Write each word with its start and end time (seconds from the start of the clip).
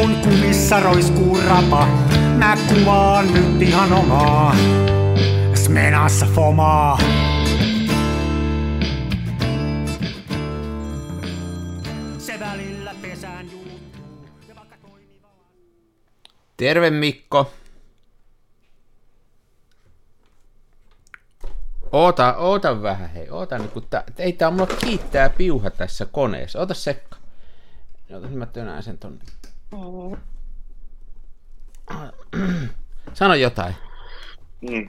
kun 0.00 0.16
kumissa 0.16 0.80
roiskuu 0.80 1.40
rapa, 1.46 1.86
mä 2.38 2.56
kuvaan 2.68 3.34
nyt 3.34 3.62
ihan 3.62 3.92
omaa. 3.92 4.56
Smenassa 5.54 6.26
fomaa. 6.26 6.98
Se 12.18 12.40
välillä 12.40 12.94
pesään 13.02 13.50
juuttuu. 13.50 13.80
Terve 16.56 16.90
Mikko. 16.90 17.52
Oota, 21.92 22.36
oota 22.36 22.82
vähän, 22.82 23.10
hei, 23.10 23.30
oota 23.30 23.58
nyt, 23.58 23.70
kun 23.70 23.86
tää, 23.90 24.04
ei 24.18 24.32
tää 24.32 24.50
mulla 24.50 24.66
kiittää 24.66 25.28
piuha 25.28 25.70
tässä 25.70 26.06
koneessa. 26.06 26.60
Ota 26.60 26.74
sekka. 26.74 27.16
Ota, 28.16 28.28
mä 28.28 28.46
tönään 28.46 28.82
sen 28.82 28.98
tonne. 28.98 29.39
Sano 33.14 33.34
jotain. 33.34 33.74
Mm. 34.60 34.88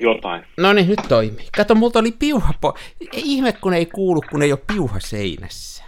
Jotain. 0.00 0.44
No 0.56 0.72
niin, 0.72 0.88
nyt 0.88 1.00
toimii. 1.08 1.48
Kato, 1.56 1.74
multa 1.74 1.98
oli 1.98 2.12
piuha 2.12 2.54
po... 2.60 2.74
Ei 3.00 3.22
ihme, 3.24 3.52
kun 3.52 3.74
ei 3.74 3.86
kuulu, 3.86 4.22
kun 4.30 4.42
ei 4.42 4.52
ole 4.52 4.60
piuha 4.66 5.00
seinässä. 5.00 5.84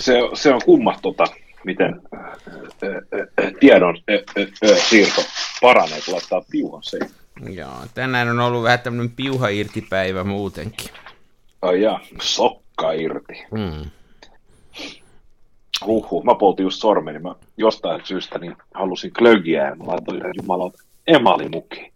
Se, 0.00 0.14
se 0.34 0.54
on 0.54 0.60
kumma, 0.64 0.94
tota, 1.02 1.24
miten 1.64 2.00
äh, 2.14 2.20
äh, 2.20 2.28
äh, 3.44 3.52
tiedon 3.60 3.98
äh, 4.10 4.42
äh, 4.42 4.70
äh, 4.70 4.78
siirto 4.78 5.24
paranee, 5.60 6.00
kun 6.04 6.14
laittaa 6.14 6.42
piuhan 6.50 6.82
se. 6.82 6.98
Joo, 7.50 7.76
tänään 7.94 8.28
on 8.28 8.40
ollut 8.40 8.62
vähän 8.62 8.80
tämmönen 8.80 9.10
piuha 9.10 9.48
irtipäivä 9.48 10.24
muutenkin. 10.24 10.88
Ai 11.62 11.82
jaa, 11.82 12.00
sokka 12.22 12.92
irti. 12.92 13.44
Hmm. 13.50 13.90
Huhhuh, 15.86 16.24
mä 16.24 16.34
poltin 16.34 16.64
just 16.64 16.80
sormeni, 16.80 17.18
mä 17.18 17.34
jostain 17.56 18.00
syystä 18.04 18.38
niin 18.38 18.56
halusin 18.74 19.12
klögiä 19.12 19.64
ja 19.64 19.74
mä 19.74 19.84
laitoin 19.86 20.18
yhden 20.18 20.32
jumalan 20.36 20.70
emalimuki. 21.06 21.92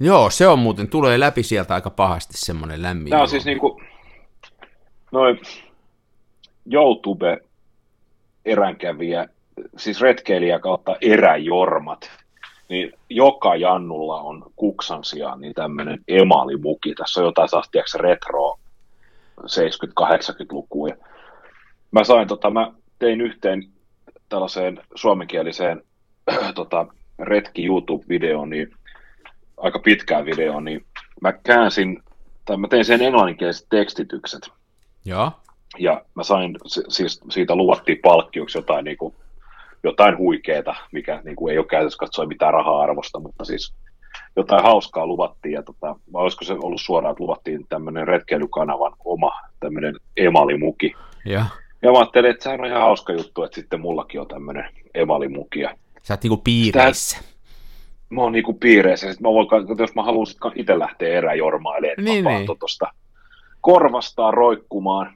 Joo, 0.00 0.30
se 0.30 0.48
on 0.48 0.58
muuten, 0.58 0.88
tulee 0.88 1.20
läpi 1.20 1.42
sieltä 1.42 1.74
aika 1.74 1.90
pahasti 1.90 2.34
semmonen 2.36 2.82
lämmin. 2.82 3.10
Tää 3.10 3.22
on 3.22 3.28
siis 3.28 3.44
niinku, 3.44 3.80
noin 5.12 5.40
YouTube 6.72 7.40
eränkävijä, 8.44 9.28
siis 9.76 10.00
retkeilijä 10.00 10.58
kautta 10.58 10.96
eräjormat, 11.00 12.10
niin 12.68 12.92
joka 13.10 13.56
jannulla 13.56 14.20
on 14.20 14.52
kuksan 14.56 15.04
sijaan 15.04 15.40
niin 15.40 15.54
tämmöinen 15.54 15.98
emalimuki. 16.08 16.94
Tässä 16.94 17.20
on 17.20 17.26
jotain 17.26 17.48
tiedätkö, 17.70 17.98
retro 17.98 18.58
70-80-lukua. 19.40 20.88
Ja 21.96 22.00
Mä 22.00 22.04
sain, 22.04 22.28
tota, 22.28 22.50
mä 22.50 22.72
tein 22.98 23.20
yhteen 23.20 23.62
tällaiseen 24.28 24.80
suomenkieliseen 24.94 25.82
tota, 26.54 26.86
retki 27.18 27.66
YouTube-videoon, 27.66 28.50
niin 28.50 28.70
aika 29.56 29.78
pitkään 29.78 30.24
videoon, 30.24 30.64
niin 30.64 30.86
mä 31.20 31.32
käänsin, 31.32 32.02
tai 32.44 32.56
mä 32.56 32.68
tein 32.68 32.84
sen 32.84 33.02
englanninkieliset 33.02 33.66
tekstitykset, 33.70 34.48
Joo. 35.04 35.32
ja 35.78 36.04
mä 36.14 36.22
sain, 36.22 36.56
si- 36.66 36.84
siis 36.88 37.20
siitä 37.30 37.54
luvattiin 37.54 37.98
palkkioksi 38.02 38.58
jotain, 38.58 38.84
niin 38.84 38.96
kuin, 38.96 39.14
jotain 39.84 40.18
huikeeta, 40.18 40.74
mikä 40.92 41.20
niin 41.24 41.36
kuin 41.36 41.52
ei 41.52 41.58
ole 41.58 41.66
käytössä 41.66 41.98
katsoa 41.98 42.26
mitään 42.26 42.52
raha-arvosta, 42.52 43.20
mutta 43.20 43.44
siis 43.44 43.74
jotain 44.36 44.62
hauskaa 44.62 45.06
luvattiin, 45.06 45.52
ja 45.52 45.62
tota, 45.62 45.96
vai 46.12 46.22
olisiko 46.22 46.44
se 46.44 46.52
ollut 46.52 46.80
suoraan, 46.80 47.12
että 47.12 47.24
luvattiin 47.24 47.66
tämmöinen 47.68 48.08
retkeilykanavan 48.08 48.92
oma 49.04 49.32
tämmöinen 49.60 49.94
emalimuki. 50.16 50.94
Joo. 51.24 51.42
Ja 51.82 51.92
mä 51.92 51.98
ajattelin, 51.98 52.30
että 52.30 52.42
sehän 52.44 52.60
on 52.60 52.66
ihan 52.66 52.80
hauska 52.82 53.12
juttu, 53.12 53.42
että 53.42 53.54
sitten 53.54 53.80
mullakin 53.80 54.20
on 54.20 54.28
tämmöinen 54.28 54.64
emalimuki, 54.94 55.60
ja 55.60 55.76
Sä 56.02 56.14
oot 56.14 56.22
niinku 56.22 56.36
piireissä. 56.36 57.18
mä 58.10 58.20
oon 58.22 58.32
niinku 58.32 58.52
piireissä, 58.54 59.12
sit 59.12 59.20
mä 59.20 59.28
voin, 59.28 59.48
jos 59.78 59.94
mä 59.94 60.02
haluan 60.02 60.26
itse 60.54 60.78
lähteä 60.78 61.08
eräjormailemaan, 61.18 62.04
Niin, 62.04 62.24
mä 62.24 62.30
niin. 62.30 62.46
niin. 62.46 62.58
tuosta 62.58 62.86
korvastaan 63.60 64.34
roikkumaan 64.34 65.14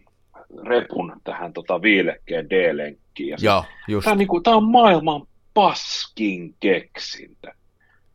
repun 0.66 1.12
tähän 1.24 1.52
tota 1.52 1.82
viilekkeen 1.82 2.50
D-lenkkiin. 2.50 3.36
Joo, 3.42 3.64
just. 3.88 4.04
Tää 4.04 4.12
on, 4.12 4.18
niinku, 4.18 4.40
tää 4.40 4.56
on 4.56 4.64
maailman 4.64 5.22
paskin 5.54 6.54
keksintä. 6.60 7.54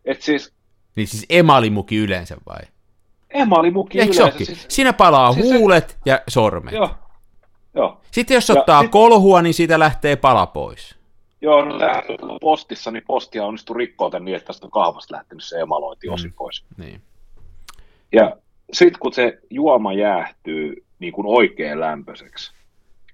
Et 0.05 0.21
siis 0.21 0.53
Niin 0.95 1.07
siis 1.07 1.25
emalimuki 1.29 1.95
yleensä 1.97 2.37
vai? 2.47 2.61
emalimuki 3.29 3.99
Eikö 4.01 4.13
se 4.13 4.21
yleensä. 4.21 4.45
Siis, 4.45 4.65
Siinä 4.69 4.93
palaa 4.93 5.33
siis 5.33 5.49
se- 5.49 5.57
huulet 5.57 5.97
ja 6.05 6.21
sormet. 6.27 6.73
joo, 6.73 6.89
joo. 7.75 8.01
Sitten 8.11 8.35
jos 8.35 8.49
Ja 8.49 8.55
ottaa 8.55 8.81
sit- 8.81 8.91
kolhua, 8.91 9.41
niin 9.41 9.53
siitä 9.53 9.79
lähtee 9.79 10.15
pala 10.15 10.45
pois. 10.45 10.95
Joo, 11.41 11.65
no 11.65 12.39
postissa, 12.41 12.91
niin 12.91 13.03
postia 13.07 13.45
onnistui 13.45 13.77
rikkoa 13.77 14.09
tän 14.09 14.25
niin, 14.25 14.37
että 14.37 14.47
tästä 14.47 14.67
on 14.67 14.71
kahvasta 14.71 15.15
lähtenyt 15.15 15.43
se 15.43 15.59
emalointi 15.59 16.09
osin 16.09 16.33
pois. 16.33 16.65
Niin. 16.77 17.01
Ja 18.11 18.37
sitten 18.73 18.99
kun 18.99 19.13
se 19.13 19.39
juoma 19.49 19.93
jäähtyy 19.93 20.83
niin 20.99 21.13
kuin 21.13 21.27
oikein 21.27 21.79
lämpöiseksi, 21.79 22.53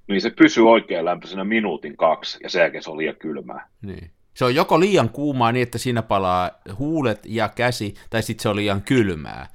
niin 0.08 0.22
se 0.22 0.30
pysyy 0.30 0.70
oikein 0.70 1.06
lämpöisenä 1.06 1.44
minuutin 1.44 1.98
kaksi, 1.98 2.40
ja 2.44 2.50
sen 2.50 2.60
jälkeen 2.60 2.84
se 2.84 2.92
on 2.92 2.98
liian 2.98 3.16
kylmää. 3.16 3.68
Niin. 3.82 4.12
Se 4.34 4.46
on 4.46 4.56
joko 4.56 4.80
liian 4.80 5.10
kuumaa 5.10 5.52
niin, 5.52 5.64
että 5.64 5.78
siinä 5.78 6.02
palaa 6.02 6.52
huulet 6.80 7.20
ja 7.26 7.50
käsi, 7.50 7.94
tai 8.10 8.24
sitten 8.24 8.44
se 8.44 8.50
on 8.50 8.56
liian 8.56 8.82
kylmää. 8.82 9.48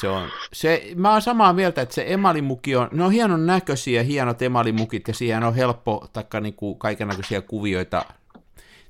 Se 0.00 0.08
on, 0.08 0.28
se, 0.52 0.82
mä 0.96 1.12
oon 1.12 1.22
samaa 1.22 1.52
mieltä, 1.52 1.82
että 1.82 1.94
se 1.94 2.04
emalimuki 2.08 2.76
on, 2.76 2.88
ne 2.92 3.04
on 3.04 3.12
hienon 3.12 3.46
näköisiä, 3.46 4.02
hienot 4.02 4.42
emalimukit, 4.42 5.08
ja 5.08 5.14
siihen 5.14 5.44
on 5.44 5.54
helppo 5.54 6.06
taikka 6.12 6.40
niinku 6.40 6.74
kaiken 6.74 7.08
näköisiä 7.08 7.40
kuvioita 7.40 8.04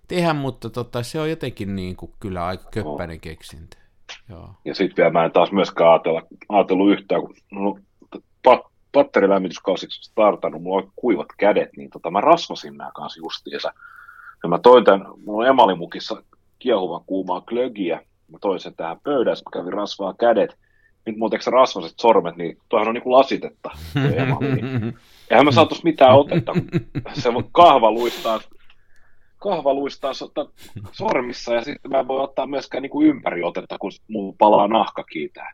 tehdä, 0.09 0.33
mutta 0.33 0.71
tota, 0.71 1.03
se 1.03 1.21
on 1.21 1.31
jotenkin 1.31 1.77
niinku 1.77 2.15
kyllä 2.21 2.47
aika 2.47 2.65
köppäinen 2.71 3.21
keksintö. 3.21 3.77
Joo. 4.29 4.51
Ja 4.65 4.75
sitten 4.75 4.97
vielä 4.97 5.11
mä 5.11 5.25
en 5.25 5.33
taas 5.33 5.53
myöskään 5.53 5.91
ajatella, 5.91 6.23
ajatellut 6.49 6.93
yhtään, 6.93 7.21
kun 7.21 7.37
on 7.53 7.83
pat, 8.43 8.61
patterilämmityskausiksi 8.93 10.03
startannut, 10.03 10.63
mulla 10.63 10.83
on 10.83 10.93
kuivat 10.97 11.29
kädet, 11.39 11.69
niin 11.77 11.91
tota, 11.91 12.11
mä 12.11 12.21
rasvasin 12.21 12.77
nämä 12.77 12.91
kanssa 12.95 13.21
justiinsa. 13.21 13.73
Ja 14.43 14.49
mä 14.49 14.59
toin 14.59 14.85
tämän, 14.85 15.07
mulla 15.25 15.43
on 15.43 15.49
emalimukissa 15.49 16.23
kiehuvan 16.59 17.01
kuumaa 17.07 17.41
klögiä, 17.41 17.97
mä 18.29 18.39
toin 18.41 18.61
sen 18.61 18.75
tähän 18.75 19.01
pöydään, 19.05 19.37
mä 19.45 19.61
kävin 19.61 19.73
rasvaa 19.73 20.15
kädet. 20.15 20.59
Nyt 21.07 21.17
muuten 21.17 21.43
se 21.43 21.51
rasvaset 21.51 21.99
sormet, 22.01 22.37
niin 22.37 22.59
toihan 22.69 22.89
on 22.89 22.95
niin 22.95 23.03
kuin 23.03 23.13
lasitetta, 23.13 23.71
tuo 23.93 24.03
emali. 24.23 24.55
Niin 24.55 24.99
Eihän 25.31 25.45
mä 25.45 25.53
saa 25.53 25.67
tuossa 25.67 25.85
mitään 25.85 26.15
otetta, 26.15 26.53
se 27.13 27.31
kahva 27.53 27.91
luistaa, 27.91 28.41
kahva 29.39 29.75
luistaa 29.75 30.15
so- 30.15 30.33
sormissa 30.93 31.55
ja 31.55 31.65
sitten 31.65 31.91
mä 31.91 32.01
en 32.01 32.09
voi 32.09 32.21
ottaa 32.21 32.47
myöskään 32.47 32.83
niin 32.83 32.91
kuin 32.91 33.09
ympäri 33.09 33.43
otetta, 33.43 33.79
kun 33.79 33.93
mulla 34.09 34.35
palaa 34.39 34.69
nahka 34.69 35.05
kiitää. 35.05 35.53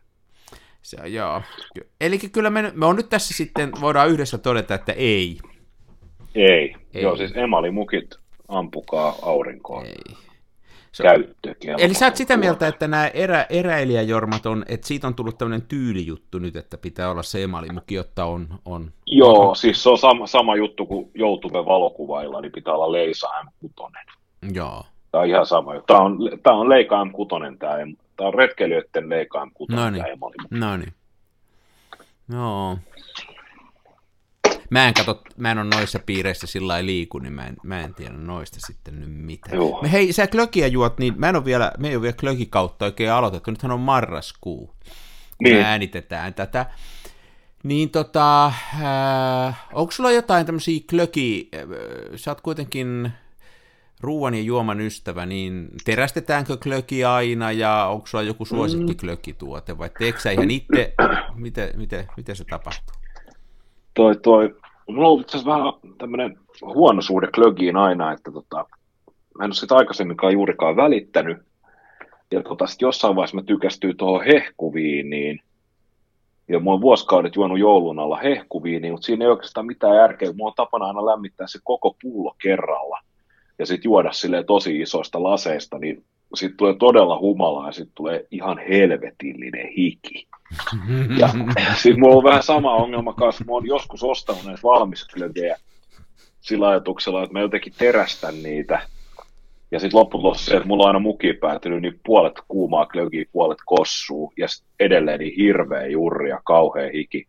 Se, 0.81 1.07
joo. 1.07 1.41
Eli 2.01 2.17
kyllä 2.17 2.49
me, 2.49 2.71
me 2.75 2.85
on 2.85 2.95
nyt 2.95 3.09
tässä 3.09 3.33
sitten, 3.33 3.71
voidaan 3.81 4.09
yhdessä 4.09 4.37
todeta, 4.37 4.75
että 4.75 4.91
ei. 4.91 5.37
Ei. 6.35 6.75
Ei. 6.93 7.03
Joo, 7.03 7.17
siis 7.17 7.31
emalimukit 7.35 8.15
ampukaa 8.47 9.15
aurinkoon. 9.21 9.85
Ei. 9.85 10.28
Käyttökelpoinen. 10.97 11.85
Eli 11.85 11.93
sä 11.93 12.05
oot 12.05 12.15
sitä 12.15 12.37
mieltä, 12.37 12.67
että 12.67 12.87
nämä 12.87 13.07
erä, 13.07 13.45
eräilijäjormat 13.49 14.45
on, 14.45 14.65
että 14.67 14.87
siitä 14.87 15.07
on 15.07 15.15
tullut 15.15 15.37
tämmöinen 15.37 15.67
tyylijuttu 15.67 16.39
nyt, 16.39 16.55
että 16.55 16.77
pitää 16.77 17.11
olla 17.11 17.23
se 17.23 17.43
emalimuki, 17.43 17.95
jotta 17.95 18.25
on... 18.25 18.47
on 18.65 18.91
Joo, 19.05 19.55
siis 19.55 19.83
se 19.83 19.89
on 19.89 19.97
sama, 19.97 20.27
sama 20.27 20.55
juttu 20.55 20.85
kuin 20.85 21.11
YouTube 21.15 21.65
valokuvailla, 21.65 22.41
niin 22.41 22.51
pitää 22.51 22.73
olla 22.73 22.91
Leisa 22.91 23.27
M6. 23.27 23.91
Joo. 24.53 24.83
Tämä 25.11 25.21
on 25.21 25.27
ihan 25.27 25.45
sama 25.45 25.75
juttu. 25.75 25.93
Tämä 25.93 25.99
on, 25.99 26.17
tämä 26.43 26.57
on 26.57 26.69
Leika 26.69 27.03
M6, 27.03 27.57
tämä, 27.59 27.77
tämä 28.17 28.27
on 28.27 28.33
retkeilijöiden 28.33 29.09
Leika 29.09 29.45
M6, 29.45 29.65
No 29.69 29.75
tämä 29.75 29.91
niin. 29.91 30.05
emalimuki. 30.05 30.55
No 30.55 30.77
niin. 30.77 30.93
Joo. 32.33 32.77
Mä 34.69 34.87
en 34.87 34.93
katso, 34.93 35.21
mä 35.37 35.51
en 35.51 35.57
ole 35.57 35.67
noissa 35.75 35.99
piireissä 35.99 36.47
sillä 36.47 36.67
lailla 36.67 36.85
liiku, 36.85 37.19
niin 37.19 37.33
mä 37.33 37.47
en, 37.47 37.55
mä 37.63 37.81
en 37.81 37.93
tiedä 37.93 38.13
noista 38.13 38.57
sitten 38.67 38.99
nyt 38.99 39.11
mitään. 39.11 39.55
Joo. 39.55 39.81
Me, 39.81 39.91
hei, 39.91 40.13
sä 40.13 40.27
klökiä 40.27 40.67
juot, 40.67 40.99
niin 40.99 41.13
mä 41.17 41.29
en 41.29 41.35
ole 41.35 41.45
vielä, 41.45 41.71
me 41.77 41.89
ei 41.89 41.95
ole 41.95 42.01
vielä 42.01 42.17
klökikautta 42.19 42.85
oikein 42.85 43.11
aloitettu, 43.11 43.51
nythän 43.51 43.71
on 43.71 43.79
marraskuu. 43.79 44.75
Niin. 45.43 45.55
Me 45.55 45.63
äänitetään 45.63 46.33
tätä. 46.33 46.65
Niin 47.63 47.89
tota, 47.89 48.45
äh, 48.45 49.67
onko 49.73 49.91
sulla 49.91 50.11
jotain 50.11 50.45
tämmöisiä 50.45 50.79
klöki, 50.89 51.49
äh, 51.55 51.61
sä 52.15 52.31
oot 52.31 52.41
kuitenkin 52.41 53.11
ruoan 54.01 54.33
ja 54.33 54.41
juoman 54.41 54.81
ystävä, 54.81 55.25
niin 55.25 55.69
terästetäänkö 55.85 56.57
klöki 56.57 57.05
aina 57.05 57.51
ja 57.51 57.85
onko 57.85 58.07
sulla 58.07 58.23
joku 58.23 58.45
suosikki 58.45 58.95
klökituote 58.95 59.77
vai 59.77 59.89
teekö 59.99 60.19
sä 60.19 60.31
ihan 60.31 60.51
itse, 60.51 60.93
miten, 61.35 61.69
miten, 61.75 62.07
miten 62.17 62.35
se 62.35 62.45
tapahtuu? 62.45 62.98
Toi, 63.99 64.15
toi, 64.15 64.55
mulla 64.87 65.07
on 65.07 65.11
ollut 65.11 65.21
itse 65.21 65.45
vähän 65.45 65.73
tämmöinen 65.97 66.39
huono 66.61 67.01
suhde 67.01 67.27
klögiin 67.35 67.77
aina, 67.77 68.11
että 68.11 68.31
tota, 68.31 68.65
mä 69.37 69.43
en 69.43 69.47
ole 69.47 69.53
sitä 69.53 69.75
aikaisemminkaan 69.75 70.33
juurikaan 70.33 70.75
välittänyt. 70.75 71.37
Ja 72.31 72.43
tota, 72.43 72.67
sit 72.67 72.81
jossain 72.81 73.15
vaiheessa 73.15 73.37
mä 73.37 73.43
tykästyin 73.43 73.97
tuohon 73.97 74.25
hehkuviiniin. 74.25 75.39
Ja 76.47 76.59
mä 76.59 76.71
oon 76.71 76.81
vuosikaudet 76.81 77.35
juonut 77.35 77.59
joulun 77.59 77.99
alla 77.99 78.17
hehkuviiniin, 78.17 78.93
mutta 78.93 79.05
siinä 79.05 79.25
ei 79.25 79.31
oikeastaan 79.31 79.65
mitään 79.65 79.95
järkeä. 79.95 80.33
Mulla 80.33 80.49
on 80.49 80.55
tapana 80.55 80.85
aina 80.85 81.05
lämmittää 81.05 81.47
se 81.47 81.59
koko 81.63 81.95
pullo 82.01 82.35
kerralla. 82.41 82.99
ja 83.59 83.65
sitten 83.65 83.89
juoda 83.89 84.11
sille 84.11 84.43
tosi 84.43 84.81
isoista 84.81 85.23
laseista, 85.23 85.79
niin 85.79 86.03
sitten 86.35 86.57
tulee 86.57 86.75
todella 86.79 87.19
humalaa 87.19 87.65
ja 87.65 87.71
sitten 87.71 87.95
tulee 87.95 88.27
ihan 88.31 88.57
helvetillinen 88.69 89.67
hiki. 89.77 90.28
Ja 91.17 91.29
sitten 91.81 91.99
mulla 91.99 92.15
on 92.15 92.23
vähän 92.23 92.43
sama 92.43 92.75
ongelma 92.75 93.13
kanssa. 93.13 93.43
Mä 93.43 93.51
oon 93.51 93.67
joskus 93.67 94.03
ostanut 94.03 94.45
näitä 94.45 94.61
valmisklögejä 94.63 95.57
sillä 96.41 96.67
ajatuksella, 96.67 97.23
että 97.23 97.33
mä 97.33 97.39
jotenkin 97.39 97.73
terästän 97.77 98.43
niitä. 98.43 98.81
Ja 99.71 99.79
sitten 99.79 99.99
lopputulos 99.99 100.45
se, 100.45 100.55
että 100.55 100.67
mulla 100.67 100.83
on 100.83 100.87
aina 100.87 100.99
muki 100.99 101.33
päätynyt 101.33 101.81
niin 101.81 101.99
puolet 102.05 102.33
kuumaa 102.47 102.85
klögiä, 102.85 103.25
puolet 103.31 103.57
kossuu. 103.65 104.33
Ja 104.37 104.47
edelleen 104.79 105.19
niin 105.19 105.35
hirveä 105.35 105.87
jurri 105.87 106.29
ja 106.29 106.41
kauhea 106.45 106.89
hiki. 106.93 107.27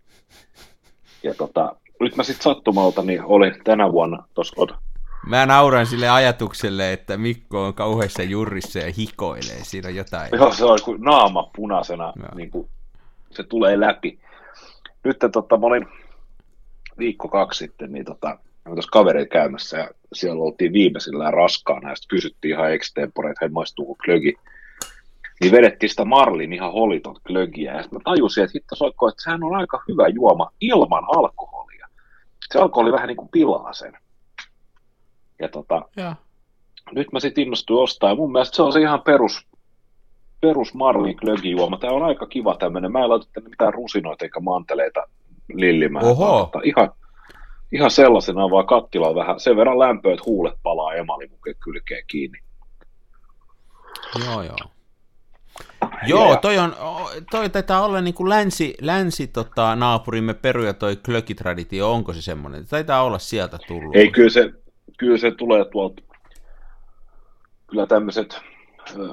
Ja 1.23 1.35
tota, 1.35 1.77
nyt 2.01 2.17
mä 2.17 2.23
sitten 2.23 2.43
sattumalta 2.43 3.03
niin 3.03 3.25
olin 3.25 3.55
tänä 3.65 3.93
vuonna 3.93 4.25
tuossa 4.35 4.67
Mä 5.27 5.47
nauran 5.47 5.87
sille 5.87 6.09
ajatukselle, 6.09 6.93
että 6.93 7.17
Mikko 7.17 7.65
on 7.65 7.75
kauheassa 7.75 8.23
jurrissa 8.23 8.79
ja 8.79 8.93
hikoilee. 8.99 9.59
Siinä 9.63 9.89
on 9.89 9.95
jotain. 9.95 10.29
Joo, 10.33 10.53
se 10.53 10.65
on 10.65 10.79
kuin 10.85 11.01
naama 11.01 11.51
punaisena, 11.57 12.13
niin 12.35 12.51
kuin 12.51 12.69
se 13.31 13.43
tulee 13.43 13.81
läpi. 13.81 14.19
Nyt 15.05 15.17
tota, 15.33 15.57
mä 15.57 15.67
olin 15.67 15.87
viikko 16.99 17.29
kaksi 17.29 17.59
sitten, 17.59 17.93
niin 17.93 18.05
tota, 18.05 18.29
mä 18.69 18.75
tuossa 18.75 18.91
kavereita 18.93 19.33
käymässä 19.33 19.79
ja 19.79 19.91
siellä 20.13 20.43
oltiin 20.43 20.73
viimeisillään 20.73 21.35
raskaana 21.35 21.91
ja 21.91 21.97
sitten 21.97 22.17
kysyttiin 22.17 22.55
ihan 22.55 22.73
extempore, 22.73 23.31
että 23.31 23.45
hei 23.45 23.49
maistuuko 23.49 23.95
klögi. 24.05 24.35
Niin 25.41 25.53
vedettiin 25.53 25.91
sitä 25.91 26.05
Marlin 26.05 26.53
ihan 26.53 26.73
holiton 26.73 27.17
klögiä 27.27 27.73
ja 27.73 27.83
sitten 27.83 27.99
mä 27.99 28.03
tajusin, 28.05 28.45
että 28.45 28.53
hitto 28.55 28.75
soikko, 28.75 29.09
että 29.09 29.23
sehän 29.23 29.45
on 29.45 29.57
aika 29.57 29.83
hyvä 29.89 30.09
juoma 30.09 30.51
ilman 30.61 31.05
alkoholia. 31.17 31.89
Se 32.53 32.59
alkoholi 32.59 32.93
vähän 32.93 33.09
niin 33.09 33.17
kuin 33.17 33.29
pilaa 33.29 33.73
sen. 33.73 33.93
Ja 35.39 35.49
tota, 35.49 35.83
ja. 35.97 36.17
nyt 36.93 37.13
mä 37.13 37.21
sitten 37.21 37.45
innostuin 37.45 37.83
ostaa, 37.83 38.11
ja 38.11 38.17
mun 38.17 38.33
mielestä 38.33 38.57
se 38.57 38.63
on 38.63 38.73
se 38.73 38.81
ihan 38.81 39.03
perus, 39.03 39.47
perus 40.41 40.75
Marlin 40.75 41.17
glögijuoma. 41.17 41.79
Tämä 41.79 41.93
on 41.93 42.03
aika 42.03 42.27
kiva 42.27 42.57
tämmöinen. 42.57 42.93
Mä 42.93 43.03
en 43.03 43.09
laita 43.09 43.27
tänne 43.33 43.51
mitään 43.51 43.75
rusinoita 43.75 44.25
eikä 44.25 44.41
manteleita 44.41 45.07
lillimään. 45.55 46.05
Oho. 46.05 46.51
Ihan, 46.65 46.91
ihan 47.73 47.91
sellaisena 47.91 48.51
vaan 48.51 48.67
kattila 48.67 49.15
vähän 49.15 49.41
sen 49.41 49.57
verran 49.57 49.79
lämpöä, 49.79 50.13
että 50.13 50.25
huulet 50.27 50.55
palaa 50.63 50.95
emalimuken 50.95 51.55
kylkeen 51.65 52.05
kiinni. 52.07 52.39
Joo, 54.25 54.43
joo. 54.43 54.57
Joo, 56.07 56.37
toi, 56.37 56.59
on, 56.59 56.77
toi 57.31 57.51
taitaa 57.51 57.85
olla 57.85 58.01
niin 58.01 58.15
kuin 58.15 58.29
länsi, 58.29 58.75
länsi 58.81 59.27
tota, 59.27 59.77
naapurimme 59.77 60.35
peru 60.35 60.65
ja 60.65 60.75
toi 60.75 60.97
klökitraditio, 60.97 61.93
onko 61.93 62.13
se 62.13 62.23
semmoinen? 62.23 62.67
Taitaa 62.67 63.03
olla 63.03 63.19
sieltä 63.19 63.59
tullut. 63.69 63.97
Ei, 63.97 64.11
kyllä 64.11 64.31
se, 64.31 64.53
kyllä 64.99 65.19
se 65.19 65.31
tulee 65.31 65.65
tuolta, 65.65 66.03
kyllä 67.67 67.87
tämmöiset 67.87 68.41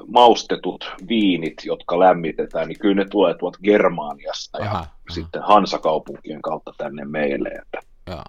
maustetut 0.06 0.92
viinit, 1.08 1.54
jotka 1.64 1.98
lämmitetään, 1.98 2.68
niin 2.68 2.78
kyllä 2.78 2.94
ne 2.94 3.04
tulee 3.10 3.34
tuolta 3.34 3.58
Germaaniasta 3.64 4.58
ja 4.58 4.70
aha, 4.70 4.86
sitten 5.10 5.42
Hansakaupunkien 5.42 6.42
kautta 6.42 6.72
tänne 6.78 7.04
meille. 7.04 7.48
Että 7.48 7.78
ja. 8.06 8.24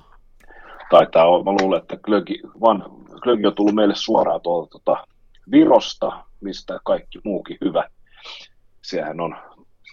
Taitaa 0.89 1.25
olla, 1.25 1.43
mä 1.43 1.57
luulen, 1.61 1.81
että 1.81 1.97
Glögi, 1.97 2.39
van, 2.61 2.83
Glögi 3.21 3.45
on 3.45 3.55
tullut 3.55 3.75
meille 3.75 3.95
suoraan 3.95 4.41
tuolta 4.41 4.69
tuota, 4.69 5.07
Virosta, 5.51 6.23
mistä 6.41 6.79
kaikki 6.85 7.19
muukin 7.23 7.57
hyvä. 7.65 7.89
Sehän 8.81 9.19
on 9.19 9.35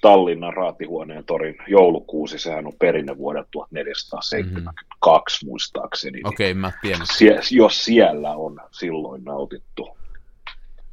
Tallinnan 0.00 0.52
raatihuoneen 0.52 1.24
torin 1.24 1.56
joulukuusi, 1.68 2.38
sehän 2.38 2.66
on 2.66 2.72
perinne 2.78 3.18
vuodelta 3.18 3.48
1472 3.52 5.44
mm-hmm. 5.44 5.50
muistaakseni. 5.50 6.20
Okei, 6.24 6.50
okay, 6.50 6.60
mä. 6.60 6.72
Sie- 7.18 7.40
jos 7.50 7.84
siellä 7.84 8.30
on 8.30 8.60
silloin 8.70 9.24
nautittu. 9.24 9.88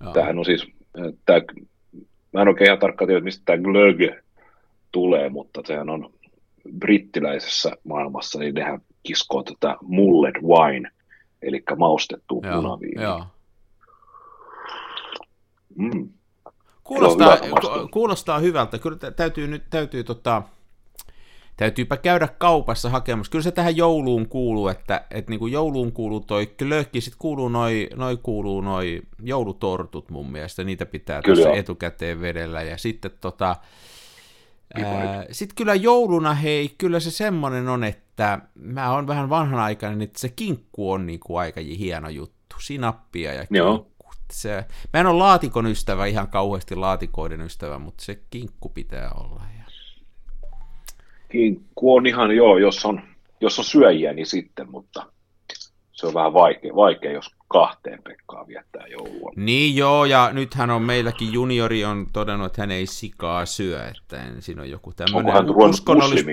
Joo. 0.03 0.13
Tämähän 0.13 0.39
on 0.39 0.45
siis, 0.45 0.67
tämä, 1.25 1.41
mä 2.33 2.41
en 2.41 2.47
oikein 2.47 2.65
ihan 2.67 2.79
tarkkaan 2.79 3.07
tiedä, 3.07 3.21
mistä 3.21 3.41
tämä 3.45 3.63
glög 3.63 3.97
tulee, 4.91 5.29
mutta 5.29 5.61
sehän 5.65 5.89
on 5.89 6.13
brittiläisessä 6.79 7.71
maailmassa, 7.83 8.39
niin 8.39 8.53
nehän 8.53 8.81
kiskoo 9.03 9.43
tätä 9.43 9.77
mullet 9.81 10.35
wine, 10.43 10.91
eli 11.41 11.63
maustettua 11.77 12.41
punaviiniä. 12.55 13.03
Joo. 13.03 13.25
Mm. 15.75 16.09
Kuulostaa, 16.83 17.37
kuulostaa 17.91 18.39
hyvältä. 18.39 18.77
Kyllä 18.77 19.11
täytyy 19.11 19.47
nyt, 19.47 19.63
täytyy 19.69 20.03
tota, 20.03 20.41
täytyypä 21.57 21.97
käydä 21.97 22.27
kaupassa 22.27 22.89
hakemassa. 22.89 23.31
Kyllä 23.31 23.43
se 23.43 23.51
tähän 23.51 23.77
jouluun 23.77 24.27
kuuluu, 24.27 24.67
että, 24.67 25.05
että 25.11 25.29
niin 25.31 25.39
kuin 25.39 25.53
jouluun 25.53 25.91
kuuluu 25.91 26.19
toi 26.19 26.47
klökki, 26.47 27.01
sitten 27.01 27.19
kuuluu 27.19 27.49
noi, 27.49 27.89
noi, 27.95 28.17
kuuluu 28.17 28.61
noi 28.61 29.01
joulutortut 29.23 30.09
mun 30.09 30.31
mielestä, 30.31 30.63
niitä 30.63 30.85
pitää 30.85 31.21
tuossa 31.21 31.49
etukäteen 31.49 32.21
vedellä. 32.21 32.61
Ja 32.61 32.77
sitten 32.77 33.11
tota, 33.21 33.55
sitten 35.31 35.55
kyllä 35.55 35.75
jouluna, 35.75 36.33
hei, 36.33 36.75
kyllä 36.77 36.99
se 36.99 37.11
semmoinen 37.11 37.69
on, 37.69 37.83
että 37.83 38.39
mä 38.55 38.93
oon 38.93 39.07
vähän 39.07 39.29
vanhanaikainen, 39.29 40.01
että 40.01 40.19
se 40.19 40.29
kinkku 40.29 40.91
on 40.91 41.05
niin 41.05 41.19
kuin 41.19 41.39
aika 41.39 41.61
hieno 41.61 42.09
juttu. 42.09 42.33
Sinappia 42.59 43.33
ja 43.33 43.39
kinkku. 43.39 43.55
Joo 43.55 43.93
se, 44.33 44.65
mä 44.93 44.99
en 44.99 45.05
ole 45.05 45.17
laatikon 45.17 45.65
ystävä, 45.65 46.05
ihan 46.05 46.27
kauheasti 46.27 46.75
laatikoiden 46.75 47.41
ystävä, 47.41 47.79
mutta 47.79 48.03
se 48.03 48.19
kinkku 48.29 48.69
pitää 48.69 49.11
olla. 49.15 49.41
Ja... 49.57 49.62
Kinkku 51.33 51.95
on 51.95 52.07
ihan 52.07 52.35
joo, 52.35 52.57
jos 52.57 52.85
on, 52.85 53.01
jos 53.41 53.59
on 53.59 53.65
syöjiä, 53.65 54.13
niin 54.13 54.25
sitten, 54.25 54.69
mutta 54.69 55.05
se 55.91 56.07
on 56.07 56.13
vähän 56.13 56.33
vaikea, 56.33 56.75
vaikea 56.75 57.11
jos 57.11 57.31
kahteen 57.47 58.03
Pekkaa 58.03 58.47
viettää 58.47 58.87
joulua. 58.87 59.31
Niin 59.35 59.75
joo, 59.75 60.05
ja 60.05 60.29
nythän 60.33 60.69
on 60.69 60.81
meilläkin 60.81 61.33
juniori 61.33 61.85
on 61.85 62.07
todennut, 62.13 62.45
että 62.45 62.61
hän 62.61 62.71
ei 62.71 62.85
sikaa 62.85 63.45
syö, 63.45 63.87
että 63.87 64.23
siinä 64.39 64.61
on 64.61 64.69
joku 64.69 64.93
tämmöinen... 64.93 65.35
Onko 65.35 65.63
hän 65.63 65.69
uskonnollis 65.69 66.25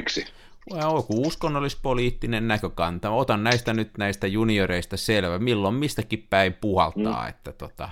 joku 0.81 1.23
uskonnollispoliittinen 1.27 2.49
näkökanta. 2.49 3.11
Otan 3.11 3.45
näistä 3.45 3.73
nyt 3.73 3.91
näistä 3.99 4.27
junioreista 4.27 4.97
selvä, 4.97 5.39
milloin 5.39 5.75
mistäkin 5.75 6.27
päin 6.31 6.55
puhaltaa. 6.61 7.23
Mm. 7.23 7.29
Että 7.29 7.53
tota... 7.53 7.89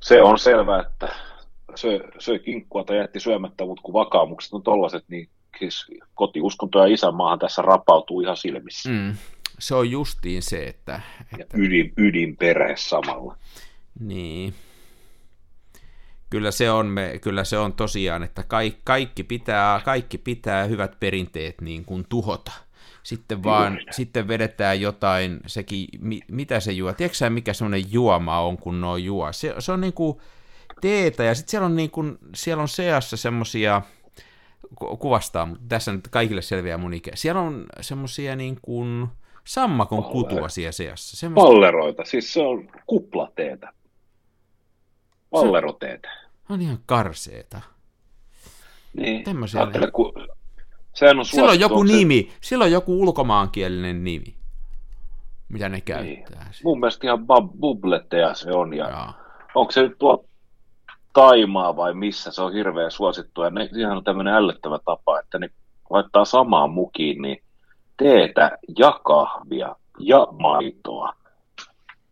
Se 0.00 0.22
on 0.22 0.38
selvä, 0.38 0.80
että 0.80 1.08
söi, 1.74 2.00
söi 2.18 2.38
kinkkua 2.38 2.84
tai 2.84 2.96
jätti 2.96 3.20
syömättä, 3.20 3.64
mutta 3.64 3.82
kun 3.82 3.94
vakaumukset 3.94 4.52
on 4.52 4.62
tollaset, 4.62 5.04
niin 5.08 5.28
siis 5.58 5.86
kotiuskonto 6.14 6.78
ja 6.78 6.94
isänmaahan 6.94 7.38
tässä 7.38 7.62
rapautuu 7.62 8.20
ihan 8.20 8.36
silmissä. 8.36 8.90
Mm. 8.90 9.16
Se 9.58 9.74
on 9.74 9.90
justiin 9.90 10.42
se, 10.42 10.64
että... 10.64 11.00
että... 11.20 11.56
Ja 11.56 11.64
ydin, 11.64 11.92
ydinperhe 11.96 12.76
samalla. 12.76 13.36
Niin 14.00 14.54
kyllä 16.30 16.50
se 16.50 16.70
on, 16.70 16.86
me, 16.86 17.18
kyllä 17.22 17.44
se 17.44 17.58
on 17.58 17.72
tosiaan, 17.72 18.22
että 18.22 18.42
kaikki, 18.42 18.80
kaikki, 18.84 19.22
pitää, 19.22 19.80
kaikki 19.84 20.18
pitää 20.18 20.64
hyvät 20.64 21.00
perinteet 21.00 21.60
niin 21.60 21.84
kuin 21.84 22.06
tuhota. 22.08 22.52
Sitten 23.02 23.42
vaan, 23.42 23.80
sitten 23.90 24.28
vedetään 24.28 24.80
jotain, 24.80 25.40
sekin, 25.46 25.88
mi, 26.00 26.20
mitä 26.28 26.60
se 26.60 26.72
juo, 26.72 26.92
tiedätkö 26.92 27.16
sä, 27.16 27.30
mikä 27.30 27.52
semmoinen 27.52 27.92
juoma 27.92 28.40
on, 28.40 28.56
kun 28.56 28.80
no 28.80 28.96
juo? 28.96 29.32
Se, 29.32 29.54
se 29.58 29.72
on 29.72 29.80
niin 29.80 29.92
kuin 29.92 30.18
teetä, 30.80 31.24
ja 31.24 31.34
sitten 31.34 31.50
siellä 31.50 31.66
on, 31.66 31.76
niin 31.76 31.90
kuin, 31.90 32.18
siellä 32.34 32.62
on 32.62 32.68
seassa 32.68 33.16
semmoisia, 33.16 33.82
kuvastaa, 34.98 35.46
mutta 35.46 35.64
tässä 35.68 35.92
nyt 35.92 36.08
kaikille 36.10 36.42
selviää 36.42 36.78
mun 36.78 36.94
ikä. 36.94 37.10
Siellä 37.14 37.40
on 37.40 37.66
semmoisia 37.80 38.36
niin 38.36 38.58
kuin 38.62 39.08
sammakon 39.44 40.02
Paller. 40.02 40.12
kutua 40.12 40.48
siellä 40.48 40.72
seassa. 40.72 41.16
Semmoista... 41.16 41.48
Palleroita, 41.48 42.04
siis 42.04 42.32
se 42.32 42.42
on 42.42 42.68
kuplateetä. 42.86 43.72
Palleroteetä 45.30 46.24
on 46.48 46.60
ihan 46.60 46.78
karseeta. 46.86 47.60
Niin, 48.96 49.24
Tämmöisiä 49.24 49.60
Ajattele, 49.60 49.90
kun 49.90 50.12
sehän 50.94 51.18
on 51.18 51.24
Sillä 51.24 51.50
on 51.50 51.60
joku 51.60 51.86
se... 51.86 51.92
nimi, 51.92 52.32
sillä 52.40 52.64
on 52.64 52.72
joku 52.72 53.00
ulkomaankielinen 53.00 54.04
nimi, 54.04 54.34
mitä 55.48 55.68
ne 55.68 55.80
käyttää. 55.80 56.44
Niin. 56.44 56.60
Mun 56.64 56.80
mielestä 56.80 57.06
ihan 57.06 57.26
bubletteja 57.60 58.34
se 58.34 58.50
on. 58.50 58.74
Ja 58.74 58.88
Jaa. 58.88 59.18
onko 59.54 59.72
se 59.72 59.82
nyt 59.82 59.98
tuo 59.98 60.24
Taimaa 61.14 61.76
vai 61.76 61.94
missä, 61.94 62.32
se 62.32 62.42
on 62.42 62.52
hirveän 62.52 62.90
suosittu. 62.90 63.42
Ja 63.42 63.50
ne, 63.50 63.68
ihan 63.76 63.96
on 63.96 64.04
tämmöinen 64.04 64.34
ällöttävä 64.34 64.78
tapa, 64.84 65.20
että 65.20 65.38
ne 65.38 65.50
laittaa 65.90 66.24
samaan 66.24 66.70
mukiin 66.70 67.22
niin 67.22 67.42
teetä 67.96 68.58
ja 68.78 69.00
kahvia 69.04 69.76
ja 69.98 70.26
maitoa 70.38 71.12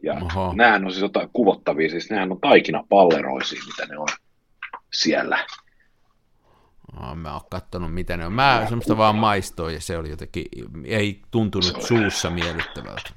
ja 0.03 0.15
Oho. 0.15 0.53
nämähän 0.57 0.85
on 0.85 0.91
siis 0.91 1.03
jotain 1.03 1.31
kuvottavia, 1.33 1.91
siis 1.91 2.11
nehän 2.11 2.33
on 2.33 2.87
palleroisia, 2.89 3.63
mitä 3.67 3.87
ne 3.87 3.99
on 3.99 4.09
siellä. 4.93 5.47
No, 7.01 7.15
mä 7.15 7.33
oon 7.33 7.41
kattonut, 7.51 7.95
mitä 7.95 8.17
ne 8.17 8.27
on. 8.27 8.33
Mä 8.33 8.59
ja 8.61 8.69
semmoista 8.69 8.97
vaan 8.97 9.17
maistoin 9.17 9.75
ja 9.75 9.81
se 9.81 9.99
oli 9.99 10.11
jotenkin, 10.11 10.45
ei 10.85 11.23
tuntunut 11.31 11.81
se 11.81 11.87
suussa 11.87 12.31
miellyttävältä. 12.31 13.11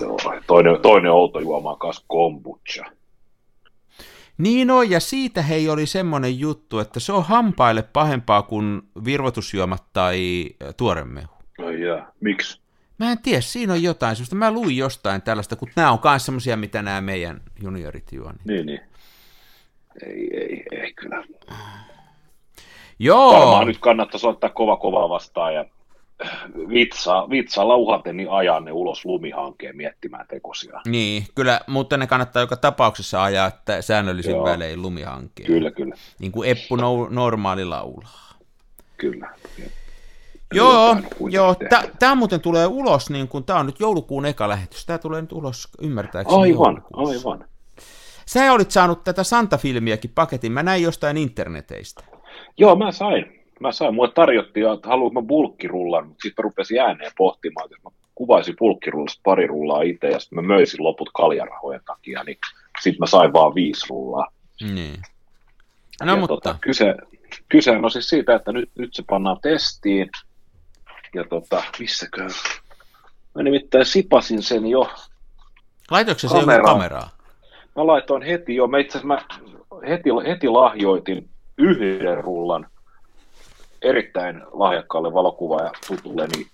Joo, 0.00 0.18
toinen, 0.46 0.80
toinen 0.82 1.12
outo 1.12 1.40
juoma 1.40 1.70
on 1.70 1.78
kanssa 1.78 2.04
kombucha. 2.06 2.84
Niin 4.38 4.70
on, 4.70 4.90
ja 4.90 5.00
siitä 5.00 5.42
hei 5.42 5.68
oli 5.68 5.86
semmoinen 5.86 6.38
juttu, 6.38 6.78
että 6.78 7.00
se 7.00 7.12
on 7.12 7.24
hampaille 7.24 7.82
pahempaa 7.82 8.42
kuin 8.42 8.82
virvotusjuomat 9.04 9.84
tai 9.92 10.46
tuoremehu. 10.76 11.34
No 11.58 11.70
jaa, 11.70 12.12
miksi? 12.20 12.60
Mä 12.98 13.12
en 13.12 13.22
tiedä, 13.22 13.40
siinä 13.40 13.72
on 13.72 13.82
jotain 13.82 14.16
semmoista. 14.16 14.36
Mä 14.36 14.50
luin 14.50 14.76
jostain 14.76 15.22
tällaista, 15.22 15.56
kun 15.56 15.68
nämä 15.76 15.92
on 15.92 15.98
myös 16.04 16.24
semmoisia, 16.24 16.56
mitä 16.56 16.82
nämä 16.82 17.00
meidän 17.00 17.40
juniorit 17.62 18.12
juo. 18.12 18.32
Niin, 18.44 18.66
niin. 18.66 18.66
niin. 18.66 18.80
Ei, 20.06 20.36
ei, 20.36 20.64
ei 20.72 20.92
kyllä. 20.92 21.24
Joo. 22.98 23.40
Varmaan 23.40 23.66
nyt 23.66 23.78
kannattaisi 23.78 24.26
ottaa 24.26 24.50
kova 24.50 24.76
kovaa 24.76 25.08
vastaan 25.08 25.54
ja 25.54 25.64
vitsa, 26.68 27.30
vitsa 27.30 27.68
lauhateni 27.68 28.26
ajan 28.30 28.64
ne 28.64 28.72
ulos 28.72 29.04
lumihankeen 29.04 29.76
miettimään 29.76 30.26
tekosia. 30.28 30.80
Niin, 30.86 31.26
kyllä, 31.34 31.60
mutta 31.66 31.96
ne 31.96 32.06
kannattaa 32.06 32.42
joka 32.42 32.56
tapauksessa 32.56 33.22
ajaa 33.22 33.46
että 33.46 33.82
säännöllisin 33.82 34.32
Joo. 34.32 34.44
välein 34.44 34.82
lumihankeen. 34.82 35.46
Kyllä, 35.46 35.70
kyllä. 35.70 35.94
Niin 36.18 36.32
kuin 36.32 36.48
Eppu 36.50 36.76
no, 36.76 37.08
normaali 37.10 37.64
laulaa. 37.64 38.34
Kyllä. 38.96 39.28
Joo, 40.54 40.96
joo. 41.30 41.56
Tämä 41.98 42.14
muuten 42.14 42.40
tulee 42.40 42.66
ulos, 42.66 43.10
niin 43.10 43.28
kuin, 43.28 43.44
tämä 43.44 43.58
on 43.58 43.66
nyt 43.66 43.80
joulukuun 43.80 44.26
eka 44.26 44.48
lähetys. 44.48 44.86
Tämä 44.86 44.98
tulee 44.98 45.20
nyt 45.20 45.32
ulos 45.32 45.68
ymmärtääkseni 45.80 46.42
Aivan, 46.42 46.84
aivan. 46.92 47.44
Sä 48.26 48.52
olit 48.52 48.70
saanut 48.70 49.04
tätä 49.04 49.22
Santa-filmiäkin 49.24 50.10
paketin, 50.14 50.52
mä 50.52 50.62
näin 50.62 50.82
jostain 50.82 51.16
interneteistä. 51.16 52.04
Joo, 52.58 52.76
mä 52.76 52.92
sain 52.92 53.41
mä 53.62 53.72
sain, 53.72 53.94
mulle 53.94 54.12
tarjottiin, 54.14 54.72
että 54.72 54.88
haluanko 54.88 55.20
mä 55.20 55.26
bulkkirullan, 55.26 56.06
mutta 56.06 56.22
sitten 56.22 56.42
rupesin 56.42 56.80
ääneen 56.80 57.12
pohtimaan, 57.16 57.64
että 57.64 57.76
mä 57.84 57.90
kuvaisin 58.14 58.56
bulkkirullasta 58.58 59.20
pari 59.24 59.46
rullaa 59.46 59.82
itse 59.82 60.06
ja 60.06 60.20
sitten 60.20 60.36
mä 60.36 60.54
möisin 60.54 60.84
loput 60.84 61.10
kaljarahojen 61.14 61.80
takia, 61.86 62.24
niin 62.24 62.38
sitten 62.80 63.00
mä 63.00 63.06
sain 63.06 63.32
vaan 63.32 63.54
viisi 63.54 63.86
rullaa. 63.90 64.28
Niin. 64.60 65.02
No, 66.02 66.12
ja 66.12 66.16
mutta... 66.16 66.34
tota, 66.34 66.56
kyse, 66.60 66.94
kyse 67.48 67.70
on 67.70 67.90
siis 67.90 68.08
siitä, 68.08 68.34
että 68.34 68.52
nyt, 68.52 68.70
nyt 68.78 68.94
se 68.94 69.02
pannaan 69.10 69.38
testiin, 69.42 70.10
ja 71.14 71.24
tota, 71.24 71.62
missäkö? 71.78 72.28
Mä 73.34 73.42
nimittäin 73.42 73.86
sipasin 73.86 74.42
sen 74.42 74.66
jo. 74.66 74.90
Laitoiko 75.90 76.18
se 76.18 76.28
kameraa? 76.28 76.72
kameraa? 76.72 77.10
Mä 77.76 77.86
laitoin 77.86 78.22
heti 78.22 78.54
jo, 78.54 78.66
mä 78.66 78.78
itse 78.78 79.00
mä 79.02 79.24
heti, 79.88 80.10
heti 80.28 80.48
lahjoitin 80.48 81.28
yhden 81.58 82.24
rullan 82.24 82.66
erittäin 83.82 84.42
lahjakkaalle 84.52 85.14
valokuvaaja 85.14 85.70
tutulleni 85.86 86.46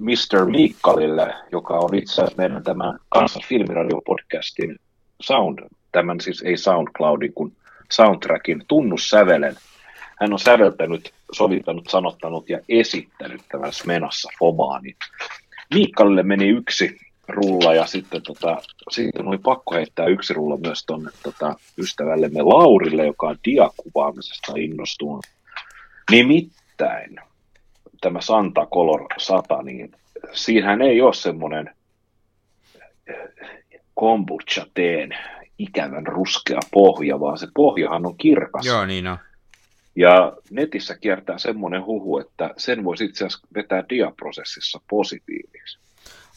Mr. 0.00 0.44
Mikkalille, 0.46 1.34
joka 1.52 1.74
on 1.74 1.94
itse 1.94 2.12
asiassa 2.12 2.36
meidän 2.36 2.62
tämän 2.62 2.98
kanssa 3.08 3.40
filmiradio-podcastin 3.48 4.76
sound, 5.22 5.58
tämän 5.92 6.20
siis 6.20 6.42
ei 6.42 6.56
SoundCloudin, 6.56 7.32
kun 7.32 7.52
soundtrackin 7.92 8.62
tunnussävelen. 8.68 9.56
Hän 10.20 10.32
on 10.32 10.38
säveltänyt, 10.38 11.12
sovittanut, 11.32 11.88
sanottanut 11.88 12.50
ja 12.50 12.58
esittänyt 12.68 13.40
tämän 13.48 13.72
Smenassa 13.72 14.28
Fomaani. 14.38 14.94
Mikkalille 15.74 16.22
meni 16.22 16.48
yksi 16.48 16.96
rulla 17.28 17.74
ja 17.74 17.86
sitten, 17.86 18.22
tota, 18.22 18.62
sitten 18.90 19.28
oli 19.28 19.38
pakko 19.38 19.74
heittää 19.74 20.06
yksi 20.06 20.34
rulla 20.34 20.56
myös 20.56 20.84
tuonne 20.86 21.10
tota, 21.22 21.54
ystävällemme 21.78 22.42
Laurille, 22.42 23.06
joka 23.06 23.26
on 23.26 23.36
diakuvaamisesta 23.44 24.52
innostunut 24.56 25.26
Nimittäin 26.10 27.16
tämä 28.00 28.20
Santa 28.20 28.66
Color 28.66 29.06
100, 29.18 29.62
niin 29.62 29.92
siinähän 30.32 30.82
ei 30.82 31.00
ole 31.00 31.14
semmoinen 31.14 31.70
eh, 33.06 33.16
kombucha-teen 33.94 35.16
ikävän 35.58 36.06
ruskea 36.06 36.60
pohja, 36.70 37.20
vaan 37.20 37.38
se 37.38 37.46
pohjahan 37.54 38.06
on 38.06 38.16
kirkas. 38.16 38.66
Joo, 38.66 38.86
niin 38.86 39.06
on. 39.06 39.18
Ja 39.96 40.32
netissä 40.50 40.96
kiertää 40.98 41.38
semmoinen 41.38 41.84
huhu, 41.84 42.18
että 42.18 42.50
sen 42.56 42.84
voisi 42.84 43.04
itse 43.04 43.26
asiassa 43.26 43.46
vetää 43.54 43.84
diaprosessissa 43.88 44.80
positiiviksi. 44.90 45.78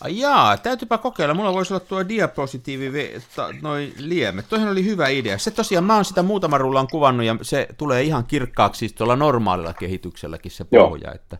Jaa, 0.09 0.57
täytyypä 0.57 0.97
kokeilla. 0.97 1.33
Mulla 1.33 1.53
voisi 1.53 1.73
olla 1.73 1.85
tuo 1.85 2.07
diapositiivi, 2.09 3.13
noin 3.61 3.93
liemet. 3.99 4.45
Toihan 4.49 4.69
oli 4.69 4.85
hyvä 4.85 5.07
idea. 5.07 5.37
Se 5.37 5.51
tosiaan, 5.51 5.83
mä 5.83 5.95
oon 5.95 6.05
sitä 6.05 6.23
muutaman 6.23 6.61
rullan 6.61 6.87
kuvannut 6.87 7.25
ja 7.25 7.35
se 7.41 7.67
tulee 7.77 8.03
ihan 8.03 8.25
kirkkaaksi 8.25 8.79
siis 8.79 8.93
tuolla 8.93 9.15
normaalilla 9.15 9.73
kehitykselläkin 9.73 10.51
se 10.51 10.65
pohja. 10.65 11.07
Joo. 11.07 11.15
Että 11.15 11.37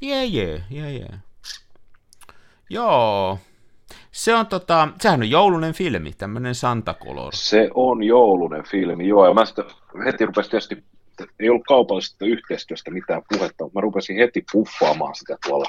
jee, 0.00 0.24
jee, 0.24 0.64
jee, 0.70 0.92
jee. 0.92 1.14
Joo. 2.70 3.38
Se 4.12 4.34
on 4.34 4.46
tota, 4.46 4.88
sehän 5.00 5.20
on 5.20 5.30
joulunen 5.30 5.74
filmi, 5.74 6.12
tämmöinen 6.12 6.54
Santa 6.54 6.94
Color. 6.94 7.34
Se 7.36 7.70
on 7.74 8.02
joulunen 8.02 8.64
filmi, 8.64 9.08
joo. 9.08 9.26
Ja 9.26 9.34
mä 9.34 9.44
sitä 9.44 9.64
heti 10.04 10.26
rupesin 10.26 10.50
tietysti, 10.50 10.84
ei 11.40 11.48
ollut 11.48 11.66
kaupallisesta 11.68 12.24
yhteistyöstä 12.24 12.90
mitään 12.90 13.22
puhetta, 13.28 13.64
mutta 13.64 13.78
mä 13.78 13.80
rupesin 13.80 14.18
heti 14.18 14.44
puffaamaan 14.52 15.14
sitä 15.14 15.36
tuolla 15.46 15.66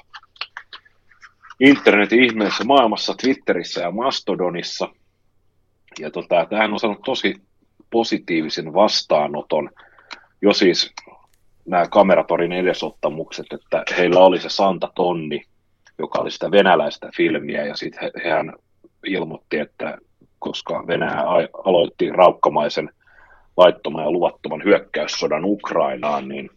internetin 1.59 2.23
ihmeessä 2.23 2.63
maailmassa, 2.63 3.13
Twitterissä 3.21 3.81
ja 3.81 3.91
Mastodonissa. 3.91 4.89
Ja 5.99 6.11
tota, 6.11 6.45
tämähän 6.49 6.73
on 6.73 6.79
saanut 6.79 7.01
tosi 7.05 7.35
positiivisen 7.89 8.73
vastaanoton, 8.73 9.69
jo 10.41 10.53
siis 10.53 10.93
nämä 11.65 11.87
kameratorin 11.87 12.51
edesottamukset, 12.51 13.45
että 13.51 13.83
heillä 13.97 14.19
oli 14.19 14.39
se 14.39 14.49
Santa 14.49 14.91
Tonni, 14.95 15.41
joka 15.97 16.19
oli 16.19 16.31
sitä 16.31 16.51
venäläistä 16.51 17.09
filmiä, 17.17 17.65
ja 17.65 17.75
sitten 17.75 18.01
he, 18.01 18.11
hehän 18.23 18.53
ilmoitti, 19.05 19.57
että 19.57 19.97
koska 20.39 20.87
Venäjä 20.87 21.21
aloitti 21.63 22.09
raukkamaisen 22.09 22.89
laittoman 23.57 24.03
ja 24.03 24.11
luvattoman 24.11 24.63
hyökkäyssodan 24.63 25.45
Ukrainaan, 25.45 26.27
niin 26.27 26.49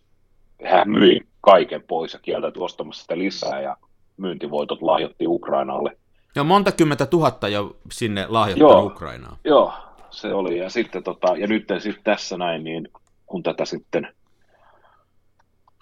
hän 0.65 0.91
myi 0.91 1.21
kaiken 1.41 1.83
pois 1.83 2.13
ja 2.13 2.21
kieltäytyi 2.23 2.63
ostamassa 2.63 3.03
sitä 3.03 3.19
lisää, 3.19 3.61
ja 3.61 3.77
myyntivoitot 4.17 4.83
lahjoitti 4.83 5.27
Ukrainalle. 5.27 5.97
Ja 6.35 6.45
monta 6.45 6.73
kymmentä 6.73 7.07
tuhatta 7.07 7.49
jo 7.49 7.77
sinne 7.93 8.27
lahjoittanut 8.29 8.73
joo, 8.73 8.85
Ukrainaan. 8.85 9.37
Joo, 9.45 9.73
se 10.11 10.35
oli. 10.35 10.59
Ja, 10.59 10.71
sitten, 10.71 11.03
tota, 11.03 11.37
ja 11.37 11.47
nyt 11.47 11.69
sitten 11.79 12.05
tässä 12.05 12.39
näin, 12.39 12.65
niin 12.65 12.89
kun 13.27 13.43
tätä 13.43 13.65
sitten 13.65 14.09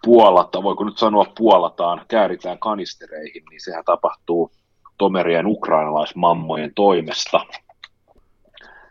puolata, 0.05 0.63
voiko 0.63 0.85
nyt 0.85 0.99
sanoa 0.99 1.27
puolataan, 1.39 2.05
kääritään 2.09 2.59
kanistereihin, 2.59 3.43
niin 3.51 3.61
sehän 3.61 3.85
tapahtuu 3.85 4.51
tomerien 4.99 5.47
ukrainalaismammojen 5.47 6.73
toimesta. 6.75 7.41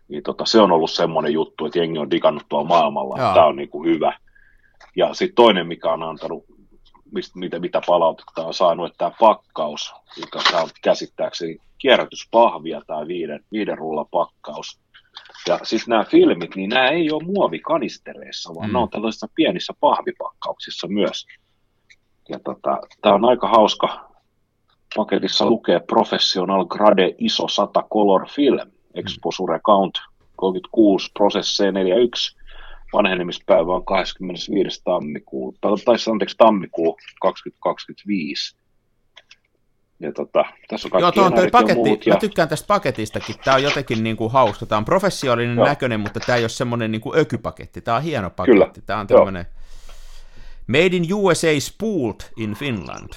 Niin 0.08 0.24
tota, 0.24 0.46
se 0.46 0.60
on 0.60 0.72
ollut 0.72 0.92
semmoinen 0.92 1.34
juttu, 1.34 1.66
että 1.66 1.80
jengi 1.80 2.00
on 2.00 2.12
digannut 2.12 2.44
tuolla 2.50 2.68
maailmalla, 2.68 3.18
Joo. 3.18 3.26
että 3.26 3.34
tämä 3.34 3.46
on 3.46 3.56
niin 3.56 3.70
kuin 3.70 3.90
hyvä. 3.90 4.18
Ja 4.96 5.14
sitten 5.14 5.36
toinen, 5.36 5.68
mikä 5.68 5.90
on 5.90 6.04
antanut 6.04 6.46
mistä, 7.14 7.40
mitä, 7.40 7.60
mitä 7.60 7.82
palautetta 7.88 8.46
on 8.46 8.54
saanut, 8.54 8.86
että 8.86 8.98
tämä 8.98 9.12
pakkaus, 9.20 9.94
joka 10.18 10.62
on 10.62 10.70
käsittääkseni 10.82 11.58
kierrätyspahvia 11.78 12.82
tai 12.88 13.08
viiden, 13.08 13.46
viiden 13.52 13.78
rulla 13.78 14.06
pakkaus. 14.06 14.80
Ja 15.48 15.60
sitten 15.64 15.92
nämä 15.92 16.04
filmit, 16.04 16.56
niin 16.56 16.70
nämä 16.70 16.88
ei 16.88 17.12
ole 17.12 17.24
muovikanistereissa, 17.24 18.56
vaan 18.56 18.70
mm. 18.70 18.74
ne 18.74 18.80
on 18.80 18.90
tällaisissa 18.90 19.28
pienissä 19.36 19.74
pahvipakkauksissa 19.80 20.88
myös. 20.88 21.26
Ja 22.30 22.40
tota, 22.40 22.80
tämä 23.02 23.16
on 23.16 23.26
aika 23.26 23.48
hauska. 23.48 24.10
Paketissa 24.96 25.46
lukee 25.46 25.80
Professional 25.80 26.66
Grade 26.66 27.16
ISO 27.18 27.48
100 27.48 27.84
Color 27.94 28.28
Film, 28.30 28.72
Exposure 28.94 29.60
Count 29.60 29.94
36, 30.36 31.12
Process 31.18 31.62
C41, 31.62 32.43
vanhenemispäivä 32.94 33.76
on 33.76 33.86
25. 33.86 34.82
tammikuuta, 34.84 35.60
tai 35.86 35.96
anteeksi 36.12 36.38
tammikuu 36.38 36.98
2025. 37.22 38.56
Ja 40.00 40.12
tota, 40.12 40.46
tässä 40.68 40.90
on 40.92 41.02
Joo, 41.02 41.12
tuo 41.12 41.24
on 41.24 41.34
toi 41.34 41.50
paketti, 41.52 41.90
ja... 42.06 42.14
mä 42.14 42.20
tykkään 42.20 42.50
tästä 42.50 42.68
paketistakin, 42.68 43.36
tämä 43.44 43.56
on 43.56 43.64
jotenkin 43.64 44.04
niin 44.04 44.18
kuin 44.18 44.32
hauska, 44.32 44.66
tämä 44.66 44.78
on 44.78 44.86
professionaalinen 44.86 45.56
Joo. 45.56 45.66
näköinen, 45.66 46.00
mutta 46.00 46.20
tämä 46.20 46.36
ei 46.36 46.44
ole 46.44 46.50
semmoinen 46.50 46.92
niin 46.92 47.02
kuin 47.02 47.20
ökypaketti, 47.20 47.82
tämä 47.82 47.98
on 47.98 48.04
hieno 48.04 48.30
paketti, 48.30 48.60
Kyllä. 48.60 48.86
tämä 48.86 49.00
on 49.00 49.08
tämmöinen 49.08 49.46
Made 50.68 50.86
in 50.96 51.14
USA 51.14 51.60
Spooled 51.60 52.22
in 52.38 52.54
Finland, 52.54 53.10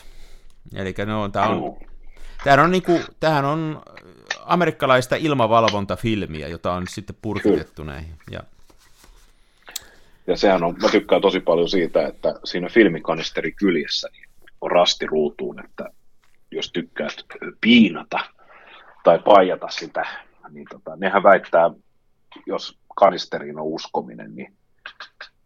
eli 0.75 0.95
no, 1.07 1.29
tämä 1.29 1.47
on, 1.49 1.77
tämähän 2.45 2.65
on, 2.65 2.71
niin 2.71 2.83
kuin, 2.83 3.05
tämähän 3.21 3.45
on 3.45 3.83
amerikkalaista 4.45 5.17
ilmavalvontafilmiä, 5.17 6.49
jota 6.49 6.73
on 6.73 6.85
sitten 6.89 7.17
purkitettu 7.23 7.83
Kyllä. 7.83 7.93
näihin, 7.93 8.15
ja 8.31 8.41
ja 10.27 10.37
sehän 10.37 10.65
on, 10.65 10.77
mä 10.83 10.89
tykkään 10.89 11.23
tosi 11.23 11.41
paljon 11.41 11.69
siitä, 11.69 12.07
että 12.07 12.35
siinä 12.45 12.69
filmikanisteri 12.69 13.53
kyljessä 13.53 14.09
niin 14.13 14.29
on 14.61 14.71
rasti 14.71 15.07
ruutuun, 15.07 15.65
että 15.65 15.91
jos 16.51 16.73
tykkäät 16.73 17.25
piinata 17.61 18.19
tai 19.05 19.19
paijata 19.19 19.69
sitä, 19.69 20.07
niin 20.51 20.67
tota, 20.71 20.97
nehän 20.97 21.23
väittää, 21.23 21.71
jos 22.47 22.79
kanisteriin 22.97 23.59
on 23.59 23.67
uskominen, 23.67 24.37
niin 24.37 24.57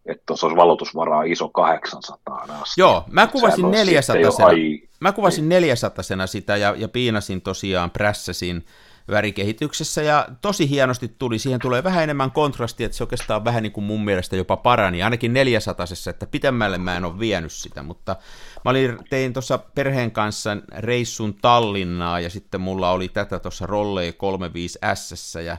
että 0.07 0.23
tuossa 0.27 0.47
olisi 0.47 0.57
valotusvaraa 0.57 1.23
iso 1.23 1.49
800 1.49 2.37
asti. 2.37 2.81
Joo, 2.81 3.05
mä 3.11 3.27
kuvasin 3.27 3.71
400 3.71 4.31
sena, 4.31 4.47
ai... 4.47 4.83
mä 5.01 5.13
kuvasin 5.13 5.49
400 5.49 6.03
sena 6.03 6.27
sitä 6.27 6.57
ja, 6.57 6.75
ja 6.79 6.89
piinasin 6.89 7.41
tosiaan, 7.41 7.91
prässäsin 7.91 8.65
värikehityksessä. 9.11 10.03
Ja 10.03 10.29
tosi 10.41 10.69
hienosti 10.69 11.09
tuli, 11.09 11.39
siihen 11.39 11.61
tulee 11.61 11.85
vähän 11.85 12.03
enemmän 12.03 12.31
kontrastia, 12.31 12.87
että 12.87 12.99
se 12.99 13.05
oikeastaan 13.05 13.45
vähän 13.45 13.63
niin 13.63 13.73
kuin 13.73 13.85
mun 13.85 14.05
mielestä 14.05 14.37
jopa 14.37 14.57
parani, 14.57 15.03
ainakin 15.03 15.33
400 15.33 15.87
että 16.11 16.27
pitemmälle 16.27 16.79
mä 16.79 16.97
en 16.97 17.05
ole 17.05 17.19
vienyt 17.19 17.53
sitä, 17.53 17.83
mutta 17.83 18.17
mä 18.65 18.71
olin, 18.71 18.99
tein 19.11 19.33
tuossa 19.33 19.59
perheen 19.59 20.11
kanssa 20.11 20.57
reissun 20.79 21.35
Tallinnaa 21.35 22.21
ja 22.21 22.31
sitten 22.31 22.61
mulla 22.61 22.91
oli 22.91 23.09
tätä 23.09 23.39
tuossa 23.39 23.67
Rollei 23.67 24.11
35S 24.11 25.41
ja 25.41 25.57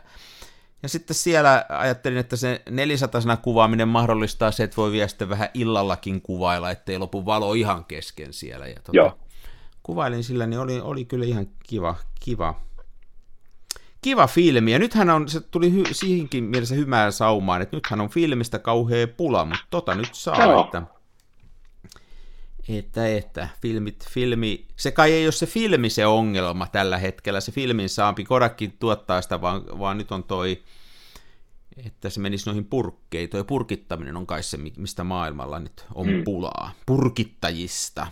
ja 0.83 0.89
sitten 0.89 1.15
siellä 1.15 1.65
ajattelin, 1.69 2.17
että 2.17 2.35
se 2.35 2.61
400 2.69 3.37
kuvaaminen 3.37 3.87
mahdollistaa 3.87 4.51
se, 4.51 4.63
että 4.63 4.77
voi 4.77 4.91
vielä 4.91 5.07
sitten 5.07 5.29
vähän 5.29 5.49
illallakin 5.53 6.21
kuvailla, 6.21 6.71
ettei 6.71 6.97
lopu 6.97 7.25
valo 7.25 7.53
ihan 7.53 7.85
kesken 7.85 8.33
siellä. 8.33 8.67
Ja 8.67 8.75
tuota, 8.75 8.97
Joo. 8.97 9.17
Kuvailin 9.83 10.23
sillä, 10.23 10.47
niin 10.47 10.59
oli, 10.59 10.81
oli 10.81 11.05
kyllä 11.05 11.25
ihan 11.25 11.47
kiva, 11.63 11.95
kiva, 12.19 12.61
kiva 14.01 14.27
filmi. 14.27 14.71
Ja 14.71 14.79
nythän 14.79 15.09
on, 15.09 15.29
se 15.29 15.41
tuli 15.41 15.71
hy, 15.71 15.83
siihenkin 15.91 16.43
mielessä 16.43 16.75
hyvää 16.75 17.11
saumaan, 17.11 17.61
että 17.61 17.77
nythän 17.77 18.01
on 18.01 18.09
filmistä 18.09 18.59
kauhea 18.59 19.07
pula, 19.07 19.45
mutta 19.45 19.65
tota 19.69 19.95
nyt 19.95 20.09
saa, 20.13 20.43
Joo. 20.43 20.63
että 20.65 20.81
että, 22.69 23.07
että 23.07 23.47
filmit, 23.61 24.05
filmi, 24.09 24.65
se 24.75 24.91
kai 24.91 25.11
ei 25.11 25.25
ole 25.25 25.31
se 25.31 25.45
filmi 25.45 25.89
se 25.89 26.05
ongelma 26.05 26.67
tällä 26.67 26.97
hetkellä, 26.97 27.39
se 27.39 27.51
filmin 27.51 27.89
saampi, 27.89 28.23
Kodakin 28.23 28.77
tuottaa 28.79 29.21
sitä, 29.21 29.41
vaan, 29.41 29.79
vaan 29.79 29.97
nyt 29.97 30.11
on 30.11 30.23
toi, 30.23 30.63
että 31.85 32.09
se 32.09 32.19
menisi 32.19 32.45
noihin 32.45 32.65
purkkeihin, 32.65 33.29
toi 33.29 33.43
purkittaminen 33.43 34.17
on 34.17 34.27
kai 34.27 34.43
se, 34.43 34.57
mistä 34.77 35.03
maailmalla 35.03 35.59
nyt 35.59 35.85
on 35.95 36.07
hmm. 36.07 36.23
pulaa, 36.23 36.71
purkittajista. 36.85 38.07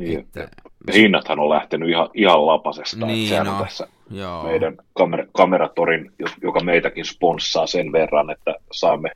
Niin, 0.00 0.20
että, 0.20 0.48
hinnathan 0.94 1.38
on 1.38 1.48
lähtenyt 1.48 1.88
ihan, 1.88 2.08
ihan 2.14 2.46
lapasesta, 2.46 3.06
niin, 3.06 3.32
että 3.32 3.44
no, 3.44 3.56
on 3.56 3.62
tässä 3.62 3.88
joo. 4.10 4.42
meidän 4.42 4.76
kamer- 5.00 5.28
kameratorin, 5.32 6.12
joka 6.42 6.60
meitäkin 6.60 7.04
sponssaa 7.04 7.66
sen 7.66 7.92
verran, 7.92 8.30
että 8.30 8.54
saamme 8.72 9.10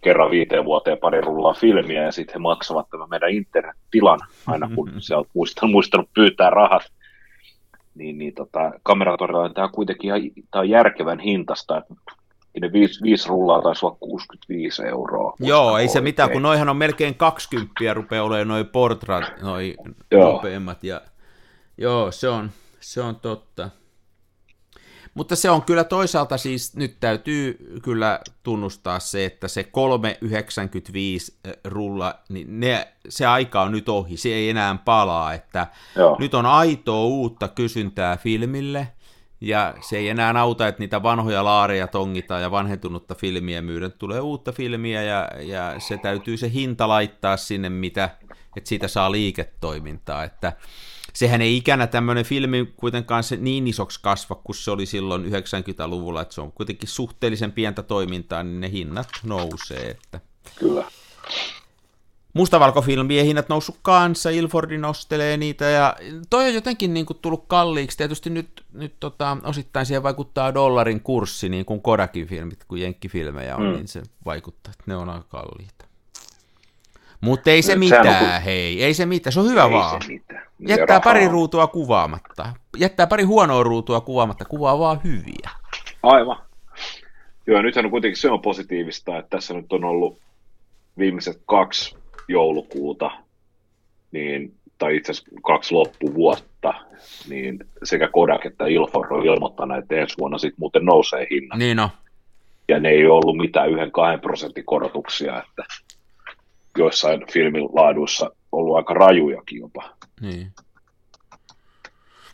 kerran 0.00 0.30
viiteen 0.30 0.64
vuoteen 0.64 0.98
pari 0.98 1.20
rullaa 1.20 1.54
filmiä 1.54 2.02
ja 2.02 2.12
sitten 2.12 2.34
he 2.34 2.38
maksavat 2.38 2.90
tämän 2.90 3.08
meidän 3.10 3.30
internet-tilan 3.30 4.20
aina 4.46 4.70
kun 4.74 4.92
se 4.98 5.16
on 5.16 5.24
muistanut, 5.34 5.72
muistanut 5.72 6.08
pyytää 6.14 6.50
rahat. 6.50 6.82
Niin, 7.94 8.18
niin 8.18 8.34
tota, 8.34 8.72
kameratorilla 8.82 9.48
tämä 9.48 9.64
on 9.64 9.72
kuitenkin 9.72 10.08
ihan 10.08 10.20
tämä 10.50 10.60
on 10.60 10.68
järkevän 10.68 11.18
hintasta, 11.18 11.78
että 11.78 11.94
ne 12.60 12.72
viisi, 12.72 13.02
viisi 13.02 13.28
rullaa 13.28 13.62
taisi 13.62 13.86
olla 13.86 13.96
65 14.00 14.82
euroa. 14.82 15.34
Joo, 15.40 15.78
ei 15.78 15.88
se 15.88 16.00
mitään, 16.00 16.30
kun 16.30 16.42
noihan 16.42 16.68
on 16.68 16.76
melkein 16.76 17.14
20 17.14 17.94
rupeaa 17.94 18.24
olemaan 18.24 18.48
noin 18.48 18.66
portrat, 18.66 19.24
noin 19.42 19.74
nopeimmat. 20.12 20.84
Ja, 20.84 21.00
joo, 21.78 22.10
se 22.10 22.28
on, 22.28 22.50
se 22.80 23.00
on 23.00 23.16
totta. 23.16 23.70
Mutta 25.14 25.36
se 25.36 25.50
on 25.50 25.62
kyllä 25.62 25.84
toisaalta 25.84 26.38
siis, 26.38 26.76
nyt 26.76 26.96
täytyy 27.00 27.58
kyllä 27.82 28.20
tunnustaa 28.42 29.00
se, 29.00 29.24
että 29.24 29.48
se 29.48 29.64
395 29.64 31.38
eh, 31.44 31.52
rulla, 31.64 32.14
niin 32.28 32.60
ne, 32.60 32.88
se 33.08 33.26
aika 33.26 33.62
on 33.62 33.72
nyt 33.72 33.88
ohi, 33.88 34.16
se 34.16 34.28
ei 34.28 34.50
enää 34.50 34.78
palaa, 34.84 35.32
että 35.32 35.66
Joo. 35.96 36.16
nyt 36.18 36.34
on 36.34 36.46
aitoa 36.46 37.04
uutta 37.04 37.48
kysyntää 37.48 38.16
filmille, 38.16 38.88
ja 39.44 39.74
se 39.80 39.96
ei 39.96 40.08
enää 40.08 40.40
auta, 40.40 40.68
että 40.68 40.80
niitä 40.80 41.02
vanhoja 41.02 41.44
laareja 41.44 41.86
tongitaan 41.86 42.42
ja 42.42 42.50
vanhentunutta 42.50 43.14
filmiä 43.14 43.62
myydään. 43.62 43.92
Tulee 43.92 44.20
uutta 44.20 44.52
filmiä 44.52 45.02
ja, 45.02 45.30
ja 45.40 45.74
se 45.80 45.98
täytyy 45.98 46.36
se 46.36 46.52
hinta 46.52 46.88
laittaa 46.88 47.36
sinne, 47.36 47.68
mitä, 47.68 48.10
että 48.56 48.68
siitä 48.68 48.88
saa 48.88 49.12
liiketoimintaa. 49.12 50.24
Että 50.24 50.52
sehän 51.12 51.42
ei 51.42 51.56
ikänä 51.56 51.86
tämmöinen 51.86 52.24
filmi 52.24 52.72
kuitenkaan 52.76 53.24
se 53.24 53.36
niin 53.36 53.66
isoksi 53.66 54.00
kasva 54.02 54.34
kuin 54.34 54.56
se 54.56 54.70
oli 54.70 54.86
silloin 54.86 55.24
90-luvulla, 55.24 56.22
että 56.22 56.34
se 56.34 56.40
on 56.40 56.52
kuitenkin 56.52 56.88
suhteellisen 56.88 57.52
pientä 57.52 57.82
toimintaa, 57.82 58.42
niin 58.42 58.60
ne 58.60 58.70
hinnat 58.70 59.08
nousee. 59.22 59.90
Että... 59.90 60.20
Kyllä. 60.56 60.84
Mustavalkofilmien 62.34 63.26
hinnat 63.26 63.48
noussut 63.48 63.78
kanssa, 63.82 64.30
Ilfordi 64.30 64.78
nostelee 64.78 65.36
niitä, 65.36 65.64
ja 65.64 65.96
toi 66.30 66.46
on 66.46 66.54
jotenkin 66.54 66.94
niin 66.94 67.06
kuin 67.06 67.18
tullut 67.22 67.44
kalliiksi. 67.46 67.96
Tietysti 67.96 68.30
nyt, 68.30 68.64
nyt 68.72 68.94
tota, 69.00 69.36
osittain 69.44 69.86
siihen 69.86 70.02
vaikuttaa 70.02 70.54
dollarin 70.54 71.00
kurssi, 71.00 71.48
niin 71.48 71.64
kuin 71.64 71.82
Kodakin 71.82 72.26
filmit, 72.26 72.64
kun 72.64 72.80
jenkkifilmejä 72.80 73.56
on, 73.56 73.62
mm. 73.62 73.72
niin 73.72 73.88
se 73.88 74.02
vaikuttaa, 74.24 74.70
että 74.70 74.84
ne 74.86 74.96
on 74.96 75.10
aika 75.10 75.26
kalliita. 75.28 75.84
Mutta 77.20 77.50
ei 77.50 77.62
se 77.62 77.76
mitään, 77.76 78.18
kun... 78.18 78.44
hei, 78.44 78.84
ei 78.84 78.94
se 78.94 79.06
mitään, 79.06 79.32
se 79.32 79.40
on 79.40 79.50
hyvä 79.50 79.64
ei 79.64 79.70
vaan. 79.70 80.02
Se 80.02 80.08
mitään. 80.08 80.46
Jättää 80.58 81.00
pari 81.00 81.28
ruutua 81.28 81.66
kuvaamatta. 81.66 82.52
Jättää 82.76 83.06
pari 83.06 83.22
huonoa 83.22 83.62
ruutua 83.62 84.00
kuvaamatta, 84.00 84.44
kuvaa 84.44 84.78
vaan 84.78 85.00
hyviä. 85.04 85.50
Aivan. 86.02 86.36
Joo, 87.46 87.62
nythän 87.62 87.84
on 87.84 87.90
kuitenkin 87.90 88.20
se 88.20 88.30
on 88.30 88.42
positiivista, 88.42 89.18
että 89.18 89.36
tässä 89.36 89.54
nyt 89.54 89.72
on 89.72 89.84
ollut 89.84 90.18
viimeiset 90.98 91.42
kaksi 91.46 91.96
joulukuuta, 92.28 93.10
niin, 94.12 94.54
tai 94.78 94.96
itse 94.96 95.12
asiassa 95.12 95.30
kaksi 95.42 95.74
loppuvuotta, 95.74 96.74
niin 97.28 97.58
sekä 97.82 98.08
Kodak 98.08 98.46
että 98.46 98.66
Ilfor 98.66 99.14
on 99.14 99.26
ilmoittanut, 99.26 99.78
että 99.78 99.94
ensi 99.94 100.14
vuonna 100.18 100.38
sitten 100.38 100.60
muuten 100.60 100.84
nousee 100.84 101.26
hinnat. 101.30 101.58
Niin 101.58 101.76
no. 101.76 101.90
Ja 102.68 102.80
ne 102.80 102.88
ei 102.88 103.06
ollut 103.06 103.36
mitään 103.36 103.70
yhden 103.70 103.92
kahden 103.92 104.20
prosentin 104.20 104.64
korotuksia, 104.64 105.42
että 105.42 105.64
joissain 106.78 107.24
filmin 107.32 107.68
laaduissa 107.72 108.30
ollut 108.52 108.76
aika 108.76 108.94
rajujakin 108.94 109.58
jopa. 109.60 109.96
Niin. 110.20 110.52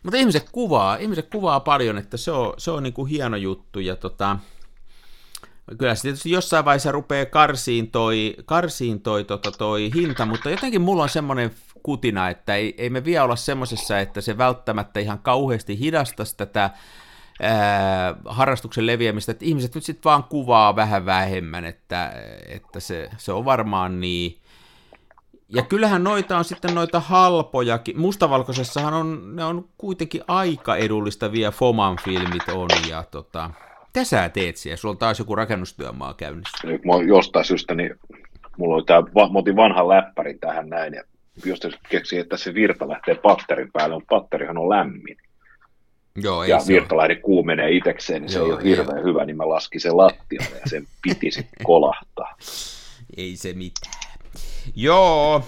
Mutta 0.03 0.17
ihmiset 0.17 0.49
kuvaa, 0.51 0.95
ihmiset 0.95 1.29
kuvaa 1.29 1.59
paljon, 1.59 1.97
että 1.97 2.17
se 2.17 2.31
on, 2.31 2.53
se 2.57 2.71
on 2.71 2.83
niin 2.83 2.93
kuin 2.93 3.09
hieno 3.09 3.37
juttu 3.37 3.79
ja 3.79 3.95
tota, 3.95 4.37
kyllä 5.77 5.95
se 5.95 6.01
tietysti 6.01 6.31
jossain 6.31 6.65
vaiheessa 6.65 6.91
rupeaa 6.91 7.25
karsiin 7.25 7.91
toi, 7.91 8.35
karsiin 8.45 9.01
toi, 9.01 9.23
tota, 9.23 9.51
toi 9.51 9.91
hinta, 9.95 10.25
mutta 10.25 10.49
jotenkin 10.49 10.81
mulla 10.81 11.03
on 11.03 11.09
semmoinen 11.09 11.51
kutina, 11.83 12.29
että 12.29 12.55
ei, 12.55 12.75
ei 12.77 12.89
me 12.89 13.05
vielä 13.05 13.23
olla 13.23 13.35
semmoisessa, 13.35 13.99
että 13.99 14.21
se 14.21 14.37
välttämättä 14.37 14.99
ihan 14.99 15.19
kauheasti 15.19 15.79
hidastaisi 15.79 16.37
tätä 16.37 16.69
ää, 17.41 18.15
harrastuksen 18.25 18.85
leviämistä, 18.85 19.31
että 19.31 19.45
ihmiset 19.45 19.75
nyt 19.75 19.83
sitten 19.83 20.03
vaan 20.03 20.23
kuvaa 20.23 20.75
vähän 20.75 21.05
vähemmän, 21.05 21.65
että, 21.65 22.13
että 22.47 22.79
se, 22.79 23.09
se 23.17 23.31
on 23.31 23.45
varmaan 23.45 23.99
niin, 23.99 24.41
ja 25.53 25.61
kyllähän 25.61 26.03
noita 26.03 26.37
on 26.37 26.43
sitten 26.43 26.75
noita 26.75 26.99
halpojakin. 26.99 27.99
Mustavalkoisessahan 27.99 28.93
on, 28.93 29.35
ne 29.35 29.45
on 29.45 29.69
kuitenkin 29.77 30.21
aika 30.27 30.75
edullistavia 30.75 31.51
Foman 31.51 31.97
filmit 32.03 32.49
on. 32.53 32.69
Ja 32.89 33.03
tota, 33.11 33.51
mitä 33.93 34.03
sä 34.03 34.29
teet 34.29 34.57
siellä? 34.57 34.77
Sulla 34.77 34.91
on 34.91 34.97
taas 34.97 35.19
joku 35.19 35.35
rakennustyömaa 35.35 36.13
käynnissä. 36.13 36.67
Nyt 36.67 36.85
mä 36.85 36.93
jostain 37.07 37.45
syystä, 37.45 37.75
niin 37.75 37.95
mulla 38.57 38.75
oli 38.75 38.83
tää, 38.85 39.01
mä 39.01 39.39
otin 39.39 39.55
vanhan 39.55 39.89
läppärin 39.89 40.39
tähän 40.39 40.69
näin, 40.69 40.93
ja 40.93 41.03
jostain 41.45 41.73
keksin, 41.89 42.19
että 42.19 42.37
se 42.37 42.53
virta 42.53 42.89
lähtee 42.89 43.15
patterin 43.15 43.71
päälle, 43.73 43.95
mutta 43.95 44.15
patterihan 44.15 44.57
on 44.57 44.69
lämmin. 44.69 45.17
Joo, 46.15 46.43
ei 46.43 46.49
ja 46.49 46.59
virta 46.67 46.97
lähde 46.97 47.15
kuumenee 47.15 47.71
itsekseen, 47.71 48.21
niin 48.21 48.29
se 48.29 48.39
Joo, 48.39 48.47
ei 48.47 48.53
ole 48.53 48.63
hirveän 48.63 48.97
ei. 48.97 49.03
hyvä, 49.03 49.25
niin 49.25 49.37
mä 49.37 49.49
laskin 49.49 49.81
sen 49.81 49.97
lattialle 49.97 50.55
ja 50.55 50.69
sen 50.69 50.87
piti 51.01 51.31
sitten 51.31 51.65
kolahtaa. 51.71 52.35
Ei 53.17 53.35
se 53.35 53.53
mitään. 53.53 54.01
Joo, 54.75 55.43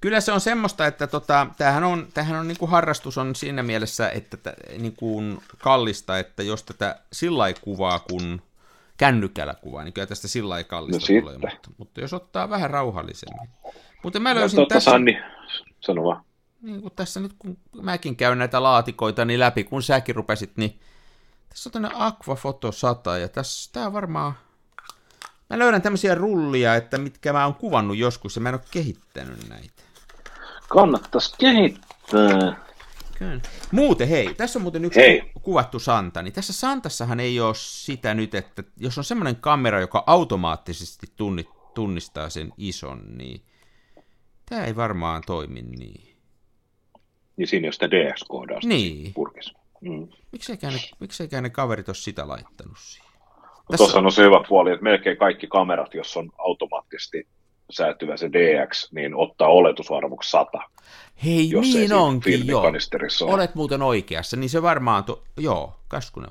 Kyllä 0.00 0.20
se 0.20 0.32
on 0.32 0.40
semmoista, 0.40 0.86
että 0.86 1.06
tota, 1.06 1.46
tämähän 1.58 1.84
on, 1.84 2.08
tämähän 2.14 2.40
on 2.40 2.48
niin 2.48 2.58
kuin 2.58 2.70
harrastus 2.70 3.18
on 3.18 3.34
siinä 3.34 3.62
mielessä, 3.62 4.10
että 4.10 4.54
niin 4.78 4.96
kuin 4.96 5.42
kallista, 5.58 6.18
että 6.18 6.42
jos 6.42 6.62
tätä 6.62 7.00
sillä 7.12 7.44
kuvaa 7.60 7.98
kun 7.98 8.42
kännykällä 8.96 9.54
kuvaa, 9.54 9.84
niin 9.84 9.92
kyllä 9.92 10.06
tästä 10.06 10.28
sillä 10.28 10.64
kallista 10.64 11.12
no 11.12 11.20
tulee, 11.20 11.38
mutta, 11.38 11.70
mutta, 11.78 12.00
jos 12.00 12.12
ottaa 12.12 12.50
vähän 12.50 12.70
rauhallisemmin. 12.70 13.48
Mutta 14.02 14.20
mä 14.20 14.34
löysin 14.34 14.56
no, 14.56 14.66
tässä... 14.66 14.90
Sanni, 14.90 15.18
sano 15.80 16.04
vaan. 16.04 16.24
Niin 16.62 16.82
kuin 16.82 16.92
tässä 16.96 17.20
nyt, 17.20 17.32
kun 17.38 17.58
mäkin 17.82 18.16
käyn 18.16 18.38
näitä 18.38 18.62
laatikoita 18.62 19.24
niin 19.24 19.40
läpi, 19.40 19.64
kun 19.64 19.82
säkin 19.82 20.14
rupesit, 20.14 20.56
niin 20.56 20.80
tässä 21.48 21.68
on 21.68 21.72
tämmöinen 21.72 22.00
Aqua 22.00 22.36
Photo 22.36 22.72
100, 22.72 23.18
ja 23.18 23.28
tässä, 23.28 23.72
tämä 23.72 23.92
varmaan 23.92 24.34
Mä 25.50 25.58
löydän 25.58 25.82
tämmöisiä 25.82 26.14
rullia, 26.14 26.74
että 26.74 26.98
mitkä 26.98 27.32
mä 27.32 27.44
oon 27.44 27.54
kuvannut 27.54 27.96
joskus 27.96 28.36
ja 28.36 28.42
mä 28.42 28.48
en 28.48 28.54
ole 28.54 28.62
kehittänyt 28.70 29.48
näitä. 29.48 29.82
Kannattaisi 30.70 31.34
kehittää. 31.38 32.70
Kyllä. 33.18 33.40
Muuten 33.72 34.08
hei, 34.08 34.34
tässä 34.34 34.58
on 34.58 34.62
muuten 34.62 34.84
yksi 34.84 35.00
hei. 35.00 35.22
kuvattu 35.42 35.78
Santa, 35.78 36.22
niin 36.22 36.32
tässä 36.32 36.52
Santassahan 36.52 37.20
ei 37.20 37.40
ole 37.40 37.54
sitä 37.54 38.14
nyt, 38.14 38.34
että 38.34 38.62
jos 38.76 38.98
on 38.98 39.04
semmoinen 39.04 39.36
kamera, 39.36 39.80
joka 39.80 40.04
automaattisesti 40.06 41.06
tunnistaa 41.74 42.30
sen 42.30 42.52
ison, 42.56 43.02
niin 43.18 43.42
tämä 44.48 44.64
ei 44.64 44.76
varmaan 44.76 45.22
toimi 45.26 45.62
niin. 45.62 46.16
Niin 47.36 47.48
siinä 47.48 47.68
on 47.68 47.72
sitä 47.72 47.90
DS-koodaa 47.90 48.58
niin. 48.64 49.14
purkissa. 49.14 49.58
Mm. 49.80 50.08
Mikseikään 50.32 50.72
ne, 50.72 50.80
mikseikään 51.00 51.42
ne 51.42 51.50
kaverit 51.50 51.88
ole 51.88 51.94
sitä 51.94 52.28
laittanut 52.28 52.78
siihen? 52.78 53.10
Tässä... 53.42 53.76
Tuossa 53.76 53.98
on 53.98 54.12
se 54.12 54.22
hyvä 54.22 54.44
puoli, 54.48 54.72
että 54.72 54.84
melkein 54.84 55.16
kaikki 55.16 55.46
kamerat, 55.46 55.94
jos 55.94 56.16
on 56.16 56.30
automaattisesti 56.38 57.28
säätyvä 57.72 58.16
se 58.16 58.30
DX, 58.32 58.92
niin 58.92 59.14
ottaa 59.14 59.48
oletusarvoksi 59.48 60.30
100. 60.30 60.58
Hei, 61.24 61.50
jos 61.50 61.66
ei 61.66 61.72
niin 61.72 61.92
onkin, 61.92 62.46
joo. 62.46 62.60
ole. 62.60 63.34
Olet 63.34 63.54
muuten 63.54 63.82
oikeassa, 63.82 64.36
niin 64.36 64.50
se 64.50 64.62
varmaan, 64.62 65.04
to... 65.04 65.22
joo, 65.36 65.80
kaskunen. 65.88 66.30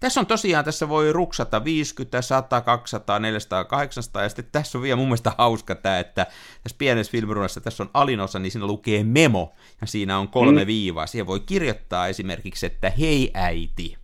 Tässä 0.00 0.20
on 0.20 0.26
tosiaan, 0.26 0.64
tässä 0.64 0.88
voi 0.88 1.12
ruksata 1.12 1.64
50, 1.64 2.22
100, 2.22 2.60
200, 2.60 3.18
400, 3.18 3.64
800, 3.64 4.22
ja 4.22 4.28
sitten 4.28 4.48
tässä 4.52 4.78
on 4.78 4.82
vielä 4.82 4.96
mun 4.96 5.06
mielestä 5.06 5.32
hauska 5.38 5.74
tämä, 5.74 5.98
että 5.98 6.26
tässä 6.62 6.78
pienessä 6.78 7.10
filmirunassa 7.10 7.60
tässä 7.60 7.82
on 7.82 7.90
alinosa, 7.94 8.38
niin 8.38 8.52
siinä 8.52 8.66
lukee 8.66 9.04
memo, 9.04 9.52
ja 9.80 9.86
siinä 9.86 10.18
on 10.18 10.28
kolme 10.28 10.60
mm. 10.60 10.66
viivaa. 10.66 11.06
Siihen 11.06 11.26
voi 11.26 11.40
kirjoittaa 11.40 12.06
esimerkiksi, 12.06 12.66
että 12.66 12.90
hei 12.90 13.30
äiti, 13.34 13.96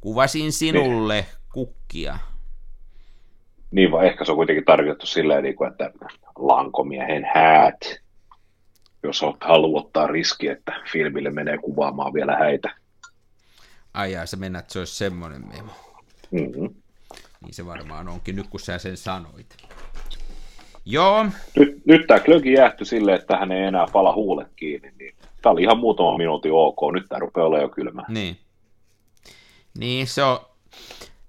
kuvasin 0.00 0.52
sinulle 0.52 1.26
kukkia. 1.52 2.18
Niin 3.72 3.90
vaan 3.90 4.06
ehkä 4.06 4.24
se 4.24 4.32
on 4.32 4.36
kuitenkin 4.36 4.64
tarkoitettu 4.64 5.06
silleen, 5.06 5.42
niin 5.42 5.56
että 5.70 5.90
lankomiehen 6.36 7.26
häät, 7.34 7.80
jos 9.02 9.22
olet 9.22 9.36
haluaa 9.40 9.82
ottaa 9.82 10.06
riski, 10.06 10.48
että 10.48 10.74
filmille 10.92 11.30
menee 11.30 11.58
kuvaamaan 11.58 12.14
vielä 12.14 12.36
häitä. 12.36 12.74
Ai 13.94 14.12
jaa, 14.12 14.26
se 14.26 14.36
mennä, 14.36 14.58
että 14.58 14.72
se 14.72 14.78
olisi 14.78 14.96
semmoinen 14.96 15.48
memo. 15.48 15.72
Mm-hmm. 16.30 16.74
Niin 17.42 17.54
se 17.54 17.66
varmaan 17.66 18.08
onkin, 18.08 18.36
nyt 18.36 18.46
kun 18.46 18.60
sä 18.60 18.78
sen 18.78 18.96
sanoit. 18.96 19.56
Joo, 20.84 21.26
Nyt, 21.58 21.86
nyt 21.86 22.06
tämä 22.06 22.20
klöki 22.20 22.52
jäähtyi 22.52 22.86
silleen, 22.86 23.20
että 23.20 23.36
hän 23.36 23.52
ei 23.52 23.62
enää 23.62 23.86
pala 23.92 24.14
huulet 24.14 24.48
kiinni, 24.56 24.92
niin 24.98 25.14
tämä 25.42 25.52
oli 25.52 25.62
ihan 25.62 25.78
muutama 25.78 26.18
minuutin 26.18 26.52
ok, 26.52 26.78
nyt 26.92 27.06
tämä 27.08 27.18
rupeaa 27.18 27.46
olemaan 27.46 27.62
jo 27.62 27.68
kylmää. 27.68 28.04
niin. 28.08 28.36
Niin, 29.78 30.06
se 30.06 30.22
on, 30.22 30.38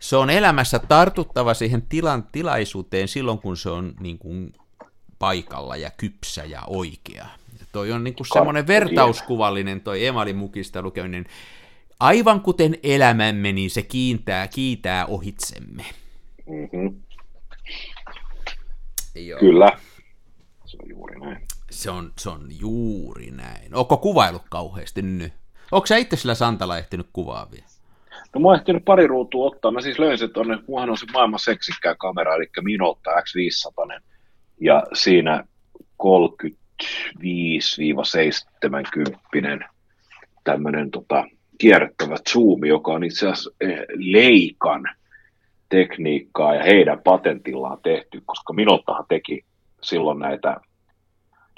se 0.03 0.15
on 0.15 0.29
elämässä 0.29 0.79
tartuttava 0.79 1.53
siihen 1.53 1.81
tilan, 1.81 2.27
tilaisuuteen 2.31 3.07
silloin, 3.07 3.39
kun 3.39 3.57
se 3.57 3.69
on 3.69 3.93
niin 3.99 4.17
kuin, 4.17 4.53
paikalla 5.19 5.75
ja 5.75 5.91
kypsä 5.97 6.45
ja 6.45 6.63
oikea. 6.67 7.27
Ja 7.59 7.65
toi 7.71 7.91
on 7.91 8.03
niin 8.03 8.15
kuin 8.15 8.27
semmoinen 8.33 8.67
vertauskuvallinen 8.67 9.81
toi 9.81 10.05
Emalin 10.05 10.35
mukista 10.35 10.81
lukeminen. 10.81 11.25
Aivan 11.99 12.41
kuten 12.41 12.77
elämämme, 12.83 13.51
niin 13.51 13.69
se 13.69 13.81
kiintää, 13.81 14.47
kiitää 14.47 15.05
ohitsemme. 15.05 15.85
Mm-hmm. 16.45 17.01
Joo. 19.15 19.39
Kyllä, 19.39 19.71
se 20.65 20.77
on 20.83 20.89
juuri 20.89 21.19
näin. 21.19 21.47
Se 21.71 21.89
on, 21.89 22.13
se 22.19 22.29
on 22.29 22.47
juuri 22.59 23.31
näin. 23.31 23.75
Onko 23.75 23.97
kuvailut 23.97 24.43
kauheasti 24.49 25.01
nyt? 25.01 25.33
Onko 25.71 25.87
sä 25.87 25.97
itse 25.97 26.15
sillä 26.15 26.35
Santalla 26.35 26.77
ehtinyt 26.77 27.09
kuvaa 27.13 27.51
vielä? 27.51 27.72
No 28.33 28.39
mä 28.39 28.47
oon 28.47 28.55
ehtinyt 28.55 28.85
pari 28.85 29.07
ruutua 29.07 29.45
ottaa. 29.45 29.71
Mä 29.71 29.81
siis 29.81 29.99
löin 29.99 30.17
se 30.17 30.27
tonne, 30.27 30.57
muahan 30.67 30.89
on 30.89 30.97
se 30.97 31.05
maailman 31.13 31.39
seksikkää 31.39 31.95
kamera, 31.95 32.35
eli 32.35 32.45
Minolta 32.61 33.11
X500. 33.11 34.01
Ja 34.61 34.83
siinä 34.93 35.43
35-70 36.03 36.05
tämmöinen 40.43 40.91
tota, 40.91 41.25
kierrettävä 41.57 42.15
zoomi, 42.29 42.67
joka 42.67 42.91
on 42.91 43.03
itse 43.03 43.27
asiassa 43.27 43.51
eh, 43.61 43.79
Leikan 43.95 44.83
tekniikkaa 45.69 46.55
ja 46.55 46.63
heidän 46.63 47.01
patentillaan 47.03 47.77
tehty, 47.83 48.21
koska 48.25 48.53
Minottahan 48.53 49.05
teki 49.09 49.45
silloin 49.81 50.19
näitä 50.19 50.57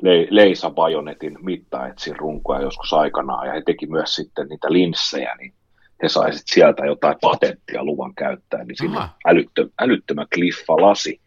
Le- 0.01 0.27
Leisa 0.29 0.69
Bajonetin 0.69 1.37
mittaetsin 1.41 2.19
runkoja 2.19 2.61
joskus 2.61 2.93
aikanaan, 2.93 3.47
ja 3.47 3.53
he 3.53 3.61
teki 3.65 3.87
myös 3.87 4.15
sitten 4.15 4.47
niitä 4.47 4.71
linssejä, 4.71 5.35
niin 5.35 5.53
he 6.05 6.09
sai 6.09 6.33
sit 6.33 6.47
sieltä 6.47 6.85
jotain 6.85 7.15
patenttia 7.21 7.83
luvan 7.83 8.15
käyttää, 8.15 8.63
niin 8.63 8.77
siinä 8.77 9.03
on 9.03 9.09
älyttö, 9.25 9.69
älyttömän 9.79 10.27
kliffa 10.33 10.73
lasi. 10.73 11.21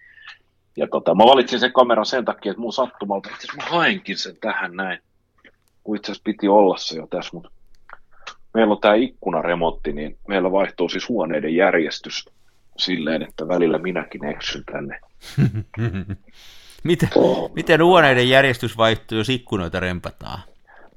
Ja 0.77 0.87
tota, 0.87 1.15
mä 1.15 1.25
valitsin 1.25 1.61
sen 1.61 1.73
kameran 1.73 2.07
sen 2.07 2.25
takia, 2.25 2.51
että 2.51 2.61
mun 2.61 2.73
sattumalta, 2.73 3.29
itse 3.29 3.47
asiassa 3.47 3.71
mä 3.71 3.79
haenkin 3.79 4.19
sen 4.19 4.37
tähän 4.41 4.77
näin, 4.77 4.99
kun 5.85 5.97
itse 5.97 6.13
asiassa 6.13 6.25
piti 6.25 6.49
olla 6.49 6.77
se 6.77 6.97
jo 6.97 7.07
tässä, 7.07 7.31
mutta 7.33 7.51
meillä 8.55 8.73
on 8.73 8.81
tämä 8.81 8.95
ikkunaremontti, 8.95 9.93
niin 9.93 10.19
meillä 10.29 10.53
vaihtuu 10.53 10.89
siis 10.89 11.09
huoneiden 11.09 11.55
järjestys 11.55 12.29
silleen, 12.77 13.23
että 13.23 13.49
välillä 13.49 13.79
minäkin 13.79 14.25
eksyn 14.25 14.65
tänne. 14.73 15.01
Miten, 16.85 17.09
miten 17.55 17.85
huoneiden 17.85 18.29
järjestys 18.29 18.77
vaihtuu, 18.77 19.19
jos 19.19 19.29
ikkunoita 19.29 19.81
rempataan? 19.81 20.43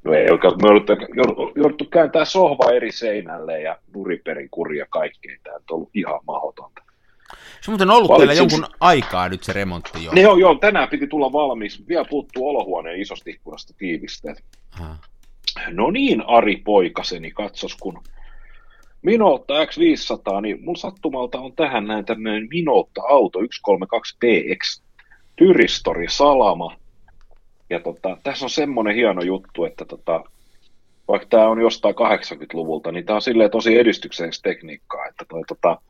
No 0.03 0.13
ei 0.13 0.29
oikein, 0.29 0.53
me 0.61 0.67
jouduttu, 0.67 1.51
jouduttu 1.55 1.85
kääntää 1.85 2.25
sohva 2.25 2.71
eri 2.71 2.91
seinälle 2.91 3.61
ja 3.61 3.77
nuriperin 3.95 4.49
kuria 4.49 4.85
kaikkea. 4.89 5.37
Tämä 5.43 5.55
on 5.55 5.61
ollut 5.71 5.89
ihan 5.93 6.19
mahdotonta. 6.27 6.81
Se 7.61 7.71
on 7.71 7.73
muuten 7.73 7.89
ollut 7.89 8.11
Valitsin- 8.11 8.27
teillä 8.27 8.53
jonkun 8.53 8.75
aikaa 8.79 9.29
nyt 9.29 9.43
se 9.43 9.53
remontti 9.53 10.03
jo. 10.03 10.11
Ne 10.11 10.27
on, 10.27 10.39
joo, 10.39 10.55
tänään 10.55 10.89
piti 10.89 11.07
tulla 11.07 11.31
valmis. 11.33 11.87
Vielä 11.87 12.05
puuttuu 12.09 12.49
olohuoneen 12.49 13.01
isosta 13.01 13.29
ikkunasta 13.29 13.73
tiivisteet. 13.77 14.43
Aha. 14.79 14.95
No 15.69 15.91
niin, 15.91 16.23
Ari 16.27 16.55
poikaseni, 16.55 17.31
katsos 17.31 17.75
kun 17.75 18.03
Minolta 19.01 19.53
X500, 19.53 20.41
niin 20.41 20.57
mun 20.61 20.75
sattumalta 20.75 21.39
on 21.39 21.53
tähän 21.55 21.87
näin 21.87 22.05
tämmöinen 22.05 22.47
Minolta 22.49 23.01
Auto 23.09 23.39
132PX 23.39 24.81
Tyristori 25.35 26.05
Salama. 26.09 26.75
Ja 27.71 27.79
tota, 27.79 28.17
tässä 28.23 28.45
on 28.45 28.49
semmoinen 28.49 28.95
hieno 28.95 29.21
juttu, 29.21 29.65
että 29.65 29.85
tota, 29.85 30.23
vaikka 31.07 31.27
tämä 31.29 31.47
on 31.47 31.61
jostain 31.61 31.95
80-luvulta, 31.95 32.91
niin 32.91 33.05
tämä 33.05 33.15
on 33.15 33.21
silleen 33.21 33.51
tosi 33.51 33.79
edistyksellistä 33.79 34.49
tekniikkaa, 34.49 35.05
että 35.05 35.25
toi, 35.29 35.41
tota, 35.47 35.81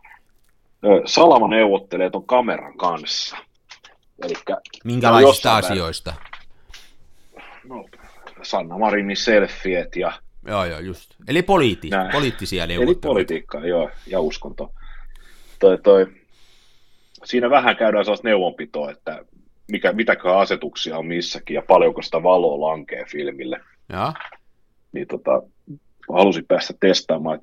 Salama 1.05 1.47
neuvottelee 1.47 2.09
ton 2.09 2.25
kameran 2.25 2.77
kanssa. 2.77 3.37
Elikkä 4.23 4.57
Minkälaisista 4.83 5.55
asioista? 5.55 6.13
No, 7.69 7.85
Sanna 8.41 8.77
Marinin 8.77 9.17
selfiet 9.17 9.95
ja 9.95 10.11
Joo, 10.47 10.65
joo, 10.65 10.79
just. 10.79 11.15
Eli 11.27 11.41
poliiti, 11.41 11.89
Näin. 11.89 12.11
poliittisia 12.11 12.63
Eli 12.63 12.73
neuvotteluita. 12.73 13.07
politiikkaa, 13.07 13.65
joo, 13.65 13.89
ja 14.07 14.19
uskonto. 14.19 14.71
Toi, 15.59 15.77
toi, 15.77 16.07
siinä 17.23 17.49
vähän 17.49 17.75
käydään 17.75 18.05
sellaista 18.05 18.27
neuvonpitoa, 18.27 18.91
että 18.91 19.25
mikä, 19.71 19.93
mitäköhän 19.93 20.39
asetuksia 20.39 20.97
on 20.97 21.05
missäkin 21.05 21.55
ja 21.55 21.62
paljonko 21.67 22.01
sitä 22.01 22.23
valoa 22.23 22.69
lankee 22.69 23.05
filmille. 23.05 23.60
Joo. 23.89 24.13
Niin 24.91 25.07
tota, 25.07 25.41
halusin 26.13 26.45
päästä 26.47 26.73
testaamaan, 26.79 27.39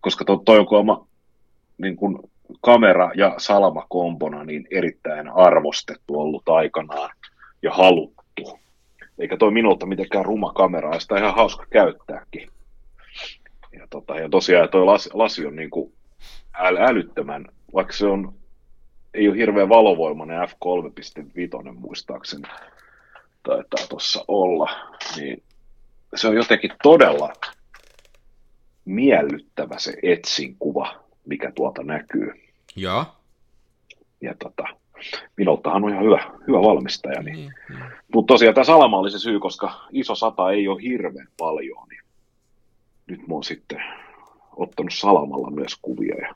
koska 0.00 0.24
to, 0.24 0.36
toi 0.36 0.58
on 0.58 0.66
kuulemma 0.66 1.06
niin 1.78 1.96
kun 1.96 2.30
kamera 2.60 3.10
ja 3.14 3.34
salama 3.38 3.86
kombona 3.88 4.44
niin 4.44 4.66
erittäin 4.70 5.28
arvostettu 5.28 6.20
ollut 6.20 6.48
aikanaan 6.48 7.10
ja 7.62 7.72
haluttu. 7.72 8.58
Eikä 9.18 9.36
toi 9.36 9.50
minulta 9.50 9.86
mitenkään 9.86 10.24
ruma 10.24 10.52
kamera, 10.52 10.94
ja 10.94 11.00
sitä 11.00 11.18
ihan 11.18 11.34
hauska 11.34 11.66
käyttääkin. 11.70 12.48
Ja, 13.72 13.86
tota, 13.90 14.18
ja 14.18 14.28
tosiaan 14.28 14.68
toi 14.68 14.84
lasi, 14.84 15.10
lasi 15.12 15.46
on 15.46 15.56
niin 15.56 15.70
kuin 15.70 15.92
äl, 16.54 16.76
älyttömän, 16.76 17.44
vaikka 17.74 17.92
se 17.92 18.06
on, 18.06 18.34
ei 19.14 19.28
ole 19.28 19.36
hirveän 19.36 19.68
valovoimainen 19.68 20.48
F3.5 20.48 21.72
muistaakseni, 21.72 22.42
taitaa 23.42 23.86
tuossa 23.88 24.24
olla, 24.28 24.70
niin 25.16 25.42
se 26.14 26.28
on 26.28 26.36
jotenkin 26.36 26.70
todella 26.82 27.32
miellyttävä 28.84 29.78
se 29.78 29.94
etsin 30.02 30.56
kuva, 30.58 30.94
mikä 31.26 31.52
tuolta 31.54 31.82
näkyy. 31.82 32.32
Joo. 32.76 33.04
Ja 34.20 34.34
tota, 34.38 34.64
minultahan 35.36 35.84
on 35.84 35.90
ihan 35.90 36.04
hyvä, 36.04 36.30
hyvä 36.46 36.58
valmistaja. 36.62 37.22
Niin. 37.22 37.36
Niin, 37.36 37.52
niin. 37.68 37.84
Mutta 38.14 38.34
tosiaan 38.34 38.54
tämä 38.54 38.64
salama 38.64 38.98
oli 38.98 39.10
se 39.10 39.18
syy, 39.18 39.40
koska 39.40 39.80
iso 39.90 40.14
sata 40.14 40.50
ei 40.50 40.68
ole 40.68 40.82
hirveän 40.82 41.28
paljon, 41.38 41.88
niin 41.88 42.02
nyt 43.06 43.20
mä 43.20 43.34
oon 43.34 43.44
sitten 43.44 43.82
ottanut 44.56 44.94
salamalla 44.94 45.50
myös 45.50 45.76
kuvia 45.82 46.14
ja 46.20 46.34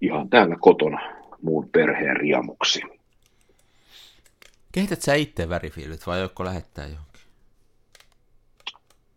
ihan 0.00 0.28
täällä 0.28 0.56
kotona 0.60 1.21
muun 1.42 1.68
perheen 1.68 2.16
riemuksi. 2.16 2.82
Kehität 4.72 5.02
sä 5.02 5.14
itse 5.14 5.48
värifiilit 5.48 6.06
vai 6.06 6.20
joku 6.20 6.44
lähettää 6.44 6.86
johonkin? 6.86 7.12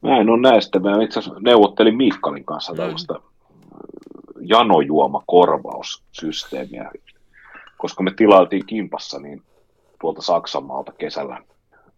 Mä 0.02 0.18
en 0.18 0.30
ole 0.30 0.42
näistä, 0.42 0.80
mä 0.80 1.04
itse 1.04 1.20
asiassa 1.20 1.40
neuvottelin 1.40 1.98
Miikkalin 1.98 2.46
kanssa 2.46 2.72
Mm. 2.74 2.78
tällaista 2.78 3.22
janojuomakorvaussysteemiä, 4.40 6.92
koska 7.78 8.04
me 8.04 8.12
tilailtiin 8.18 8.66
kimpassa 8.66 9.20
niin 9.20 9.42
tuolta 10.02 10.22
Saksanmaalta 10.22 10.92
kesällä 10.92 11.42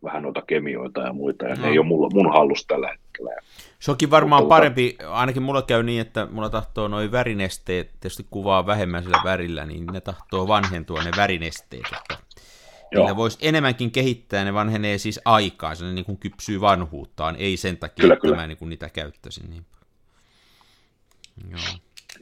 vähän 0.04 0.24
noita 0.24 0.42
kemioita 0.42 1.02
ja 1.02 1.14
muita, 1.14 1.46
ja 1.46 1.56
No. 1.56 1.62
ne 1.62 1.68
ei 1.68 1.80
ole 1.80 1.88
mulla, 1.88 2.10
mun 2.14 2.32
hallussa 2.34 2.68
tällä 2.68 2.88
hetkellä. 2.88 3.32
Se 3.80 3.92
onkin 3.92 4.12
varmaan 4.12 4.44
Mutta- 4.44 4.56
parempi, 4.56 4.98
ainakin 5.10 5.42
mulla 5.44 5.62
käy 5.62 5.84
niin, 5.84 6.02
että 6.02 6.28
mulla 6.32 6.50
tahtoo 6.50 6.88
noin 6.88 7.12
värinesteet, 7.12 7.88
tietysti 8.00 8.26
kuvaa 8.30 8.66
vähemmän 8.66 9.04
sillä 9.04 9.22
värillä, 9.24 9.66
niin 9.66 9.86
ne 9.86 10.02
tahtoo 10.02 10.48
vanhentua 10.48 11.04
ne 11.04 11.12
värinesteet, 11.18 11.86
että 11.86 12.18
Joo. 12.92 13.04
niillä 13.04 13.16
voisi 13.18 13.38
enemmänkin 13.42 13.92
kehittää, 13.92 14.44
ne 14.44 14.54
vanhenee 14.54 14.98
siis 14.98 15.20
aikaa, 15.26 15.76
se 15.76 15.86
niin 15.86 16.06
kuin 16.06 16.18
kypsyy 16.18 16.62
vanhuuttaan, 16.62 17.36
ei 17.40 17.58
sen 17.58 17.78
takia, 17.78 18.02
Kyllä, 18.02 18.14
että 18.14 18.22
kyllä. 18.22 18.36
mä 18.36 18.48
niin 18.48 18.58
kuin 18.58 18.70
niitä 18.70 18.90
käyttäisin 18.90 19.50
niin. 19.50 19.66
Joo. 21.52 21.60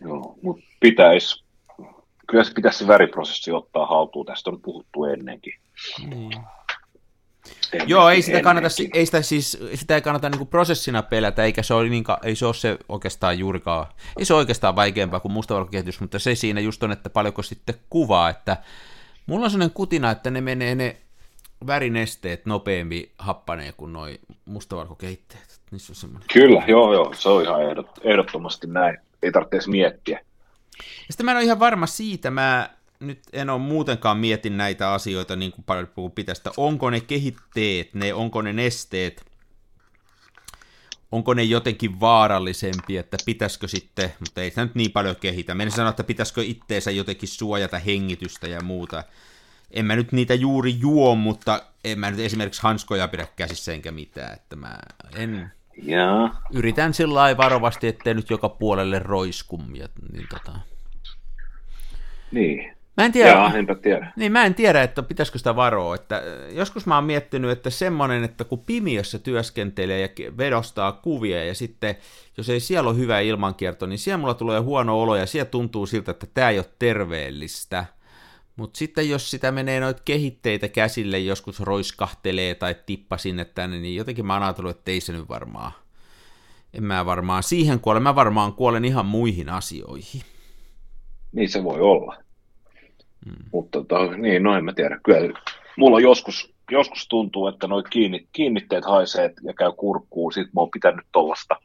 Joo, 0.02 0.36
mutta 0.42 0.64
pitäisi, 0.80 1.44
kyllä 2.28 2.44
se 2.44 2.54
pitäisi 2.54 2.78
se 2.80 2.88
väriprosessi 2.88 3.52
ottaa 3.52 3.86
haltuun, 3.86 4.26
tästä 4.26 4.50
on 4.50 4.62
puhuttu 4.62 5.04
ennenkin. 5.06 5.54
Niin. 6.10 6.32
En 7.74 7.90
Joo, 7.90 8.10
ei 8.10 8.22
sitä, 8.22 8.42
kannata, 8.42 8.68
ei 8.94 9.06
sitä, 9.06 9.22
siis, 9.22 9.58
sitä 9.76 9.96
ei 9.96 10.02
kannata 10.02 10.30
niin 10.30 10.48
prosessina 10.48 11.02
pelätä, 11.02 11.44
eikä 11.44 11.64
se, 11.64 11.74
ole, 11.74 11.90
niin, 11.90 12.04
ei 12.24 12.36
se 12.36 12.46
ole 12.46 12.54
se 12.54 12.78
oikeastaan 12.90 13.40
juurikaan, 13.40 13.88
ei 14.20 14.26
se 14.26 14.34
ole 14.34 14.40
oikeastaan 14.40 14.76
vaikeampaa 14.76 15.20
kuin 15.20 15.32
mustavalkokehitys, 15.32 16.00
mutta 16.00 16.20
se 16.20 16.36
siinä 16.36 16.60
just 16.60 16.84
on, 16.84 16.92
että 16.92 17.10
paljonko 17.10 17.44
sitten 17.44 17.76
kuvaa, 17.90 18.30
että 18.30 18.58
mulla 19.26 19.46
on 19.46 19.52
sellainen 19.52 19.74
kutina, 19.74 20.12
että 20.12 20.32
ne 20.32 20.42
menee 20.42 20.76
ne 20.76 20.98
värinesteet 21.68 22.46
nopeammin 22.46 23.12
happanee 23.18 23.72
kuin 23.72 23.94
noi 23.94 24.20
mustavalkokehitteet. 24.46 25.62
Niissä 25.72 25.92
on 25.92 25.96
semmoinen. 25.96 26.28
Kyllä, 26.34 26.64
joo, 26.68 26.94
joo, 26.94 27.14
se 27.14 27.30
on 27.30 27.44
ihan 27.44 27.64
ehdot, 27.64 27.90
ehdottomasti 28.04 28.68
näin. 28.68 28.98
Ei 29.24 29.32
tarvitse 29.32 29.70
miettiä. 29.70 30.20
Ja 30.78 30.84
sitten 31.10 31.26
mä 31.26 31.32
en 31.32 31.38
ole 31.38 31.44
ihan 31.44 31.60
varma 31.60 31.88
siitä, 31.88 32.32
mä 32.32 32.70
nyt 33.00 33.20
en 33.34 33.50
ole 33.50 33.62
muutenkaan 33.62 34.18
mietin 34.18 34.58
näitä 34.58 34.94
asioita 34.94 35.36
niin 35.36 35.52
kuin 35.52 35.66
paljon 35.66 35.88
pitäisi, 36.16 36.40
että 36.40 36.52
onko 36.58 36.90
ne 36.90 37.02
kehitteet, 37.02 37.94
ne, 37.94 38.14
onko 38.14 38.42
ne 38.42 38.54
nesteet, 38.54 39.26
onko 41.12 41.34
ne 41.34 41.44
jotenkin 41.44 42.00
vaarallisempia, 42.00 43.00
että 43.00 43.18
pitäisikö 43.26 43.68
sitten, 43.68 44.14
mutta 44.20 44.42
ei 44.42 44.50
sitä 44.50 44.66
nyt 44.66 44.76
niin 44.76 44.92
paljon 44.92 45.16
kehitä. 45.16 45.56
Menen 45.56 45.72
sanoa, 45.72 45.90
että 45.90 46.04
pitäisikö 46.04 46.44
itteensä 46.44 46.92
jotenkin 46.92 47.30
suojata 47.30 47.80
hengitystä 47.80 48.48
ja 48.48 48.62
muuta. 48.62 49.04
En 49.72 49.86
mä 49.86 49.96
nyt 49.96 50.12
niitä 50.12 50.34
juuri 50.34 50.80
juo, 50.80 51.16
mutta 51.16 51.62
en 51.84 52.00
mä 52.00 52.12
nyt 52.12 52.20
esimerkiksi 52.20 52.62
hanskoja 52.62 53.08
pidä 53.08 53.28
käsissä 53.36 53.74
enkä 53.74 53.92
mitään, 53.92 54.34
että 54.34 54.56
mä 54.56 54.78
en... 55.16 55.52
Ja. 55.84 56.34
Yritän 56.54 56.94
sillä 56.94 57.14
lailla 57.14 57.38
varovasti, 57.38 57.88
ettei 57.88 58.14
nyt 58.14 58.30
joka 58.30 58.50
puolelle 58.50 59.00
roiskum. 59.00 59.76
Ja, 59.76 59.88
niin, 60.12 60.28
tota... 60.30 60.60
niin. 62.32 62.75
Mä 62.98 63.06
en 63.06 63.12
tiedä, 63.12 63.30
Jaa, 63.30 63.54
enpä 63.54 63.76
tiedä. 63.76 64.12
Niin, 64.16 64.32
mä 64.32 64.46
en 64.46 64.56
tiedä, 64.56 64.84
että 64.84 65.04
pitäisikö 65.04 65.38
sitä 65.38 65.56
varoa. 65.56 65.96
Että 65.96 66.16
äh, 66.18 66.24
joskus 66.56 66.86
mä 66.86 66.96
oon 66.96 67.04
miettinyt, 67.04 67.52
että 67.52 67.70
semmoinen, 67.70 68.24
että 68.24 68.44
kun 68.44 68.60
pimiössä 68.60 69.20
työskentelee 69.20 70.02
ja 70.02 70.38
vedostaa 70.38 70.92
kuvia 70.92 71.46
ja 71.46 71.56
sitten, 71.56 71.96
jos 72.38 72.50
ei 72.50 72.60
siellä 72.60 72.90
ole 72.90 72.98
hyvä 72.98 73.20
ilmankierto, 73.20 73.86
niin 73.86 74.00
siellä 74.00 74.18
mulla 74.18 74.34
tulee 74.34 74.60
huono 74.60 75.02
olo 75.02 75.16
ja 75.16 75.26
siellä 75.26 75.50
tuntuu 75.50 75.86
siltä, 75.86 76.12
että 76.12 76.28
tämä 76.34 76.50
ei 76.50 76.60
ole 76.60 76.66
terveellistä. 76.80 77.86
Mutta 78.56 78.78
sitten 78.78 79.10
jos 79.10 79.32
sitä 79.32 79.52
menee 79.52 79.80
noita 79.80 80.02
kehitteitä 80.06 80.68
käsille, 80.68 81.20
joskus 81.20 81.60
roiskahtelee 81.60 82.56
tai 82.56 82.76
tippa 82.86 83.18
sinne 83.18 83.46
tänne, 83.46 83.80
niin 83.80 83.96
jotenkin 83.96 84.26
mä 84.26 84.34
oon 84.34 84.44
ajatellut, 84.44 84.78
että 84.78 84.92
ei 84.92 85.02
se 85.02 85.14
nyt 85.14 85.30
varmaan, 85.30 85.72
en 86.74 86.84
mä 86.84 87.06
varmaan 87.06 87.44
siihen 87.44 87.80
kuole, 87.80 88.00
mä 88.00 88.16
varmaan 88.16 88.54
kuolen 88.54 88.86
ihan 88.86 89.06
muihin 89.06 89.50
asioihin. 89.50 90.22
Niin 91.32 91.50
se 91.50 91.64
voi 91.64 91.82
olla. 91.82 92.25
Mm. 93.26 93.46
Mutta 93.52 93.80
tota, 93.80 94.18
niin, 94.18 94.44
no 94.44 94.58
en 94.58 94.66
mä 94.66 94.74
tiedä. 94.74 95.00
Kyllä 95.04 95.40
mulla 95.78 96.00
joskus, 96.00 96.54
joskus 96.72 97.08
tuntuu, 97.08 97.48
että 97.48 97.68
noi 97.68 97.84
kiinni, 97.90 98.28
kiinnitteet 98.34 98.86
haisee 98.86 99.34
ja 99.44 99.54
käy 99.54 99.72
kurkkuun. 99.78 100.34
Sitten 100.34 100.52
mä 100.56 100.62
oon 100.62 100.72
pitänyt 100.72 101.06
tuollaista 101.12 101.56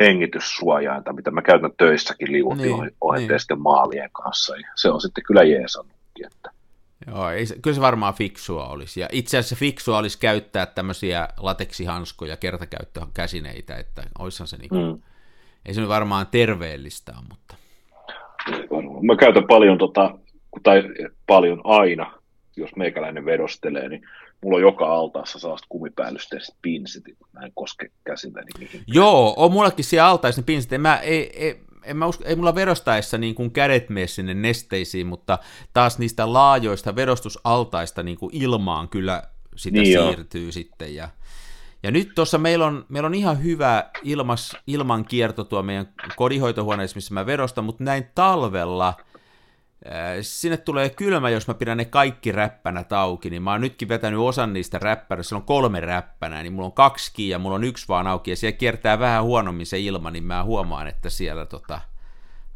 hengityssuojainta, 0.00 1.12
mitä 1.12 1.30
mä 1.30 1.42
käytän 1.42 1.70
töissäkin 1.76 2.32
liutin 2.32 2.62
niin, 2.62 2.90
ohitteisten 3.00 3.54
niin. 3.54 3.62
maalien 3.62 4.10
kanssa. 4.12 4.56
Ja 4.56 4.68
se 4.74 4.90
on 4.90 5.00
sitten 5.00 5.24
kyllä 5.24 5.42
jeesannutkin. 5.42 6.26
Että. 6.26 6.50
Joo, 7.06 7.30
ei, 7.30 7.46
kyllä 7.62 7.74
se 7.74 7.80
varmaan 7.80 8.14
fiksua 8.14 8.68
olisi. 8.68 9.00
Ja 9.00 9.08
itse 9.12 9.38
asiassa 9.38 9.56
fiksua 9.56 9.98
olisi 9.98 10.18
käyttää 10.18 10.66
tämmöisiä 10.66 11.28
lateksihanskoja, 11.36 12.36
kertakäyttökäsineitä, 12.36 13.76
että 13.76 14.02
oishan 14.18 14.48
se 14.48 14.56
niin 14.56 14.68
kuin, 14.68 14.86
mm. 14.86 15.02
ei 15.66 15.74
se 15.74 15.80
nyt 15.80 15.88
varmaan 15.88 16.26
terveellistä 16.26 17.14
mutta... 17.28 17.54
Mä 19.02 19.16
käytän 19.16 19.46
paljon 19.46 19.78
tota 19.78 20.18
tai 20.62 20.82
paljon 21.26 21.60
aina, 21.64 22.12
jos 22.56 22.76
meikäläinen 22.76 23.24
vedostelee, 23.24 23.88
niin 23.88 24.02
mulla 24.42 24.56
on 24.56 24.62
joka 24.62 24.94
altaassa 24.94 25.38
sellaista 25.38 25.66
kumipäällysteistä 25.68 26.56
pinsit, 26.62 27.04
mä 27.32 27.40
en 27.40 27.52
koske 27.54 27.90
käsilläni 28.04 28.50
mihinkään. 28.58 28.84
Joo, 28.86 29.34
on 29.36 29.52
mullakin 29.52 29.84
siellä 29.84 30.08
altaissa 30.08 30.40
ne 30.40 30.44
pinsit, 30.44 30.70
mä, 30.78 30.96
ei, 30.96 31.44
ei, 31.44 31.60
en 31.84 31.96
mä 31.96 32.06
usko, 32.06 32.24
ei 32.26 32.36
mulla 32.36 32.54
vedostaessa 32.54 33.18
niin 33.18 33.34
kuin 33.34 33.50
kädet 33.50 33.88
mene 33.88 34.06
sinne 34.06 34.34
nesteisiin, 34.34 35.06
mutta 35.06 35.38
taas 35.72 35.98
niistä 35.98 36.32
laajoista 36.32 36.96
vedostusaltaista 36.96 38.02
niin 38.02 38.18
kuin 38.18 38.30
ilmaan 38.34 38.88
kyllä 38.88 39.22
sitä 39.56 39.78
niin 39.78 40.02
siirtyy 40.02 40.46
jo. 40.46 40.52
sitten. 40.52 40.94
Ja, 40.94 41.08
ja 41.82 41.90
nyt 41.90 42.08
tuossa 42.14 42.38
meillä 42.38 42.66
on, 42.66 42.86
meillä 42.88 43.06
on 43.06 43.14
ihan 43.14 43.44
hyvä 43.44 43.90
ilmas, 44.02 44.56
ilmankierto 44.66 45.44
tuo 45.44 45.62
meidän 45.62 45.88
kodinhoitohuoneessa, 46.16 46.96
missä 46.96 47.14
mä 47.14 47.26
vedostan, 47.26 47.64
mutta 47.64 47.84
näin 47.84 48.06
talvella– 48.14 48.94
sinne 50.20 50.56
tulee 50.56 50.90
kylmä, 50.90 51.30
jos 51.30 51.48
mä 51.48 51.54
pidän 51.54 51.76
ne 51.76 51.84
kaikki 51.84 52.32
räppänä 52.32 52.84
auki, 52.90 53.30
niin 53.30 53.42
mä 53.42 53.52
oon 53.52 53.60
nytkin 53.60 53.88
vetänyt 53.88 54.20
osan 54.20 54.52
niistä 54.52 54.78
räppänä, 54.78 55.22
se 55.22 55.34
on 55.34 55.42
kolme 55.42 55.80
räppänää, 55.80 56.42
niin 56.42 56.52
mulla 56.52 56.66
on 56.66 56.72
kaksi 56.72 57.28
ja 57.28 57.38
mulla 57.38 57.56
on 57.56 57.64
yksi 57.64 57.88
vaan 57.88 58.06
auki, 58.06 58.30
ja 58.30 58.36
siellä 58.36 58.56
kiertää 58.56 58.98
vähän 58.98 59.24
huonommin 59.24 59.66
se 59.66 59.78
ilma, 59.80 60.10
niin 60.10 60.24
mä 60.24 60.44
huomaan, 60.44 60.86
että 60.86 61.10
siellä 61.10 61.46
tota, 61.46 61.80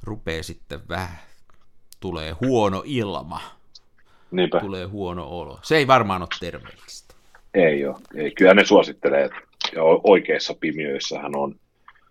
rupeaa 0.02 0.42
sitten 0.42 0.80
vähän, 0.88 1.18
tulee 2.00 2.32
huono 2.40 2.82
ilma, 2.86 3.40
Niinpä. 4.30 4.60
tulee 4.60 4.84
huono 4.84 5.26
olo. 5.28 5.58
Se 5.62 5.76
ei 5.76 5.86
varmaan 5.86 6.22
ole 6.22 6.28
terveellistä. 6.40 7.14
Ei 7.54 7.86
ole, 7.86 7.96
ei. 8.14 8.30
kyllä 8.30 8.54
ne 8.54 8.64
suosittelee, 8.64 9.24
että 9.24 9.38
oikeissa 10.04 10.54
pimiöissähän 10.60 11.36
on, 11.36 11.54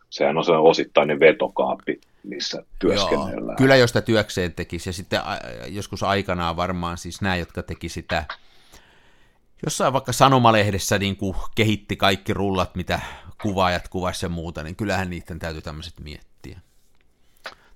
sehän 0.10 0.38
on 0.38 0.45
se 0.45 0.52
osittainen 0.52 1.19
vetokaappi, 1.19 2.02
missä 2.24 2.64
työskennellään. 2.80 3.48
Joo, 3.48 3.56
kyllä 3.58 3.76
jos 3.76 3.90
sitä 3.90 4.02
työkseen 4.02 4.54
tekisi, 4.54 4.90
ja 4.90 4.94
sitten 4.94 5.22
joskus 5.68 6.04
aikanaan 6.04 6.56
varmaan 6.56 6.98
siis 6.98 7.22
nämä, 7.22 7.36
jotka 7.36 7.64
teki 7.64 7.90
sitä 7.90 8.26
jossain 9.66 9.94
vaikka 9.94 10.14
sanomalehdessä 10.14 11.00
niin 11.00 11.18
kuin 11.18 11.36
kehitti 11.56 11.96
kaikki 11.96 12.34
rullat, 12.34 12.76
mitä 12.76 13.00
kuvaajat 13.42 13.88
kuvasi 13.88 14.26
ja 14.26 14.30
muuta, 14.30 14.64
niin 14.64 14.76
kyllähän 14.76 15.10
niiden 15.10 15.40
täytyy 15.40 15.62
tämmöiset 15.62 16.00
miettiä. 16.00 16.60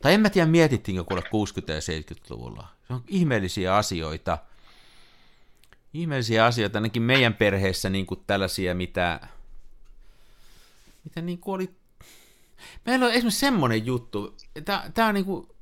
Tai 0.01 0.13
en 0.13 0.21
mä 0.21 0.29
tiedä, 0.29 0.47
mietittiinkö 0.47 1.03
kuule 1.03 1.21
60- 1.21 1.71
ja 1.71 1.79
70-luvulla. 1.79 2.67
Se 2.87 2.93
on 2.93 3.03
ihmeellisiä 3.07 3.75
asioita. 3.75 4.37
Ihmeellisiä 5.93 6.45
asioita, 6.45 6.77
ainakin 6.77 7.01
meidän 7.01 7.33
perheessä 7.33 7.89
niin 7.89 8.05
kuin 8.05 8.19
tällaisia, 8.27 8.75
mitä, 8.75 9.27
mitä 11.03 11.21
niin 11.21 11.39
kuin 11.39 11.55
oli 11.55 11.75
Meillä 12.85 13.05
on 13.05 13.11
esimerkiksi 13.11 13.39
semmoinen 13.39 13.85
juttu, 13.85 14.37
tämä 14.93 15.07
on 15.07 15.13
niinku, 15.13 15.55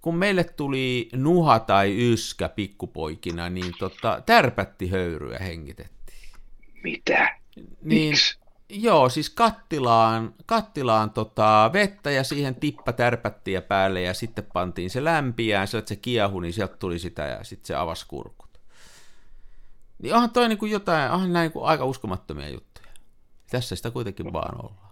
kun 0.00 0.14
meille 0.14 0.44
tuli 0.44 1.08
nuha 1.14 1.58
tai 1.60 2.12
yskä 2.12 2.48
pikkupoikina, 2.48 3.50
niin 3.50 3.72
tota, 3.78 4.22
tärpätti 4.26 4.88
höyryä 4.90 5.38
hengitettiin. 5.38 6.28
Mitä? 6.82 7.38
Niin, 7.82 8.10
Miks? 8.10 8.38
Joo, 8.70 9.08
siis 9.08 9.30
kattilaan, 9.30 10.34
kattilaan 10.46 11.10
tota, 11.10 11.70
vettä 11.72 12.10
ja 12.10 12.24
siihen 12.24 12.54
tippa 12.54 12.92
tärpättiä 12.92 13.62
päälle 13.62 14.02
ja 14.02 14.14
sitten 14.14 14.46
pantiin 14.52 14.90
se 14.90 15.04
lämpiään, 15.04 15.68
että 15.78 15.88
se 15.88 15.96
kiehu, 15.96 16.40
niin 16.40 16.52
sieltä 16.52 16.76
tuli 16.76 16.98
sitä 16.98 17.26
ja 17.26 17.44
sitten 17.44 17.66
se 17.66 17.74
avasi 17.74 18.06
kurkut. 18.08 18.60
Niin 20.02 20.14
onhan 20.14 20.30
toi 20.30 20.48
niin 20.48 20.58
kuin 20.58 20.72
jotain, 20.72 21.10
onhan 21.10 21.32
näin 21.32 21.52
niin 21.54 21.64
aika 21.64 21.84
uskomattomia 21.84 22.48
juttuja. 22.48 22.88
Tässä 23.50 23.76
sitä 23.76 23.90
kuitenkin 23.90 24.32
vaan 24.32 24.64
ollaan. 24.64 24.87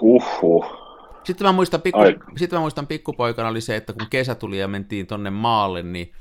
Huhhuh. 0.00 0.82
Sitten 1.24 1.46
mä, 1.46 1.52
muistan 1.52 1.82
pikku, 1.82 2.00
sitten 2.36 2.56
mä 2.56 2.60
muistan 2.60 2.86
pikkupoikana 2.86 3.48
oli 3.48 3.60
se, 3.60 3.76
että 3.76 3.92
kun 3.92 4.06
kesä 4.10 4.34
tuli 4.34 4.58
ja 4.58 4.68
mentiin 4.68 5.06
tonne 5.06 5.30
maalle, 5.30 5.82
niin 5.82 6.12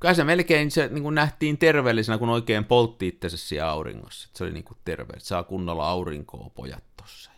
kyllä 0.00 0.14
se 0.14 0.24
melkein 0.24 0.70
se 0.70 0.88
niin 0.88 1.02
kuin 1.02 1.14
nähtiin 1.14 1.58
terveellisenä, 1.58 2.18
kun 2.18 2.28
oikein 2.28 2.64
poltti 2.64 3.08
itsensä 3.08 3.36
siellä 3.36 3.70
auringossa. 3.70 4.28
Se 4.34 4.44
oli 4.44 4.52
niin 4.52 4.64
kuin 4.64 4.78
terve, 4.84 5.12
että 5.12 5.24
saa 5.24 5.42
kunnolla 5.42 5.90
aurinkoa 5.90 6.50
pojat 6.54 6.84
tossa 6.96 7.30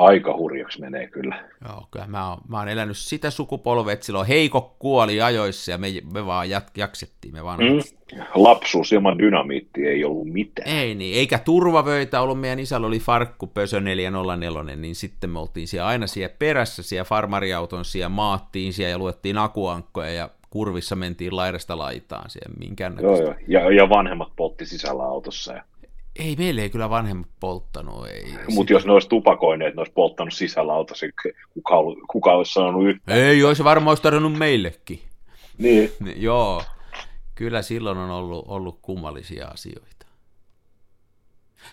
aika 0.00 0.36
hurjaksi 0.36 0.80
menee 0.80 1.06
kyllä. 1.06 1.44
Joo, 1.68 1.86
kyllä 1.90 2.06
mä 2.06 2.30
oon, 2.30 2.38
mä 2.48 2.58
oon 2.58 2.68
elänyt 2.68 2.96
sitä 2.96 3.30
sukupolvea, 3.30 3.92
että 3.92 4.06
silloin 4.06 4.26
heikko 4.26 4.76
kuoli 4.78 5.22
ajoissa 5.22 5.70
ja 5.70 5.78
me, 5.78 5.88
me 6.12 6.26
vaan 6.26 6.50
jat, 6.50 6.76
jaksettiin. 6.76 7.34
Me 7.34 7.44
vaan 7.44 7.60
mm. 7.60 8.18
Lapsuus 8.34 8.92
ilman 8.92 9.18
dynamiitti 9.18 9.86
ei 9.86 10.04
ollut 10.04 10.32
mitään. 10.32 10.68
Ei 10.68 10.94
niin, 10.94 11.18
eikä 11.18 11.38
turvavöitä 11.38 12.20
ollut. 12.20 12.40
Meidän 12.40 12.58
isällä 12.58 12.86
oli 12.86 12.98
farkku 12.98 13.46
Pösö 13.46 13.80
404, 13.80 14.76
niin 14.76 14.94
sitten 14.94 15.30
me 15.30 15.38
oltiin 15.38 15.68
siellä 15.68 15.88
aina 15.88 16.06
siellä 16.06 16.34
perässä, 16.38 16.82
siellä 16.82 17.04
farmariauton 17.04 17.84
siellä 17.84 18.08
maattiin 18.08 18.72
siellä 18.72 18.90
ja 18.90 18.98
luettiin 18.98 19.38
akuankkoja 19.38 20.10
ja 20.12 20.30
kurvissa 20.50 20.96
mentiin 20.96 21.36
laidasta 21.36 21.78
laitaan 21.78 22.30
siellä 22.30 22.54
minkään 22.58 22.96
Joo, 23.02 23.22
joo. 23.22 23.34
Ja, 23.48 23.72
ja 23.72 23.88
vanhemmat 23.88 24.28
poltti 24.36 24.66
sisällä 24.66 25.02
autossa. 25.02 25.52
Ja... 25.52 25.62
Ei, 26.16 26.36
meille 26.36 26.62
ei 26.62 26.70
kyllä 26.70 26.90
vanhemmat 26.90 27.28
polttanut. 27.40 28.08
Ei. 28.08 28.34
Mutta 28.48 28.72
jos 28.72 28.86
ne 28.86 28.92
olisi 28.92 29.08
tupakoineet, 29.08 29.74
ne 29.74 29.80
olisi 29.80 29.92
polttanut 29.92 30.34
sisällä 30.34 30.72
autossa, 30.72 31.06
kuka, 31.54 31.76
kuka 32.10 32.32
olisi 32.32 32.52
sanonut 32.52 32.86
yhtään. 32.86 33.18
Ei, 33.18 33.44
olisi 33.44 33.64
varmaan 33.64 33.90
olisi 33.90 34.02
tarjonnut 34.02 34.38
meillekin. 34.38 35.00
Niin. 35.58 35.90
Joo, 36.16 36.62
kyllä 37.34 37.62
silloin 37.62 37.98
on 37.98 38.10
ollut, 38.10 38.44
ollut 38.48 38.78
kummallisia 38.82 39.48
asioita. 39.48 40.06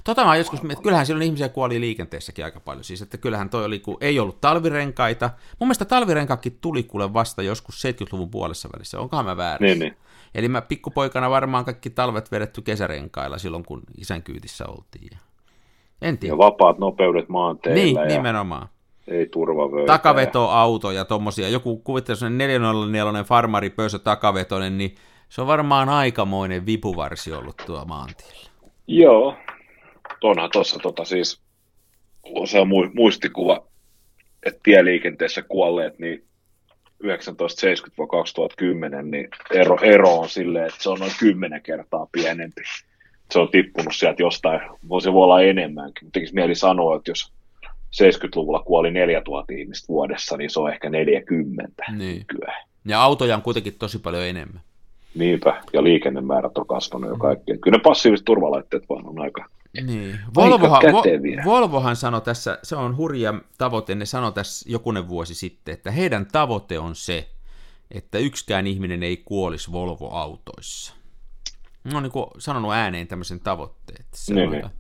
Tota 0.04 0.26
mä 0.26 0.36
joskus, 0.36 0.60
että 0.60 0.84
kyllähän 0.84 1.06
silloin 1.06 1.26
ihmisiä 1.26 1.50
kuoli 1.50 1.80
liikenteessäkin 1.82 2.46
aika 2.46 2.60
paljon. 2.60 2.84
Siis 2.84 3.02
että 3.02 3.18
kyllähän 3.18 3.50
toi 3.50 3.66
oli, 3.66 3.80
kun 3.80 3.98
ei 4.02 4.20
ollut 4.20 4.42
talvirenkaita. 4.42 5.30
Mun 5.60 5.68
mielestä 5.68 5.86
talvirenkakin 5.86 6.58
tuli 6.62 6.84
kuule 6.84 7.14
vasta 7.14 7.42
joskus 7.42 7.84
70-luvun 7.86 8.30
puolessa 8.30 8.70
välissä. 8.76 9.00
Onkohan 9.00 9.26
mä 9.26 9.38
väärin? 9.38 9.66
Niin, 9.68 9.80
niin. 9.80 9.98
Eli 10.36 10.48
mä 10.50 10.62
pikkupoikana 10.62 11.30
varmaan 11.30 11.66
kaikki 11.66 11.90
talvet 11.90 12.32
vedetty 12.32 12.62
kesärenkailla 12.62 13.38
silloin, 13.38 13.66
kun 13.66 13.82
isän 13.98 14.24
kyytissä 14.24 14.66
oltiin. 14.68 15.10
En 16.02 16.18
tiedä. 16.18 16.34
Ja 16.34 16.38
vapaat 16.38 16.78
nopeudet 16.78 17.30
maanteilla 17.30 17.84
Niin, 17.84 17.96
ja 17.96 18.06
nimenomaan. 18.06 18.68
ei 19.08 19.26
turvavöitä. 19.26 19.88
Takavetoauto 19.88 20.92
ja 20.92 21.06
tommosia. 21.06 21.50
Joku 21.50 21.78
kuvittelee 21.78 22.16
sellainen 22.16 22.38
404 22.38 23.24
farmari 23.24 23.70
pöysä 23.70 24.00
takavetoinen, 24.00 24.78
niin 24.78 24.96
se 25.30 25.42
on 25.42 25.48
varmaan 25.48 25.90
aikamoinen 25.90 26.66
vipuvarsi 26.66 27.34
ollut 27.34 27.62
tuo 27.66 27.86
maantiellä. 27.86 28.50
Joo. 28.88 29.36
Onhan 30.24 30.50
tuossa 30.54 30.80
tota 30.80 31.06
siis, 31.06 31.42
se 32.46 32.60
on 32.60 32.68
mu- 32.68 32.92
muistikuva, 32.96 33.68
että 34.46 34.60
tieliikenteessä 34.64 35.42
kuolleet, 35.42 36.00
niin 36.00 36.24
1970-2010, 37.04 39.02
niin 39.12 39.28
ero, 39.52 39.78
ero 39.82 40.16
on 40.20 40.30
silleen, 40.30 40.66
että 40.66 40.84
se 40.84 40.90
on 40.90 41.00
noin 41.00 41.12
10 41.20 41.62
kertaa 41.62 42.08
pienempi. 42.12 42.62
Se 43.32 43.40
on 43.40 43.50
tippunut 43.50 43.96
sieltä 43.96 44.24
jostain, 44.24 44.62
voisi 44.90 45.14
voi 45.14 45.24
olla 45.24 45.42
enemmänkin, 45.42 46.06
mutta 46.06 46.14
tekisi 46.20 46.34
mieli 46.34 46.56
sanoa, 46.56 46.96
että 46.96 47.12
jos 47.12 47.32
70-luvulla 48.04 48.64
kuoli 48.64 48.92
4000 48.92 49.54
ihmistä 49.54 49.88
vuodessa, 49.88 50.38
niin 50.38 50.50
se 50.50 50.60
on 50.60 50.72
ehkä 50.72 50.90
40 50.90 51.84
Niin. 51.98 52.18
nykyään. 52.18 52.68
Ja 52.86 53.02
autoja 53.02 53.36
on 53.36 53.42
kuitenkin 53.42 53.76
tosi 53.80 54.00
paljon 54.00 54.24
enemmän. 54.24 54.62
Niinpä, 55.16 55.62
ja 55.74 55.84
liikennemäärät 55.84 56.58
on 56.58 56.68
kasvanut 56.68 57.10
jo 57.10 57.16
kaikkea. 57.18 57.58
Kyllä 57.58 57.78
ne 57.78 57.82
passiiviset 57.84 58.26
turvalaitteet 58.26 58.84
vaan 58.90 59.06
on 59.08 59.20
aika... 59.22 59.46
Niin. 59.82 60.20
Volvohan, 60.36 60.82
käteviä. 60.82 61.42
Vo- 61.42 61.46
Volvohan 61.46 61.96
sanoi 61.96 62.22
tässä, 62.22 62.60
se 62.64 62.76
on 62.76 62.98
hurja 62.98 63.34
tavoite, 63.58 63.96
ne 63.96 64.06
sanoi 64.06 64.32
tässä 64.34 64.70
jokunen 64.70 65.08
vuosi 65.08 65.36
sitten, 65.36 65.74
että 65.74 65.92
heidän 65.92 66.26
tavoite 66.26 66.80
on 66.80 66.96
se, 66.96 67.30
että 67.92 68.18
yksikään 68.18 68.68
ihminen 68.68 69.04
ei 69.04 69.18
kuolisi 69.18 69.72
Volvo-autoissa. 69.72 70.94
Ne 71.84 71.98
on 71.98 72.04
niin 72.04 72.12
kuin 72.12 72.26
sanonut 72.38 72.74
ääneen 72.74 73.08
tämmöisen 73.08 73.40
tavoitteen, 73.40 74.02
että 74.02 74.18
se 74.18 74.34
Niin, 74.34 74.46
on 74.46 74.52
niin. 74.52 74.64
aika, 74.64 74.76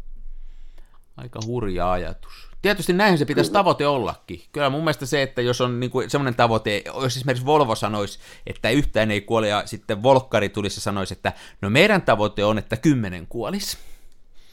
aika 1.17 1.39
hurja 1.45 1.91
ajatus. 1.91 2.47
Tietysti 2.61 2.93
näinhän 2.93 3.17
se 3.17 3.25
pitäisi 3.25 3.51
tavoite 3.51 3.87
ollakin. 3.87 4.41
Kyllä 4.51 4.69
mun 4.69 4.81
mielestä 4.81 5.05
se, 5.05 5.21
että 5.21 5.41
jos 5.41 5.61
on 5.61 5.79
niin 5.79 5.89
kuin 5.89 6.09
semmoinen 6.09 6.35
tavoite, 6.35 6.83
jos 6.85 7.17
esimerkiksi 7.17 7.45
Volvo 7.45 7.75
sanoisi, 7.75 8.19
että 8.47 8.69
yhtään 8.69 9.11
ei 9.11 9.21
kuole, 9.21 9.47
ja 9.47 9.63
sitten 9.65 10.03
Volkkari 10.03 10.49
tulisi 10.49 10.77
ja 10.77 10.81
sanoisi, 10.81 11.13
että 11.13 11.33
no 11.61 11.69
meidän 11.69 12.01
tavoite 12.01 12.45
on, 12.45 12.57
että 12.57 12.77
kymmenen 12.77 13.27
kuolisi. 13.27 13.77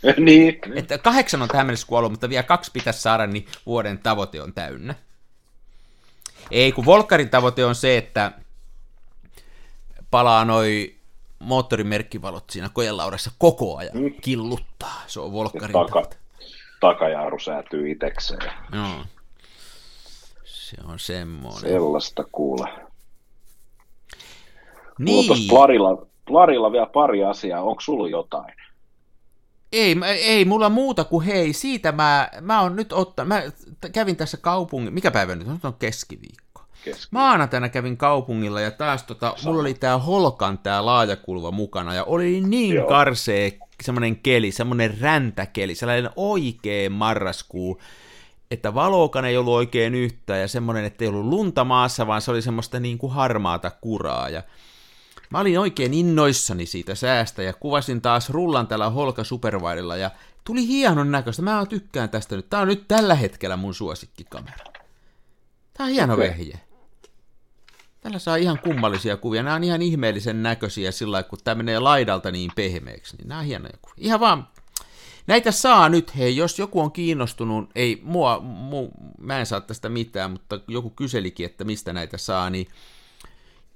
niin, 0.25 0.59
Että 0.75 0.99
kahdeksan 0.99 1.43
on 1.43 1.49
tähän 1.49 1.67
mennessä 1.67 1.87
kuollut, 1.87 2.11
mutta 2.13 2.29
vielä 2.29 2.43
kaksi 2.43 2.71
pitäisi 2.71 3.03
saada, 3.03 3.27
niin 3.27 3.47
vuoden 3.67 3.99
tavoite 3.99 4.43
on 4.43 4.53
täynnä. 4.53 4.95
Ei, 6.51 6.73
kun 6.73 6.85
Volkkarin 6.87 7.31
tavoite 7.31 7.65
on 7.65 7.75
se, 7.75 7.97
että 7.97 8.33
palaa 10.11 10.45
noi 10.45 10.95
moottorimerkkivalot 11.39 12.51
siinä 12.51 12.69
kojelaudassa 12.69 13.31
koko 13.39 13.77
ajan 13.77 13.97
Mm. 13.97 14.15
killuttaa. 14.21 15.03
Se 15.07 15.21
on 15.21 15.33
Volkkarin 15.33 15.73
taka, 15.73 15.89
tavoite. 15.89 16.17
takajaaru 16.81 17.39
säätyy 17.39 17.91
itekseen. 17.91 18.53
Joo. 18.73 19.05
Se 20.45 20.77
on 20.85 20.99
semmoinen. 20.99 21.61
Sellaista 21.61 22.25
kuule. 22.33 22.69
Mulla 22.69 22.85
Niin. 24.99 25.27
tuossa 25.27 25.49
Plarilla, 25.55 26.07
Plarilla 26.27 26.73
vielä 26.73 26.87
pari 26.87 27.25
asiaa. 27.25 27.63
Onko 27.63 27.81
sulla 27.81 28.09
jotain? 28.09 28.55
Ei, 29.75 29.97
ei 30.05 30.45
mulla 30.45 30.69
muuta 30.69 31.05
kuin 31.05 31.27
hei, 31.27 31.53
siitä 31.53 31.93
mä, 31.93 32.29
mä 32.41 32.61
oon 32.61 32.77
nyt 32.77 32.93
ottanut, 32.93 33.29
mä 33.29 33.43
kävin 33.93 34.17
tässä 34.17 34.37
kaupungin, 34.37 34.95
mikä 34.95 35.11
päivä 35.11 35.35
nyt 35.35 35.49
on, 35.49 35.55
nyt 35.55 35.65
on 35.65 35.75
keskiviikko. 35.75 36.63
Keski. 36.85 37.09
Maanantaina 37.11 37.69
kävin 37.69 37.97
kaupungilla 37.97 38.61
ja 38.61 38.71
taas 38.71 39.03
tota, 39.03 39.35
mulla 39.45 39.61
oli 39.61 39.75
tää 39.75 39.99
Holkan 39.99 40.59
tää 40.59 40.87
laajakulva 40.87 41.51
mukana 41.51 41.95
ja 41.95 42.05
oli 42.05 42.41
niin 42.41 42.75
Joo. 42.75 42.89
karsee 42.89 43.59
semmonen 43.83 44.17
keli, 44.17 44.53
semmonen 44.53 45.01
räntäkeli, 45.01 45.75
sellainen 45.75 46.11
oikee 46.17 46.89
marraskuu, 46.89 47.81
että 48.51 48.75
valookan 48.75 49.25
ei 49.25 49.37
ollut 49.37 49.55
oikein 49.55 49.95
yhtään 49.95 50.41
ja 50.41 50.49
semmonen, 50.49 50.85
että 50.85 51.05
ei 51.05 51.09
ollut 51.09 51.27
lunta 51.27 51.65
maassa, 51.65 52.07
vaan 52.07 52.23
se 52.23 52.31
oli 52.31 52.43
semmoista 52.43 52.81
niin 52.81 52.99
kuin 52.99 53.13
harmaata 53.13 53.71
kuraa 53.71 54.29
ja 54.29 54.43
Mä 55.35 55.41
olin 55.41 55.61
oikein 55.61 55.95
innoissani 55.95 56.67
siitä 56.67 56.95
säästä 56.95 57.43
ja 57.43 57.53
kuvasin 57.53 58.01
taas 58.01 58.31
rullan 58.31 58.67
tällä 58.67 58.91
Holka 58.91 59.25
Superwideilla 59.25 59.97
ja 59.97 60.11
tuli 60.45 60.67
hienon 60.67 61.11
näköistä. 61.11 61.43
Mä 61.43 61.67
tykkään 61.67 62.09
tästä 62.09 62.37
nyt. 62.37 62.51
Tää 62.51 62.61
on 62.61 62.69
nyt 62.69 62.89
tällä 62.89 63.15
hetkellä 63.15 63.57
mun 63.57 63.75
suosikkikamera. 63.75 64.65
Tää 65.75 65.87
on 65.87 65.93
hieno 65.93 66.15
okay. 66.15 66.29
vehje. 66.29 66.61
Tällä 68.01 68.19
saa 68.19 68.37
ihan 68.37 68.59
kummallisia 68.59 69.17
kuvia. 69.17 69.43
Nämä 69.43 69.57
on 69.57 69.65
ihan 69.65 69.83
ihmeellisen 69.83 70.43
näköisiä 70.43 70.91
sillä 70.91 71.13
lailla, 71.13 71.29
kun 71.29 71.39
tämä 71.45 71.55
menee 71.55 71.79
laidalta 71.79 72.31
niin 72.31 72.51
pehmeäksi. 72.57 73.17
Niin 73.17 73.29
nämä 73.29 73.39
on 73.39 73.47
hienoja 73.47 73.79
kuvia. 73.83 73.95
Ihan 73.99 74.21
vaan, 74.21 74.49
näitä 75.27 75.51
saa 75.51 75.89
nyt, 75.89 76.17
hei, 76.17 76.37
jos 76.37 76.59
joku 76.59 76.81
on 76.81 76.93
kiinnostunut, 76.93 77.71
ei 77.75 78.01
mua, 78.03 78.41
mu, 78.41 78.91
mä 79.21 79.39
en 79.39 79.47
saa 79.47 79.61
tästä 79.61 79.89
mitään, 79.89 80.31
mutta 80.31 80.61
joku 80.69 80.91
kyselikin, 80.91 81.47
että 81.47 81.65
mistä 81.65 81.93
näitä 81.93 82.19
saa, 82.19 82.51
niin 82.51 82.67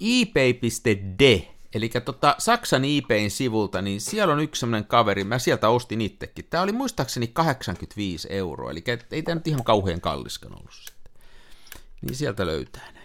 ebay.de, 0.01 1.49
eli 1.75 1.89
tota 2.05 2.35
Saksan 2.39 2.83
eBayn 2.85 3.31
sivulta, 3.31 3.83
niin 3.83 4.01
siellä 4.01 4.35
on 4.35 4.41
yksi 4.41 4.61
semmoinen 4.61 4.89
kaveri, 4.89 5.25
mä 5.25 5.39
sieltä 5.39 5.69
ostin 5.69 6.01
itsekin. 6.01 6.45
Tämä 6.51 6.63
oli 6.63 6.73
muistaakseni 6.73 7.27
85 7.27 8.29
euroa, 8.31 8.71
eli 8.71 8.85
ei 9.11 9.23
tämä 9.23 9.35
nyt 9.35 9.49
ihan 9.49 9.65
kauhean 9.65 10.01
kalliskan 10.01 10.53
ollut 10.53 10.73
sitten. 10.73 11.13
Niin 12.03 12.17
sieltä 12.17 12.47
löytää 12.47 12.83
näitä. 12.85 12.98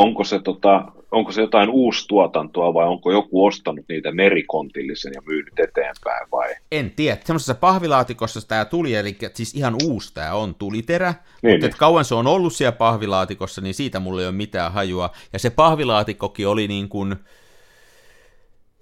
Onko 0.00 0.24
se, 0.24 0.38
tota, 0.38 0.92
onko 1.10 1.32
se 1.32 1.40
jotain 1.40 1.68
uustuotantoa 1.70 2.74
vai 2.74 2.86
onko 2.86 3.12
joku 3.12 3.46
ostanut 3.46 3.84
niitä 3.88 4.12
merikontillisen 4.12 5.12
ja 5.14 5.22
myynyt 5.26 5.58
eteenpäin 5.58 6.30
vai? 6.32 6.54
En 6.72 6.90
tiedä, 6.90 7.18
semmoisessa 7.24 7.54
pahvilaatikossa 7.54 8.48
tämä 8.48 8.64
tuli, 8.64 8.94
eli 8.94 9.18
siis 9.34 9.54
ihan 9.54 9.76
uusi 9.84 10.14
tämä 10.14 10.34
on 10.34 10.54
tuliterä, 10.54 11.14
niin, 11.42 11.54
mutta 11.54 11.66
niin. 11.66 11.76
kauan 11.78 12.04
se 12.04 12.14
on 12.14 12.26
ollut 12.26 12.52
siellä 12.52 12.72
pahvilaatikossa, 12.72 13.60
niin 13.60 13.74
siitä 13.74 14.00
mulla 14.00 14.20
ei 14.20 14.26
ole 14.26 14.34
mitään 14.34 14.72
hajua. 14.72 15.10
Ja 15.32 15.38
se 15.38 15.50
pahvilaatikkokin 15.50 16.48
oli 16.48 16.68
niin 16.68 16.88
kuin, 16.88 17.16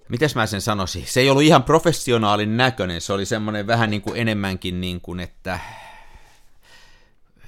mites 0.09 0.35
mä 0.35 0.45
sen 0.45 0.61
sanoisin, 0.61 1.03
se 1.05 1.19
ei 1.19 1.29
ollut 1.29 1.43
ihan 1.43 1.63
professionaalin 1.63 2.57
näköinen, 2.57 3.01
se 3.01 3.13
oli 3.13 3.25
semmoinen 3.25 3.67
vähän 3.67 3.89
niin 3.89 4.01
kuin 4.01 4.17
enemmänkin 4.17 4.81
niin 4.81 5.01
kuin, 5.01 5.19
että 5.19 5.59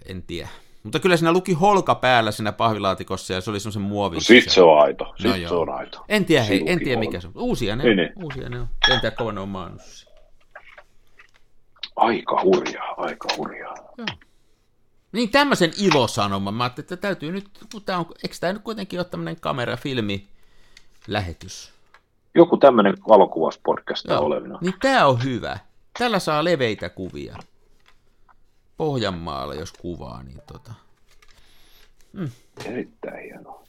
en 0.06 0.24
tiedä. 0.24 0.50
Mutta 0.84 1.00
kyllä 1.00 1.18
siinä 1.18 1.32
luki 1.32 1.54
holka 1.54 1.96
päällä 1.96 2.32
siinä 2.32 2.52
pahvilaatikossa 2.52 3.34
ja 3.34 3.42
se 3.42 3.50
oli 3.50 3.60
semmoisen 3.60 3.82
muovin. 3.82 4.16
No 4.18 4.22
sit 4.22 4.50
se 4.50 4.62
on 4.62 4.82
aito. 4.82 5.14
Sit 5.18 5.26
No 5.26 5.32
se 5.32 5.38
joo. 5.38 5.62
on 5.62 5.70
aito. 5.70 6.06
En 6.10 6.26
tiedä, 6.26 6.44
hei, 6.44 6.64
en 6.66 6.80
tiedä 6.80 7.00
mikä 7.00 7.20
se 7.22 7.28
on. 7.28 7.34
Uusia 7.36 7.76
ne 7.76 7.84
Niin, 7.84 7.92
on. 7.92 7.98
niin. 7.98 8.24
Uusia 8.24 8.50
ne 8.50 8.60
on. 8.60 8.68
En 8.92 9.00
tiedä, 9.00 9.16
kauan 9.16 9.36
ne 9.36 9.42
on 9.42 9.50
maannut. 9.50 9.82
Aika 11.96 12.42
hurjaa, 12.44 12.94
aika 12.98 13.28
hurjaa. 13.38 13.76
Niin 15.12 15.30
tämmöisen 15.32 15.72
ilosanoman. 15.78 16.54
Mä 16.54 16.64
ajattelin, 16.64 16.86
että 16.86 16.98
täytyy 16.98 17.32
nyt, 17.32 17.50
tää 17.86 17.98
on, 17.98 18.06
eikö 18.24 18.36
tämä 18.40 18.54
nyt 18.54 18.62
kuitenkin 18.62 19.00
ole 19.00 19.06
tämmöinen 19.06 19.40
kamerafilmi 19.40 20.28
lähetys? 21.08 21.72
Joku 22.36 22.58
tämmöinen 22.58 22.98
valokuvauspodcast 23.08 24.06
olevina. 24.12 24.58
Niin 24.62 24.74
tää 24.82 25.08
on 25.08 25.24
hyvä. 25.24 25.60
Tällä 26.00 26.20
saa 26.20 26.44
leveitä 26.44 26.90
kuvia. 26.90 27.36
Pohjanmaalla, 28.82 29.54
jos 29.54 29.74
kuvaa, 29.74 30.24
niin 30.24 30.42
tota. 30.48 30.74
Erittäin 32.66 33.24
hienoa. 33.24 33.64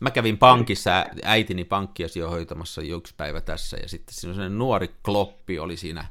Mä 0.00 0.10
kävin 0.10 0.38
pankissa, 0.38 1.06
äitini 1.22 1.64
pankkiasio 1.64 2.30
hoitamassa 2.30 2.82
jo 2.82 2.96
yksi 2.96 3.14
päivä 3.16 3.40
tässä, 3.40 3.76
ja 3.76 3.88
sitten 3.88 4.14
siinä 4.14 4.30
on 4.30 4.34
sellainen 4.34 4.58
nuori 4.58 4.94
kloppi 5.04 5.58
oli 5.58 5.76
siinä 5.76 6.04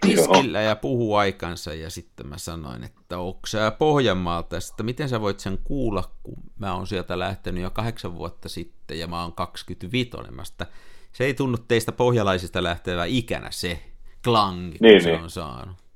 tiskillä 0.00 0.60
ja 0.60 0.76
puhuu 0.76 1.16
aikansa, 1.16 1.74
ja 1.74 1.90
sitten 1.90 2.26
mä 2.26 2.38
sanoin, 2.38 2.84
että 2.84 3.18
onko 3.18 3.46
sä 3.46 3.70
Pohjanmaalta, 3.70 4.56
ja 4.56 4.60
sitten 4.60 4.86
miten 4.86 5.08
sä 5.08 5.20
voit 5.20 5.40
sen 5.40 5.58
kuulla, 5.64 6.10
kun 6.22 6.42
mä 6.58 6.74
oon 6.74 6.86
sieltä 6.86 7.18
lähtenyt 7.18 7.62
jo 7.62 7.70
kahdeksan 7.70 8.14
vuotta 8.16 8.48
sitten, 8.48 8.98
ja 8.98 9.06
mä 9.06 9.22
oon 9.22 9.32
25, 9.32 10.10
mä 10.30 10.44
sitä, 10.44 10.66
se 11.12 11.24
ei 11.24 11.34
tunnu 11.34 11.58
teistä 11.58 11.92
pohjalaisista 11.92 12.62
lähtevä 12.62 13.04
ikänä 13.04 13.50
se 13.50 13.82
klangi, 14.24 14.78
kun 14.78 14.86
Niin, 14.86 15.02
se 15.02 15.10
niin. 15.10 15.22
on 15.22 15.30
saanut. 15.30 15.89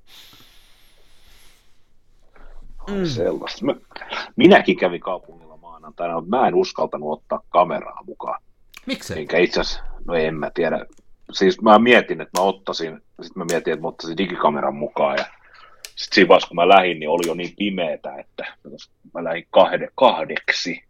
Mm. 2.91 3.05
Sellaista. 3.05 3.65
Mä, 3.65 3.75
minäkin 4.37 4.77
kävin 4.77 5.01
kaupungilla 5.01 5.57
maanantaina, 5.57 6.15
mutta 6.15 6.37
mä 6.37 6.49
en 6.49 6.55
uskaltanut 6.55 7.13
ottaa 7.13 7.43
kameraa 7.49 8.03
mukaan. 8.07 8.43
Miksei? 8.87 9.21
Enkä 9.21 9.39
itse 9.39 9.61
asiassa, 9.61 9.85
no 10.05 10.15
en 10.15 10.35
mä 10.35 10.51
tiedä. 10.55 10.87
Siis 11.33 11.63
mä 11.63 11.79
mietin, 11.79 12.21
että 12.21 12.41
mä 12.41 12.45
ottaisin, 12.45 13.01
sitten 13.23 13.41
mä 13.41 13.45
mietin, 13.45 13.73
että 13.73 13.83
mä 13.83 13.89
ottaisin 13.89 14.17
digikameran 14.17 14.75
mukaan 14.75 15.17
ja 15.19 15.25
sitten 15.97 16.15
siinä 16.15 16.29
vaiheessa, 16.29 16.49
kun 16.49 16.57
mä 16.57 16.69
lähdin, 16.69 17.01
niin 17.01 17.09
oli 17.09 17.27
jo 17.27 17.35
niin 17.35 17.55
pimeetä, 17.59 18.15
että 18.19 18.57
mä 19.15 19.25
lähdin 19.25 19.47
kahde, 19.51 19.89
kahdeksi 19.95 20.83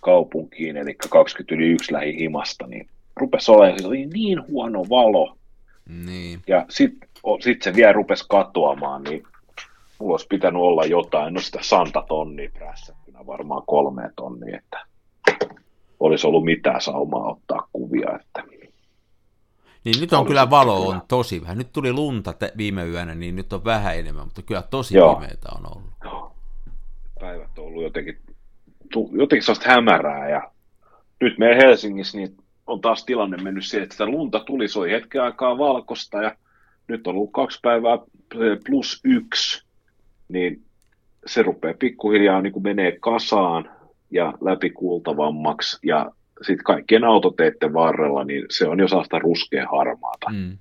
kaupunkiin, 0.00 0.76
eli 0.76 0.94
20 1.10 1.54
yli 1.54 1.66
1 1.66 1.92
lähin 1.92 2.18
himasta, 2.18 2.66
niin 2.66 2.88
rupesi 3.16 3.50
olemaan, 3.50 3.78
siis 3.78 3.88
oli 3.88 4.06
niin 4.06 4.46
huono 4.48 4.84
valo, 4.90 5.36
Niin. 5.88 6.40
Ja 6.46 6.66
sitten 6.68 7.08
sit 7.40 7.62
se 7.62 7.74
vielä 7.74 7.92
rupesi 7.92 8.24
katoamaan, 8.28 9.02
niin 9.02 9.22
mulla 9.98 10.12
olisi 10.12 10.26
pitänyt 10.26 10.62
olla 10.62 10.84
jotain, 10.84 11.34
no 11.34 11.40
sitä 11.40 11.58
santa 11.62 12.04
tonnia 12.08 12.50
prässättynä, 12.54 13.26
varmaan 13.26 13.62
kolme 13.66 14.10
tonnia, 14.16 14.58
että 14.58 14.86
olisi 16.00 16.26
ollut 16.26 16.44
mitään 16.44 16.80
saumaa 16.80 17.30
ottaa 17.30 17.68
kuvia. 17.72 18.18
Että... 18.20 18.42
Niin 19.84 20.00
nyt 20.00 20.12
on 20.12 20.18
olisi 20.18 20.28
kyllä 20.28 20.50
valo 20.50 20.88
on 20.88 21.02
tosi 21.08 21.42
vähän. 21.42 21.58
Nyt 21.58 21.72
tuli 21.72 21.92
lunta 21.92 22.32
te- 22.32 22.52
viime 22.56 22.84
yönä, 22.84 23.14
niin 23.14 23.36
nyt 23.36 23.52
on 23.52 23.64
vähän 23.64 23.96
enemmän, 23.96 24.24
mutta 24.24 24.42
kyllä 24.42 24.62
tosi 24.62 24.96
Joo. 24.96 25.14
pimeitä 25.14 25.48
on 25.58 25.76
ollut. 25.76 25.90
Joo. 26.04 26.32
Päivät 27.20 27.58
on 27.58 27.64
ollut 27.64 27.82
jotenkin, 27.82 28.18
jotenkin 29.12 29.42
sellaista 29.42 29.70
hämärää 29.70 30.28
ja 30.28 30.50
nyt 31.20 31.38
meidän 31.38 31.56
Helsingissä 31.56 32.18
niin 32.18 32.36
on 32.66 32.80
taas 32.80 33.04
tilanne 33.04 33.36
mennyt 33.36 33.66
siihen, 33.66 33.82
että 33.82 33.94
sitä 33.94 34.06
lunta 34.06 34.40
tuli, 34.40 34.68
se 34.68 34.78
oli 34.78 34.90
hetken 34.90 35.22
aikaa 35.22 35.58
valkosta 35.58 36.22
ja 36.22 36.36
nyt 36.88 37.06
on 37.06 37.14
ollut 37.14 37.32
kaksi 37.32 37.58
päivää 37.62 37.98
plus 38.66 39.00
yksi, 39.04 39.65
niin 40.28 40.62
se 41.26 41.42
rupeaa 41.42 41.74
pikkuhiljaa 41.78 42.42
niin 42.42 42.52
kuin 42.52 42.62
menee 42.62 42.98
kasaan 43.00 43.70
ja 44.10 44.32
läpikuultavammaksi 44.40 45.78
ja 45.82 46.10
sitten 46.42 46.64
kaikkien 46.64 47.04
autoteiden 47.04 47.72
varrella, 47.72 48.24
niin 48.24 48.46
se 48.50 48.68
on 48.68 48.78
jo 48.78 48.88
saasta 48.88 49.18
ruskea 49.18 49.66
harmaata. 49.68 50.30
Mm. 50.32 50.58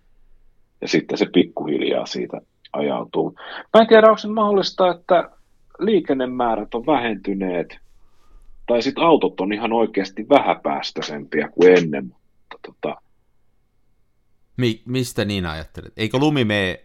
Ja 0.82 0.88
sitten 0.88 1.18
se 1.18 1.26
pikkuhiljaa 1.34 2.06
siitä 2.06 2.42
ajautuu. 2.74 3.36
Mä 3.74 3.82
en 3.82 3.88
tiedä, 3.88 4.08
onko 4.08 4.18
se 4.18 4.28
mahdollista, 4.28 4.92
että 4.92 5.30
liikennemäärät 5.80 6.76
on 6.76 6.86
vähentyneet, 6.86 7.78
tai 8.68 8.82
sitten 8.82 9.04
autot 9.04 9.42
on 9.42 9.54
ihan 9.54 9.74
oikeasti 9.74 10.26
vähäpäästöisempiä 10.30 11.48
kuin 11.48 11.78
ennen, 11.78 12.06
mutta 12.06 12.58
tota... 12.66 13.02
Mi- 14.58 14.82
mistä 14.86 15.26
niin 15.26 15.46
ajattelet? 15.46 15.94
Eikö 15.98 16.18
lumi 16.18 16.46
mene 16.46 16.80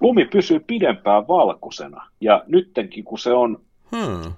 lumi 0.00 0.24
pysyy 0.24 0.60
pidempään 0.60 1.28
valkoisena. 1.28 2.10
Ja 2.20 2.44
nyttenkin, 2.46 3.04
kun 3.04 3.18
se 3.18 3.32
on 3.32 3.60
hmm. 3.90 4.32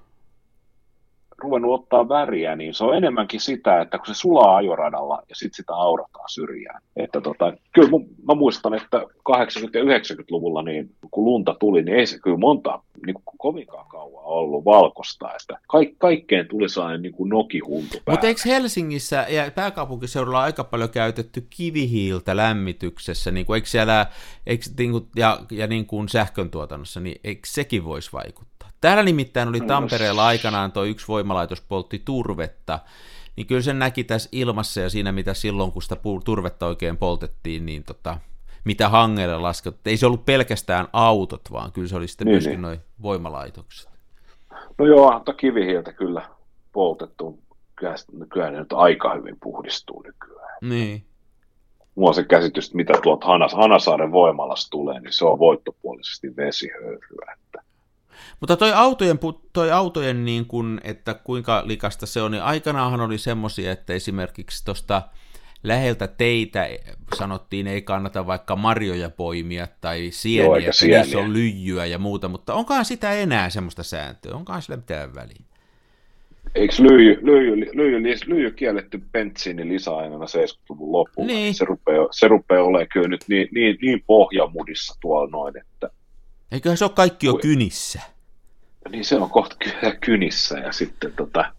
Ruvennut 1.38 1.80
ottaa 1.80 2.08
väriä, 2.08 2.56
niin 2.56 2.74
se 2.74 2.84
on 2.84 2.96
enemmänkin 2.96 3.40
sitä, 3.40 3.80
että 3.80 3.98
kun 3.98 4.06
se 4.06 4.14
sulaa 4.14 4.56
ajoradalla 4.56 5.22
ja 5.28 5.34
sitten 5.34 5.56
sitä 5.56 5.74
aurataan 5.74 6.28
syrjään. 6.28 6.82
Että 6.96 7.20
tota, 7.20 7.52
kyllä 7.74 7.90
mä 8.28 8.34
muistan, 8.34 8.74
että 8.74 8.98
80- 8.98 9.02
ja 9.74 9.98
90-luvulla, 9.98 10.62
niin 10.62 10.90
kun 11.10 11.24
lunta 11.24 11.56
tuli, 11.60 11.82
niin 11.82 11.98
ei 11.98 12.06
se 12.06 12.18
kyllä 12.18 12.36
monta 12.36 12.82
niin 13.06 13.14
kuin 13.14 13.38
kovinkaan 13.38 13.88
kauan 13.88 14.24
ollut 14.24 14.64
valkosta, 14.64 15.28
että 15.40 15.58
kaik, 15.68 15.98
kaikkeen 15.98 16.48
tuli 16.48 16.68
sellainen 16.68 17.02
niin 17.02 17.12
kuin 17.12 17.30
nokihuntu 17.30 17.98
Mutta 18.10 18.26
eikö 18.26 18.40
Helsingissä 18.46 19.26
ja 19.28 19.50
pääkaupunkiseudulla 19.54 20.42
aika 20.42 20.64
paljon 20.64 20.90
käytetty 20.90 21.46
kivihiiltä 21.50 22.36
lämmityksessä, 22.36 23.30
niin 23.30 23.46
kuin, 23.46 23.54
eikö 23.54 23.68
siellä, 23.68 24.06
eikö, 24.46 24.64
niin 24.78 24.90
kuin, 24.92 25.06
ja, 25.16 25.40
ja 25.50 25.66
niin 25.66 25.86
kuin 25.86 26.08
sähkön 26.08 26.50
tuotannossa, 26.50 27.00
niin 27.00 27.20
eikö 27.24 27.40
sekin 27.46 27.84
voisi 27.84 28.12
vaikuttaa? 28.12 28.57
Täällä 28.80 29.02
nimittäin 29.02 29.48
oli 29.48 29.60
Tampereella 29.60 30.26
aikanaan 30.26 30.72
tuo 30.72 30.84
yksi 30.84 31.08
voimalaitos 31.08 31.60
poltti 31.60 32.02
turvetta, 32.04 32.78
niin 33.36 33.46
kyllä 33.46 33.62
sen 33.62 33.78
näki 33.78 34.04
tässä 34.04 34.28
ilmassa 34.32 34.80
ja 34.80 34.90
siinä, 34.90 35.12
mitä 35.12 35.34
silloin, 35.34 35.72
kun 35.72 35.82
sitä 35.82 35.96
turvetta 36.24 36.66
oikein 36.66 36.96
poltettiin, 36.96 37.66
niin 37.66 37.84
tota, 37.84 38.18
mitä 38.64 38.88
hangelle 38.88 39.38
laskettu. 39.38 39.80
Ei 39.84 39.96
se 39.96 40.06
ollut 40.06 40.26
pelkästään 40.26 40.88
autot, 40.92 41.42
vaan 41.52 41.72
kyllä 41.72 41.88
se 41.88 41.96
oli 41.96 42.08
sitten 42.08 42.24
niin, 42.24 42.34
myöskin 42.34 42.52
niin. 42.52 42.62
noin 42.62 42.80
voimalaitokset. 43.02 43.90
No 44.78 44.86
joo, 44.86 45.12
mutta 45.12 45.32
kivihiiltä 45.34 45.92
kyllä 45.92 46.28
poltettu. 46.72 47.38
Kyllä, 47.76 47.94
kyllä 48.32 48.50
ne 48.50 48.58
nyt 48.58 48.72
aika 48.72 49.14
hyvin 49.14 49.36
puhdistuu 49.42 50.02
nykyään. 50.02 50.58
Niin. 50.62 51.04
Mulla 51.94 52.08
on 52.08 52.14
se 52.14 52.24
käsitys, 52.24 52.66
että 52.66 52.76
mitä 52.76 52.94
tuolta 53.02 53.26
Hanas, 53.26 53.54
Hanasaaren 53.54 54.12
voimalasta 54.12 54.70
tulee, 54.70 55.00
niin 55.00 55.12
se 55.12 55.24
on 55.24 55.38
voittopuolisesti 55.38 56.36
vesihöyryä. 56.36 57.36
Että. 57.36 57.67
Mutta 58.40 58.56
toi 58.56 58.72
autojen, 58.72 59.18
toi 59.52 59.72
autojen 59.72 60.24
niin 60.24 60.46
kun, 60.46 60.80
että 60.84 61.14
kuinka 61.14 61.62
likasta 61.66 62.06
se 62.06 62.22
on, 62.22 62.30
niin 62.30 62.42
aikanaanhan 62.42 63.00
oli 63.00 63.18
semmoisia, 63.18 63.72
että 63.72 63.92
esimerkiksi 63.92 64.64
tuosta 64.64 65.02
läheltä 65.62 66.06
teitä 66.06 66.68
sanottiin, 67.18 67.66
ei 67.66 67.82
kannata 67.82 68.26
vaikka 68.26 68.56
marjoja 68.56 69.10
poimia 69.10 69.68
tai 69.80 70.08
sieniä, 70.10 70.44
Joo, 70.44 70.56
että 70.56 70.72
sieniä. 70.72 71.00
niissä 71.00 71.18
on 71.18 71.32
lyijyä 71.32 71.86
ja 71.86 71.98
muuta, 71.98 72.28
mutta 72.28 72.54
onkaan 72.54 72.84
sitä 72.84 73.12
enää 73.12 73.50
semmoista 73.50 73.82
sääntöä, 73.82 74.34
onkaan 74.34 74.62
sillä 74.62 74.76
mitään 74.76 75.14
väliä? 75.14 75.48
Eikö 76.54 76.74
lyijy, 76.78 77.18
lyijy, 77.22 77.56
lyijy, 77.56 78.02
lyijy, 78.02 78.16
lyijy 78.26 78.50
kielletty 78.50 79.02
bensiinin 79.12 79.68
lisäaineena 79.68 80.24
70-luvun 80.24 80.92
loppuun? 80.92 81.26
Niin. 81.26 81.54
Se, 81.54 81.64
rupeaa, 81.64 82.08
se 82.10 82.28
rupeaa 82.28 82.64
olemaan 82.64 82.88
kyllä 82.92 83.08
nyt 83.08 83.24
niin, 83.28 83.48
niin, 83.54 83.78
niin 83.82 84.02
pohjamudissa 84.06 84.94
tuolla 85.00 85.30
noin, 85.30 85.54
että... 85.58 85.90
Eiköhän 86.52 86.78
se 86.78 86.84
ole 86.84 86.92
kaikki 86.94 87.26
jo 87.26 87.34
kynissä? 87.34 88.00
Niin 88.90 89.04
se 89.04 89.16
on 89.16 89.30
kohta 89.30 89.56
kynissä 90.00 90.58
ja 90.58 90.72
sitten 90.72 91.12
tota, 91.12 91.52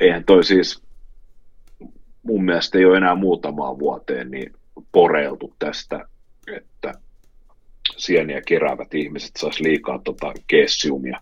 eihän 0.00 0.24
toi 0.24 0.44
siis, 0.44 0.82
mun 2.22 2.44
mielestä 2.44 2.78
ei 2.78 2.84
ole 2.84 2.96
enää 2.96 3.14
muutamaan 3.14 3.78
vuoteen 3.78 4.30
niin 4.30 4.52
poreiltu 4.92 5.54
tästä, 5.58 6.08
että 6.56 6.94
sieniä 7.96 8.40
keräävät 8.46 8.94
ihmiset 8.94 9.30
saisi 9.38 9.64
liikaa 9.64 10.00
tota 10.04 10.32
kessiumia, 10.46 11.20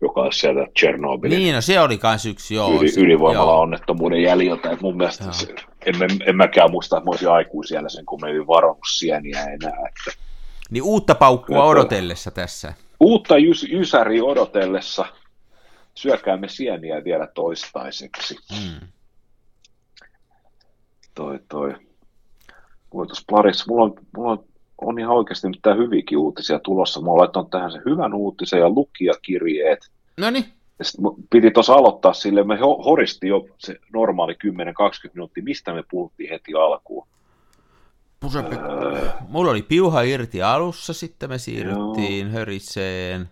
joka 0.00 0.20
olisi 0.20 0.38
sieltä 0.38 0.66
Tchernobylin. 0.74 1.38
Niin, 1.38 1.54
no 1.54 1.60
se 1.60 1.80
oli 1.80 2.00
myös 2.02 2.26
yksi, 2.26 2.54
joo. 2.54 2.80
Yli, 2.80 2.90
ylivoimalla 2.96 3.52
joo. 3.52 3.60
onnettomuuden 3.60 4.22
jäljiltä. 4.22 4.70
Et 4.70 4.80
mun 4.80 4.96
mielestä 4.96 5.32
se, 5.32 5.54
en, 5.86 5.94
en, 6.26 6.36
mäkään 6.36 6.70
muista, 6.70 6.96
että 6.96 7.04
mä 7.04 7.10
olisin 7.10 7.30
aikuisiellä 7.30 7.88
sen, 7.88 8.06
kun 8.06 8.20
me 8.22 8.28
ei 8.28 8.46
varannut 8.46 8.78
sieniä 8.96 9.44
enää. 9.44 9.78
Että... 9.88 10.21
Niin 10.72 10.82
uutta 10.82 11.14
paukkua 11.14 11.64
odotellessa 11.64 12.30
tässä. 12.30 12.74
Uutta 13.00 13.38
jys, 13.38 13.62
jysäriä 13.62 14.24
odotellessa 14.24 15.04
syökäämme 15.94 16.48
sieniä 16.48 17.04
vielä 17.04 17.26
toistaiseksi. 17.26 18.36
Hmm 18.54 18.88
toi, 21.14 21.38
toi. 21.48 21.74
Mulla, 22.92 23.14
Parissa, 23.30 23.64
mulla, 23.68 23.84
on, 23.84 23.94
mulla 24.16 24.32
on, 24.32 24.44
on 24.78 24.98
ihan 24.98 25.16
oikeasti 25.16 25.48
mitään 25.48 25.78
hyviäkin 25.78 26.18
uutisia 26.18 26.58
tulossa. 26.58 27.00
Mä 27.00 27.16
laittanut 27.16 27.50
tähän 27.50 27.72
sen 27.72 27.82
hyvän 27.86 28.14
uutisen 28.14 28.60
ja 28.60 28.68
lukijakirjeet. 28.68 29.90
No 30.16 30.30
niin. 30.30 30.44
Piti 31.30 31.50
tuossa 31.50 31.74
aloittaa 31.74 32.12
sille, 32.12 32.44
me 32.44 32.58
horisti 32.84 33.28
jo 33.28 33.46
se 33.58 33.76
normaali 33.92 34.32
10-20 34.32 34.36
minuuttia, 35.14 35.42
mistä 35.42 35.72
me 35.72 35.84
puhuttiin 35.90 36.30
heti 36.30 36.54
alkuun. 36.54 37.06
Pusepe. 38.22 38.56
Öö, 38.56 39.08
Mulla 39.28 39.50
oli 39.50 39.62
piuha 39.62 40.02
irti 40.02 40.42
alussa, 40.42 40.92
sitten 40.92 41.28
me 41.28 41.38
siirryttiin 41.38 42.26
joo. 42.26 42.32
höriseen. 42.32 43.30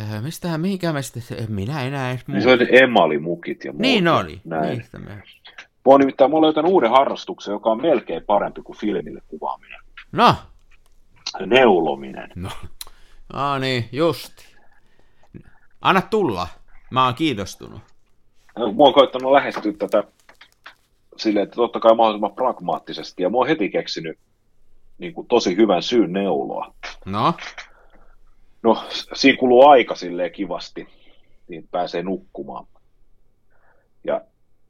Öö, 0.00 0.20
mistähän, 0.20 0.60
mihinkään 0.60 0.94
me 0.94 1.02
sitten, 1.02 1.52
minä 1.52 1.82
enää 1.82 2.10
edes 2.10 2.26
niin 2.28 2.42
se 2.42 2.52
oli 2.52 2.78
emalimukit 2.82 3.64
ja 3.64 3.72
muuta. 3.72 3.82
Niin 3.82 4.08
oli. 4.08 4.40
Näin. 4.44 4.84
me... 4.98 5.14
Mä 5.14 5.22
oon 5.84 6.00
nimittäin, 6.00 6.30
mulla 6.30 6.46
löytänyt 6.46 6.70
uuden 6.70 6.90
harrastuksen, 6.90 7.52
joka 7.52 7.70
on 7.70 7.82
melkein 7.82 8.24
parempi 8.24 8.62
kuin 8.62 8.78
filmille 8.78 9.22
kuvaaminen. 9.28 9.80
No? 10.12 10.34
Neulominen. 11.46 12.30
No, 12.34 12.50
no 13.32 13.58
niin, 13.58 13.88
just. 13.92 14.32
Anna 15.80 16.02
tulla. 16.02 16.48
Mä 16.90 17.04
oon 17.04 17.14
kiinnostunut. 17.14 17.80
Mä 18.58 18.84
oon 18.84 18.94
koittanut 18.94 19.32
lähestyä 19.32 19.72
tätä 19.78 20.04
silleen, 21.22 21.44
että 21.44 21.56
totta 21.56 21.80
kai 21.80 21.94
mahdollisimman 21.94 22.34
pragmaattisesti, 22.34 23.22
ja 23.22 23.30
mä 23.30 23.36
oon 23.36 23.46
heti 23.46 23.68
keksinyt 23.68 24.18
niin 24.98 25.14
kuin, 25.14 25.26
tosi 25.26 25.56
hyvän 25.56 25.82
syyn 25.82 26.12
neuloa. 26.12 26.74
No? 27.04 27.34
No, 28.62 28.84
siinä 29.14 29.38
kuluu 29.38 29.68
aika 29.68 29.94
silleen 29.94 30.32
kivasti, 30.32 30.88
niin 31.48 31.68
pääsee 31.70 32.02
nukkumaan. 32.02 32.66
Ja 34.04 34.20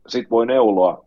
sit 0.09 0.31
voi 0.31 0.47
neuloa 0.47 1.05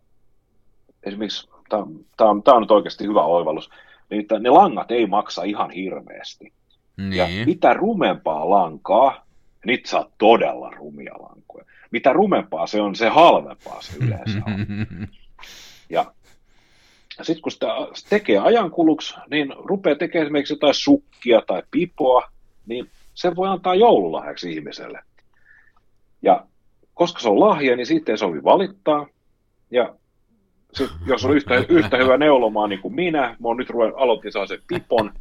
esimerkiksi, 1.03 1.49
tämä 1.69 2.29
on, 2.29 2.43
on 2.47 2.61
nyt 2.61 2.71
oikeasti 2.71 3.03
hyvä 3.03 3.23
oivallus, 3.23 3.69
niin 4.09 4.25
ne 4.39 4.49
langat 4.49 4.91
ei 4.91 5.05
maksa 5.05 5.43
ihan 5.43 5.71
hirveästi. 5.71 6.53
Niin. 6.97 7.13
Ja 7.13 7.45
mitä 7.45 7.73
rumempaa 7.73 8.49
lankaa, 8.49 9.25
niitä 9.65 9.89
saa 9.89 10.09
todella 10.17 10.69
rumia 10.69 11.13
lankoja. 11.19 11.65
Mitä 11.91 12.13
rumempaa 12.13 12.67
se 12.67 12.81
on, 12.81 12.95
se 12.95 13.09
halvempaa 13.09 13.81
se 13.81 13.97
yleensä 13.97 14.41
on. 14.45 14.65
Ja 15.91 16.05
sitten 17.21 17.41
kun 17.41 17.51
sitä 17.51 17.67
tekee 18.09 18.37
ajankuluksi, 18.37 19.15
niin 19.29 19.53
rupeaa 19.65 19.95
tekemään 19.95 20.25
esimerkiksi 20.25 20.53
jotain 20.53 20.73
sukkia 20.73 21.41
tai 21.47 21.63
pipoa, 21.71 22.31
niin 22.65 22.89
se 23.13 23.35
voi 23.35 23.47
antaa 23.47 23.75
joululahjaksi 23.75 24.53
ihmiselle. 24.53 24.99
Ja 26.21 26.45
koska 26.93 27.19
se 27.19 27.29
on 27.29 27.39
lahja, 27.39 27.75
niin 27.75 27.85
siitä 27.85 28.11
ei 28.11 28.17
sovi 28.17 28.43
valittaa. 28.43 29.07
Ja 29.71 29.95
sit, 30.73 30.89
jos 31.07 31.25
on 31.25 31.35
yhtä, 31.35 31.65
yhtä 31.69 31.97
hyvä 31.97 32.17
neulomaa 32.17 32.67
niin 32.67 32.81
kuin 32.81 32.95
minä, 32.95 33.21
mä 33.21 33.47
oon 33.47 33.57
nyt 33.57 33.69
ruven, 33.69 33.93
aloitin 33.95 34.31
saa 34.31 34.47
sen 34.47 34.59
pipon, 34.67 35.11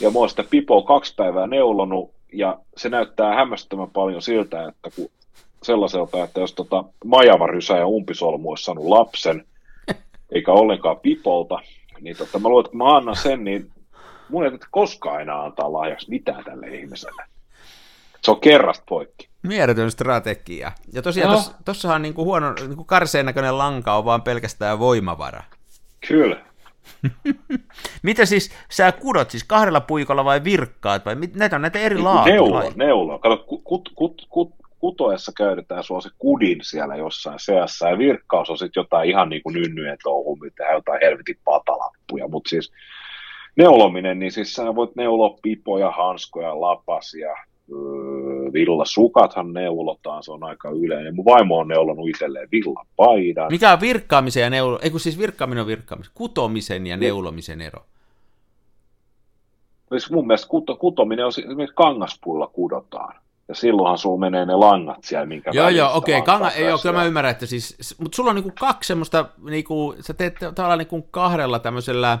ja 0.00 0.10
mä 0.10 0.18
oon 0.18 0.28
sitä 0.28 0.44
pipoa 0.50 0.82
kaksi 0.82 1.14
päivää 1.16 1.46
neulonut, 1.46 2.10
ja 2.32 2.58
se 2.76 2.88
näyttää 2.88 3.34
hämmästyttävän 3.34 3.90
paljon 3.90 4.22
siltä, 4.22 4.68
että 4.68 4.90
kun 4.96 5.08
sellaiselta, 5.62 6.24
että 6.24 6.40
jos 6.40 6.52
tota 6.52 6.84
Majava 7.04 7.46
Rysä 7.46 7.76
ja 7.76 7.86
Umpisolmu 7.86 8.50
olisi 8.50 8.64
saanut 8.64 8.84
lapsen, 8.84 9.44
eikä 10.32 10.52
ollenkaan 10.52 11.00
pipolta, 11.00 11.58
niin 12.00 12.16
tota, 12.16 12.38
mä 12.38 12.48
luulen, 12.48 12.60
että 12.60 12.70
kun 12.70 12.78
mä 12.78 12.96
annan 12.96 13.16
sen, 13.16 13.44
niin 13.44 13.70
mun 14.28 14.44
ei 14.44 14.50
koskaan 14.70 15.22
enää 15.22 15.42
antaa 15.42 15.72
lahjaksi 15.72 16.10
mitään 16.10 16.44
tälle 16.44 16.66
ihmiselle. 16.66 17.22
Se 18.22 18.30
on 18.30 18.40
kerrasta 18.40 18.84
poikki. 18.88 19.28
Mieletön 19.42 19.90
strategia. 19.90 20.72
Ja 20.92 21.02
tosiaan 21.02 21.32
Joo. 21.32 21.42
tos, 21.42 21.54
tossahan 21.64 22.02
niinku 22.02 22.24
huono, 22.24 22.52
niinku 22.52 22.84
karseen 22.84 23.26
näköinen 23.26 23.58
lanka 23.58 23.94
on 23.94 24.04
vaan 24.04 24.22
pelkästään 24.22 24.78
voimavara. 24.78 25.42
Kyllä. 26.08 26.46
Mitä 28.02 28.26
siis, 28.26 28.50
sä 28.70 28.92
kudot 28.92 29.30
siis 29.30 29.44
kahdella 29.44 29.80
puikolla 29.80 30.24
vai 30.24 30.44
virkkaat, 30.44 31.06
vai 31.06 31.14
mit, 31.14 31.34
näitä 31.34 31.56
on 31.56 31.62
näitä 31.62 31.78
eri 31.78 31.98
laatuja? 31.98 32.34
Neulo, 32.34 32.72
neulo. 32.74 33.18
Kato, 33.18 33.36
kut, 33.64 33.90
kut, 33.94 34.26
kut, 34.28 34.54
kutoessa 34.86 35.32
käytetään 35.36 35.84
sua 35.84 36.00
se 36.00 36.10
kudin 36.18 36.58
siellä 36.62 36.96
jossain 36.96 37.38
seassa, 37.38 37.88
ja 37.88 37.98
virkkaus 37.98 38.50
on 38.50 38.58
sitten 38.58 38.80
jotain 38.80 39.10
ihan 39.10 39.28
niin 39.28 39.42
kuin 39.42 39.54
nynnyjen 39.54 39.98
touhua, 40.02 40.36
mitä 40.40 40.64
jotain 40.64 41.00
helvetin 41.02 41.38
patalappuja, 41.44 42.28
mutta 42.28 42.48
siis 42.48 42.72
neulominen, 43.56 44.18
niin 44.18 44.32
siis 44.32 44.54
sä 44.54 44.74
voit 44.74 44.96
neuloa 44.96 45.38
pipoja, 45.42 45.90
hanskoja, 45.90 46.60
lapasia, 46.60 47.30
öö, 47.72 48.52
villasukathan 48.52 49.52
neulotaan, 49.52 50.22
se 50.22 50.32
on 50.32 50.44
aika 50.44 50.70
yleinen. 50.70 51.14
Mun 51.14 51.24
vaimo 51.24 51.58
on 51.58 51.68
neulonut 51.68 52.08
itselleen 52.08 52.48
villapaidan. 52.52 53.46
Mikä 53.50 53.72
on 53.72 53.80
virkkaamisen 53.80 54.42
ja 54.42 54.50
neulo... 54.50 54.78
Ei 54.82 54.90
kun 54.90 55.00
siis 55.00 55.18
virkkaaminen 55.18 55.60
on 55.60 55.66
virkkaamisen. 55.66 56.12
Kutomisen 56.14 56.86
ja 56.86 56.96
neulomisen 56.96 57.60
ero. 57.60 57.80
Siis 59.88 60.10
mun 60.10 60.26
mielestä 60.26 60.48
kuto, 60.48 60.76
kutominen 60.76 61.26
on 61.26 61.32
si- 61.32 61.42
esimerkiksi 61.42 61.76
kangaspuilla 61.76 62.46
kudotaan. 62.46 63.25
Ja 63.48 63.54
silloinhan 63.54 63.98
sulla 63.98 64.18
menee 64.18 64.46
ne 64.46 64.54
langat 64.54 65.04
siellä, 65.04 65.26
minkä 65.26 65.50
Joo, 65.54 65.68
joo, 65.68 65.90
okei, 65.94 66.14
lankaa 66.14 66.34
kanga, 66.38 66.50
ei, 66.50 66.62
joo, 66.62 66.70
pääsee. 66.70 66.82
kyllä 66.82 67.00
mä 67.00 67.06
ymmärrän, 67.06 67.30
että 67.30 67.46
siis, 67.46 67.96
mutta 67.98 68.16
sulla 68.16 68.30
on 68.30 68.36
niinku 68.36 68.52
kaksi 68.60 68.88
semmoista, 68.88 69.26
niinku, 69.50 69.94
sä 70.00 70.14
teet 70.14 70.34
tavallaan 70.54 70.78
niinku 70.78 71.02
kahdella 71.02 71.58
tämmöisellä 71.58 72.18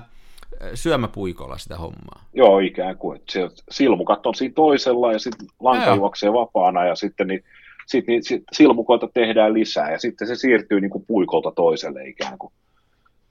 syömäpuikolla 0.74 1.58
sitä 1.58 1.76
hommaa. 1.76 2.24
Joo, 2.34 2.58
ikään 2.58 2.98
kuin. 2.98 3.16
että 3.16 3.62
silmukat 3.70 4.26
on 4.26 4.34
siinä 4.34 4.52
toisella 4.54 5.12
ja 5.12 5.18
sitten 5.18 5.46
lanka 5.60 5.86
Joo. 5.86 5.96
juoksee 5.96 6.32
vapaana 6.32 6.84
ja 6.84 6.94
sitten 6.94 7.26
niin, 7.26 7.44
sit, 7.86 8.06
niin, 8.06 8.24
sit 8.24 8.42
silmukoita 8.52 9.08
tehdään 9.14 9.54
lisää 9.54 9.92
ja 9.92 9.98
sitten 9.98 10.28
se 10.28 10.36
siirtyy 10.36 10.80
niin 10.80 10.90
kuin 10.90 11.04
puikolta 11.06 11.50
toiselle 11.50 12.08
ikään 12.08 12.38
kuin 12.38 12.52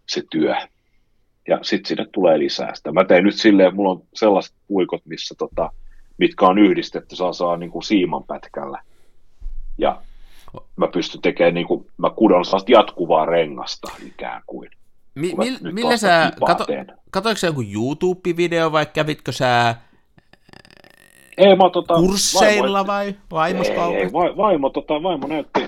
se 0.08 0.24
työ. 0.32 0.56
Ja 1.48 1.60
sitten 1.62 1.88
sinne 1.88 2.06
tulee 2.12 2.40
lisää 2.40 2.76
sitä. 2.76 2.92
Mä 2.92 3.04
tein 3.04 3.24
nyt 3.24 3.36
silleen, 3.36 3.76
mulla 3.76 3.92
on 3.92 4.02
sellaiset 4.14 4.56
puikot, 4.68 5.02
missä 5.06 5.36
tota, 5.38 5.72
mitkä 6.18 6.46
on 6.46 6.58
yhdistetty, 6.58 7.16
saa 7.16 7.34
saa 7.34 7.58
niin 7.58 7.72
kuin 7.72 7.84
siiman 7.84 8.24
pätkällä. 8.24 8.82
Ja 9.78 10.02
mä 10.76 10.88
pystyn 10.88 11.22
tekemään, 11.22 11.54
niin 11.54 11.68
kuin, 11.68 11.88
mä 11.98 12.10
kudon 12.10 12.46
sellaista 12.46 12.72
jatkuvaa 12.72 13.26
rengasta 13.26 13.92
ikään 14.08 14.42
kuin. 14.48 14.70
Mi, 15.16 15.34
mil, 15.38 15.58
nyt 15.62 15.74
millä 15.74 15.98
sä, 15.98 16.32
kato, 16.46 16.66
katoiko 17.12 17.38
sä 17.38 17.48
joku 17.48 17.62
YouTube-video 17.62 18.72
vai 18.72 18.86
kävitkö 18.86 19.32
sä 19.32 19.76
Ei, 21.38 21.56
mä, 21.56 21.70
tota, 21.74 21.94
kursseilla 21.96 22.80
vaimo- 22.80 22.88
vai 22.88 23.16
vaimoskaupassa? 23.32 23.98
ei, 24.06 24.14
va- 24.14 24.38
vaimo, 24.38 24.70
tota, 24.70 25.04
vaimo 25.04 25.28
näytti 25.28 25.60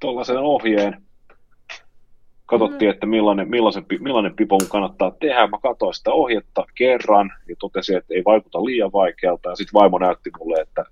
tuollaisen 0.00 0.38
ohjeen. 0.38 1.02
Katsottiin, 2.46 2.90
että 2.90 3.06
millainen, 3.06 3.50
millaisen, 3.50 3.86
millainen 4.00 4.36
pipo 4.36 4.58
mun 4.60 4.68
kannattaa 4.68 5.10
tehdä. 5.10 5.46
Mä 5.46 5.58
katsoin 5.62 5.94
sitä 5.94 6.12
ohjetta 6.12 6.64
kerran 6.74 7.32
ja 7.48 7.56
totesin, 7.58 7.96
että 7.96 8.14
ei 8.14 8.22
vaikuta 8.24 8.64
liian 8.64 8.92
vaikealta. 8.92 9.48
Ja 9.48 9.56
sitten 9.56 9.80
vaimo 9.80 9.98
näytti 9.98 10.30
mulle, 10.38 10.60
että 10.60 10.84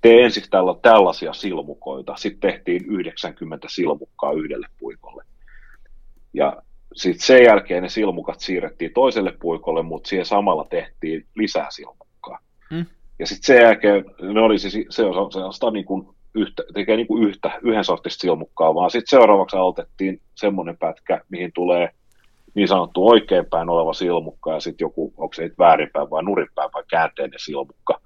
tee 0.00 0.24
ensiksi 0.24 0.50
tällä, 0.50 0.74
tällaisia 0.82 1.32
silmukoita. 1.32 2.16
Sitten 2.16 2.52
tehtiin 2.52 2.84
90 2.86 3.66
silmukkaa 3.70 4.32
yhdelle 4.32 4.66
puikolle. 4.78 5.24
Ja 6.34 6.62
sitten 6.94 7.26
sen 7.26 7.44
jälkeen 7.44 7.82
ne 7.82 7.88
silmukat 7.88 8.40
siirrettiin 8.40 8.92
toiselle 8.92 9.32
puikolle, 9.40 9.82
mutta 9.82 10.08
siihen 10.08 10.26
samalla 10.26 10.66
tehtiin 10.70 11.26
lisää 11.34 11.66
silmukkaa. 11.70 12.38
Mm. 12.70 12.86
Ja 13.18 13.26
sitten 13.26 13.46
sen 13.46 13.62
jälkeen 13.62 14.04
ne 14.22 14.40
oli 14.40 14.58
siis, 14.58 14.86
se 14.90 15.04
on 15.04 15.32
sellaista 15.32 15.70
niin 15.70 15.84
kuin 15.84 16.13
yhtä, 16.34 16.62
tekee 16.74 16.96
niin 16.96 17.06
kuin 17.06 17.28
yhtä, 17.28 17.50
yhden 17.62 17.84
sortista 17.84 18.20
silmukkaa, 18.20 18.74
vaan 18.74 18.90
sitten 18.90 19.18
seuraavaksi 19.18 19.56
aloitettiin 19.56 20.20
semmoinen 20.34 20.76
pätkä, 20.76 21.20
mihin 21.28 21.52
tulee 21.54 21.90
niin 22.54 22.68
sanottu 22.68 23.08
oikeinpäin 23.08 23.68
oleva 23.68 23.92
silmukka 23.92 24.52
ja 24.52 24.60
sitten 24.60 24.84
joku, 24.84 25.12
onko 25.16 25.34
se 25.34 25.42
nyt 25.42 25.58
väärinpäin 25.58 26.10
vai 26.10 26.22
nurinpäin 26.22 26.70
vai 26.74 26.82
käänteinen 26.90 27.38
silmukka. 27.38 28.00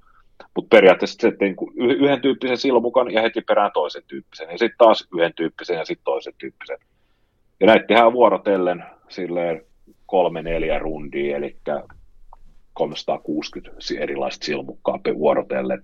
Mutta 0.56 0.76
periaatteessa 0.76 1.18
se 1.20 1.36
niin 1.40 1.56
yhden 1.76 2.20
tyyppisen 2.20 2.56
silmukan 2.56 3.10
ja 3.10 3.22
heti 3.22 3.40
perään 3.40 3.70
toisen 3.74 4.02
tyyppisen 4.06 4.50
ja 4.50 4.58
sitten 4.58 4.78
taas 4.78 5.08
yhden 5.14 5.32
tyyppisen 5.36 5.76
ja 5.76 5.84
sitten 5.84 6.04
toisen 6.04 6.34
tyyppisen. 6.38 6.78
Ja 7.60 7.66
näitä 7.66 7.86
tehdään 7.86 8.12
vuorotellen 8.12 8.84
silleen 9.08 9.62
kolme 10.06 10.42
neljä 10.42 10.78
rundia, 10.78 11.36
eli 11.36 11.56
360 12.72 13.76
si- 13.78 13.98
erilaista 13.98 14.44
silmukkaa 14.46 14.98
vuorotellen. 15.18 15.82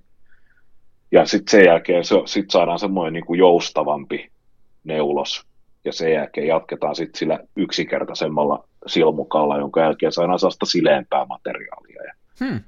Ja 1.12 1.26
sitten 1.26 1.50
sen 1.50 1.64
jälkeen 1.64 2.04
se, 2.04 2.14
sit 2.24 2.50
saadaan 2.50 2.78
semmoinen 2.78 3.12
niin 3.12 3.26
kuin 3.26 3.38
joustavampi 3.38 4.30
neulos, 4.84 5.46
ja 5.84 5.92
sen 5.92 6.12
jälkeen 6.12 6.46
jatketaan 6.46 6.96
sitten 6.96 7.18
sillä 7.18 7.38
yksinkertaisemmalla 7.56 8.68
silmukalla, 8.86 9.58
jonka 9.58 9.80
jälkeen 9.80 10.12
saadaan 10.12 10.38
sellaista 10.38 10.66
sileämpää 10.66 11.26
materiaalia. 11.26 12.02
Ja 12.02 12.12
Hmm. 12.40 12.60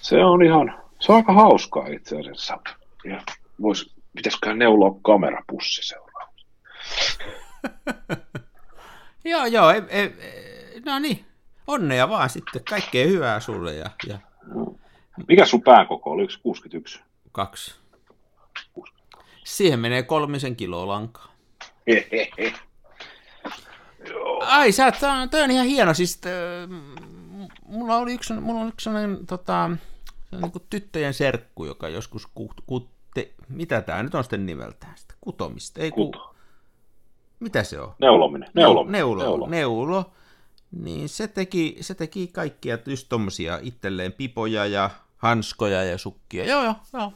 se 0.00 0.24
on 0.24 0.42
ihan, 0.42 0.82
se 1.00 1.12
on 1.12 1.16
aika 1.16 1.32
hauskaa 1.32 1.86
itse 1.86 2.18
asiassa. 2.18 2.58
Ja 3.04 3.20
vois, 3.62 3.94
pitäisiköhän 4.16 4.58
neuloa 4.58 4.98
kamerapussi 5.02 5.86
seuraavaksi. 5.86 6.46
Joo, 9.24 9.46
joo, 9.46 9.70
ei, 9.70 9.82
ei, 9.88 10.14
ei, 10.20 10.80
no 10.84 10.98
niin, 10.98 11.24
onnea 11.66 12.08
vaan 12.08 12.30
sitten, 12.30 12.64
kaikkea 12.70 13.06
hyvää 13.06 13.40
sulle 13.40 13.74
ja, 13.74 13.90
ja 14.06 14.18
Mikä 15.28 15.46
sun 15.46 15.62
pääkoko 15.62 16.10
oli? 16.10 16.22
Yksi 16.22 16.40
61? 16.42 17.00
kaksi. 17.32 17.74
Siihen 19.44 19.78
menee 19.80 20.02
kolmisen 20.02 20.56
kiloa 20.56 20.86
lankaa. 20.88 21.32
Hehehe. 21.86 22.52
Ai, 24.46 24.72
sä, 24.72 24.92
toi 25.30 25.42
on 25.42 25.50
ihan 25.50 25.66
hieno, 25.66 25.94
siis 25.94 26.20
m- 26.66 27.46
mulla 27.66 27.96
oli 27.96 28.14
yksi, 28.14 28.32
mulla 28.34 28.60
on 28.60 28.68
yksi 28.68 28.84
sellainen, 28.84 29.26
tota, 29.26 29.70
se 30.30 30.36
on 30.36 30.42
niin 30.42 30.52
kuin 30.52 30.64
tyttöjen 30.70 31.14
serkku, 31.14 31.64
joka 31.64 31.88
joskus 31.88 32.26
kut, 32.34 32.52
kutte, 32.66 33.30
mitä 33.48 33.80
tää 33.80 34.02
nyt 34.02 34.14
on 34.14 34.24
sitten 34.24 34.46
nimeltään, 34.46 34.92
sitä 34.98 35.14
kutomista, 35.20 35.80
ei 35.80 35.90
ku, 35.90 36.04
Kuto. 36.12 36.34
mitä 37.40 37.62
se 37.62 37.80
on? 37.80 37.94
Neulominen. 38.00 38.50
Neulominen. 38.54 38.92
Neulo, 38.92 39.22
neulo, 39.22 39.46
Neulo. 39.46 39.46
neulo. 39.46 40.12
Niin 40.70 41.08
se 41.08 41.28
teki, 41.28 41.76
se 41.80 41.94
teki 41.94 42.26
kaikkia 42.32 42.78
just 42.86 43.06
tommosia 43.08 43.58
itselleen 43.62 44.12
pipoja 44.12 44.66
ja 44.66 44.90
hanskoja 45.24 45.84
ja 45.84 45.98
sukkia. 45.98 46.44
Joo, 46.44 46.64
joo, 46.64 46.74
joo. 46.92 47.12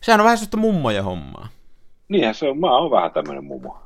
Sehän 0.00 0.20
on 0.20 0.24
vähän 0.24 0.38
sellaista 0.38 0.56
mummoja 0.56 1.02
hommaa. 1.02 1.48
Niinhän 2.08 2.34
se 2.34 2.48
on. 2.48 2.60
Mä 2.60 2.76
oon 2.78 2.90
vähän 2.90 3.10
tämmönen 3.10 3.44
mummo. 3.44 3.78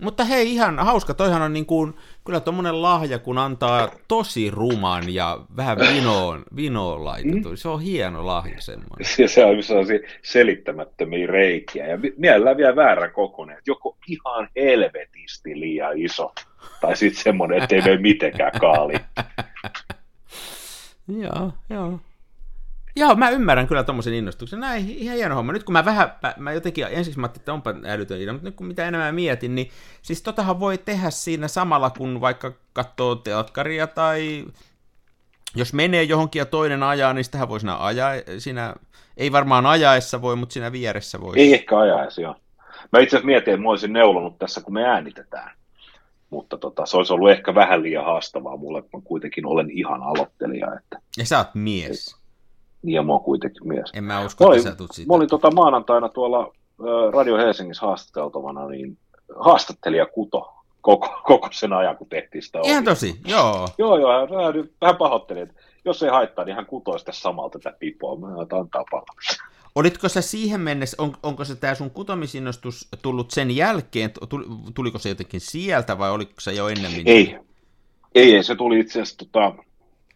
Mutta 0.00 0.24
hei, 0.24 0.52
ihan 0.52 0.78
hauska. 0.78 1.14
Toihan 1.14 1.42
on 1.42 1.52
niin 1.52 1.66
kuin, 1.66 1.94
kyllä 2.24 2.40
tommonen 2.40 2.82
lahja, 2.82 3.18
kun 3.18 3.38
antaa 3.38 3.88
tosi 4.08 4.50
ruman 4.50 5.14
ja 5.14 5.40
vähän 5.56 5.78
vinoon, 5.78 6.42
vinoon 6.56 7.04
laitettu. 7.04 7.56
Se 7.56 7.68
on 7.68 7.80
hieno 7.80 8.26
lahja 8.26 8.60
semmoinen. 8.60 9.06
Ja 9.18 9.28
se 9.28 9.44
on 9.44 9.62
sellaisia 9.62 9.98
selittämättömiä 10.22 11.26
reikiä. 11.26 11.86
Ja 11.86 11.96
mi- 11.96 12.14
mielellään 12.16 12.56
vielä 12.56 12.76
väärän 12.76 13.12
kokoinen. 13.12 13.58
Että 13.58 13.70
joko 13.70 13.96
ihan 14.08 14.48
helvetisti 14.56 15.60
liian 15.60 15.98
iso. 15.98 16.32
Tai 16.80 16.96
sitten 16.96 17.22
semmoinen, 17.22 17.62
että 17.62 17.74
ei 17.74 17.82
mene 17.82 17.96
mitenkään 17.96 18.52
kaali. 18.60 18.94
Joo, 21.22 21.52
joo. 21.70 22.00
Joo, 22.96 23.14
mä 23.14 23.30
ymmärrän 23.30 23.66
kyllä 23.66 23.84
tommosen 23.84 24.14
innostuksen. 24.14 24.60
Näin, 24.60 24.90
ihan 24.90 25.16
hieno 25.16 25.34
homma. 25.34 25.52
Nyt 25.52 25.64
kun 25.64 25.72
mä 25.72 25.84
vähän, 25.84 26.12
mä 26.36 26.52
jotenkin 26.52 26.86
ensiksi 26.90 27.20
mä 27.20 27.24
ajattelin, 27.24 27.42
että 27.42 27.52
onpa 27.52 27.74
älytön 27.84 28.20
idea, 28.20 28.32
mutta 28.32 28.48
nyt 28.48 28.56
kun 28.56 28.66
mitä 28.66 28.88
enemmän 28.88 29.08
mä 29.08 29.12
mietin, 29.12 29.54
niin 29.54 29.70
siis 30.02 30.22
totahan 30.22 30.60
voi 30.60 30.78
tehdä 30.78 31.10
siinä 31.10 31.48
samalla, 31.48 31.90
kun 31.90 32.20
vaikka 32.20 32.52
katsoo 32.72 33.14
teatkaria 33.14 33.86
tai 33.86 34.44
jos 35.56 35.72
menee 35.72 36.02
johonkin 36.02 36.40
ja 36.40 36.46
toinen 36.46 36.82
ajaa, 36.82 37.12
niin 37.12 37.24
sitähän 37.24 37.48
voi 37.48 37.60
siinä 37.60 37.84
ajaa, 37.84 38.12
siinä, 38.38 38.74
ei 39.16 39.32
varmaan 39.32 39.66
ajaessa 39.66 40.22
voi, 40.22 40.36
mutta 40.36 40.52
siinä 40.52 40.72
vieressä 40.72 41.20
voi. 41.20 41.34
Ei 41.36 41.54
ehkä 41.54 41.78
ajaisi, 41.78 42.22
joo. 42.22 42.34
Mä 42.92 43.00
itse 43.00 43.16
asiassa 43.16 43.26
mietin, 43.26 43.54
että 43.54 43.62
mä 43.62 43.70
olisin 43.70 43.92
neulonut 43.92 44.38
tässä, 44.38 44.60
kun 44.60 44.74
me 44.74 44.84
äänitetään. 44.84 45.50
Mutta 46.30 46.58
tota, 46.58 46.86
se 46.86 46.96
olisi 46.96 47.12
ollut 47.12 47.30
ehkä 47.30 47.54
vähän 47.54 47.82
liian 47.82 48.04
haastavaa 48.04 48.56
mulle, 48.56 48.82
kun 48.82 49.00
mä 49.00 49.04
kuitenkin 49.04 49.46
olen 49.46 49.70
ihan 49.70 50.02
aloittelija. 50.02 50.74
Että, 50.74 50.98
Ja 51.16 51.26
sä 51.26 51.38
oot 51.38 51.54
mies. 51.54 51.88
niin 51.88 52.19
mä 52.82 53.12
oon 53.12 53.24
kuitenkin 53.24 53.68
mies. 53.68 53.90
En 53.94 54.04
mä 54.04 54.24
usko, 54.24 54.44
Mä 54.44 54.46
että 54.46 54.52
olin, 54.52 54.62
sä 54.62 54.76
tulet 54.76 54.92
siitä. 54.92 55.08
mä 55.12 55.14
olin 55.14 55.28
tota 55.28 55.50
maanantaina 55.50 56.08
tuolla 56.08 56.52
Radio 57.12 57.36
Helsingissä 57.36 57.86
haastateltavana, 57.86 58.68
niin 58.68 58.98
haastattelija 59.38 60.06
Kuto 60.06 60.52
koko, 60.80 61.20
koko 61.24 61.48
sen 61.52 61.72
ajan, 61.72 61.96
kun 61.96 62.08
tehtiin 62.08 62.42
sitä 62.42 62.58
Ihan 62.64 62.84
tosi, 62.84 63.20
joo. 63.26 63.68
Joo, 63.78 63.98
joo, 63.98 64.12
hän, 64.12 64.28
hän, 64.44 64.68
hän 64.84 64.96
pahoitteli, 64.96 65.40
että 65.40 65.54
jos 65.84 66.02
ei 66.02 66.10
haittaa, 66.10 66.44
niin 66.44 66.56
hän 66.56 66.66
kutoisi 66.66 67.04
tässä 67.04 67.20
samalla 67.20 67.50
tätä 67.50 67.76
pipoa. 67.78 68.16
Mä 68.16 68.36
otan 68.36 68.60
antaa 68.60 68.84
palaa. 68.90 69.14
Olitko 69.74 70.08
sä 70.08 70.20
siihen 70.20 70.60
mennessä, 70.60 71.02
on, 71.02 71.16
onko 71.22 71.44
se 71.44 71.56
tämä 71.56 71.74
sun 71.74 71.90
kutomisinnostus 71.90 72.88
tullut 73.02 73.30
sen 73.30 73.56
jälkeen, 73.56 74.10
tuliko 74.74 74.98
se 74.98 75.08
jotenkin 75.08 75.40
sieltä 75.40 75.98
vai 75.98 76.10
oliko 76.10 76.32
se 76.40 76.52
jo 76.52 76.68
ennemmin? 76.68 77.02
Ei, 77.08 77.38
ei, 78.14 78.34
ei 78.34 78.44
se 78.44 78.56
tuli 78.56 78.80
itse 78.80 79.02
asiassa, 79.02 79.18
tota, 79.18 79.64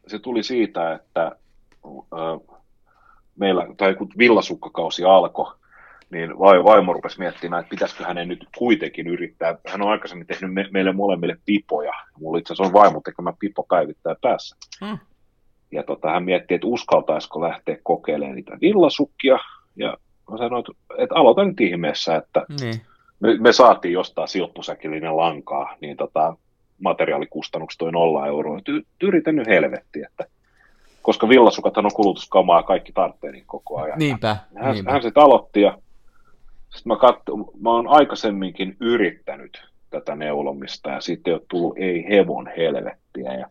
se 0.07 0.19
tuli 0.19 0.43
siitä, 0.43 0.93
että 0.93 1.27
äh, 1.27 2.54
meillä, 3.39 3.67
tai 3.77 3.95
kun 3.95 4.09
villasukkakausi 4.19 5.05
alkoi, 5.05 5.55
niin 6.11 6.39
vaimo 6.39 6.93
rupesi 6.93 7.19
miettimään, 7.19 7.61
että 7.61 7.71
pitäisikö 7.71 8.05
hänen 8.05 8.29
nyt 8.29 8.47
kuitenkin 8.59 9.07
yrittää. 9.07 9.59
Hän 9.67 9.83
on 9.83 9.91
aikaisemmin 9.91 10.27
tehnyt 10.27 10.55
me, 10.55 10.67
meille 10.71 10.93
molemmille 10.93 11.37
pipoja. 11.45 11.93
Mulla 12.21 12.39
itse 12.39 12.53
asiassa 12.53 12.69
on 12.69 12.83
vaimo 12.83 13.01
tekemä 13.05 13.33
pipo 13.39 13.67
päivittää 13.69 14.15
päässä. 14.23 14.57
Hmm. 14.85 14.99
Ja 15.73 15.83
tota, 15.83 16.11
hän 16.11 16.25
mietti, 16.25 16.55
että 16.55 16.67
uskaltaisiko 16.67 17.41
lähteä 17.41 17.77
kokeilemaan 17.83 18.37
niitä 18.37 18.59
villasukkia. 18.61 19.39
Ja 19.77 19.97
mä 20.31 20.39
sanoin, 20.39 20.65
että 20.99 21.15
aloita 21.15 21.45
nyt 21.45 21.61
ihmeessä, 21.61 22.17
että 22.17 22.47
niin. 22.61 22.81
me, 23.21 23.39
me, 23.39 23.53
saatiin 23.53 23.93
jostain 23.93 24.29
silppusäkillinen 24.29 25.17
lankaa, 25.17 25.77
niin 25.81 25.97
tota, 25.97 26.37
materiaalikustannukset 26.83 27.79
toi 27.79 27.93
nolla 27.93 28.27
euroa. 28.27 28.61
Ty, 28.65 28.83
yritän 29.03 29.37
nyt 29.37 29.47
helvetti, 29.47 30.03
että 30.03 30.27
koska 31.05 31.29
villasukathan 31.29 31.87
on 31.87 31.95
kulutuskamaa 31.95 32.63
kaikki 32.63 32.93
tarvitsee 32.93 33.33
niin 33.33 33.45
koko 33.47 33.81
ajan. 33.81 33.99
Niinpä. 33.99 34.37
Hän, 34.55 34.75
niinpä. 34.75 34.93
hän 34.93 35.03
sitten 35.03 35.23
aloitti 35.23 35.61
ja 35.61 35.79
sitten 36.63 36.93
mä, 36.93 36.97
katso, 36.97 37.37
mä 37.61 37.71
oon 37.71 37.89
aikaisemminkin 37.89 38.77
yrittänyt 38.81 39.63
tätä 39.91 40.17
neulomista 40.17 40.91
ja 40.91 41.01
sitten 41.01 41.31
ei 41.31 41.35
ole 41.35 41.43
tullut 41.49 41.79
ei 41.79 42.09
hevon 42.09 42.51
helvettiä. 42.57 43.35
Ja 43.35 43.47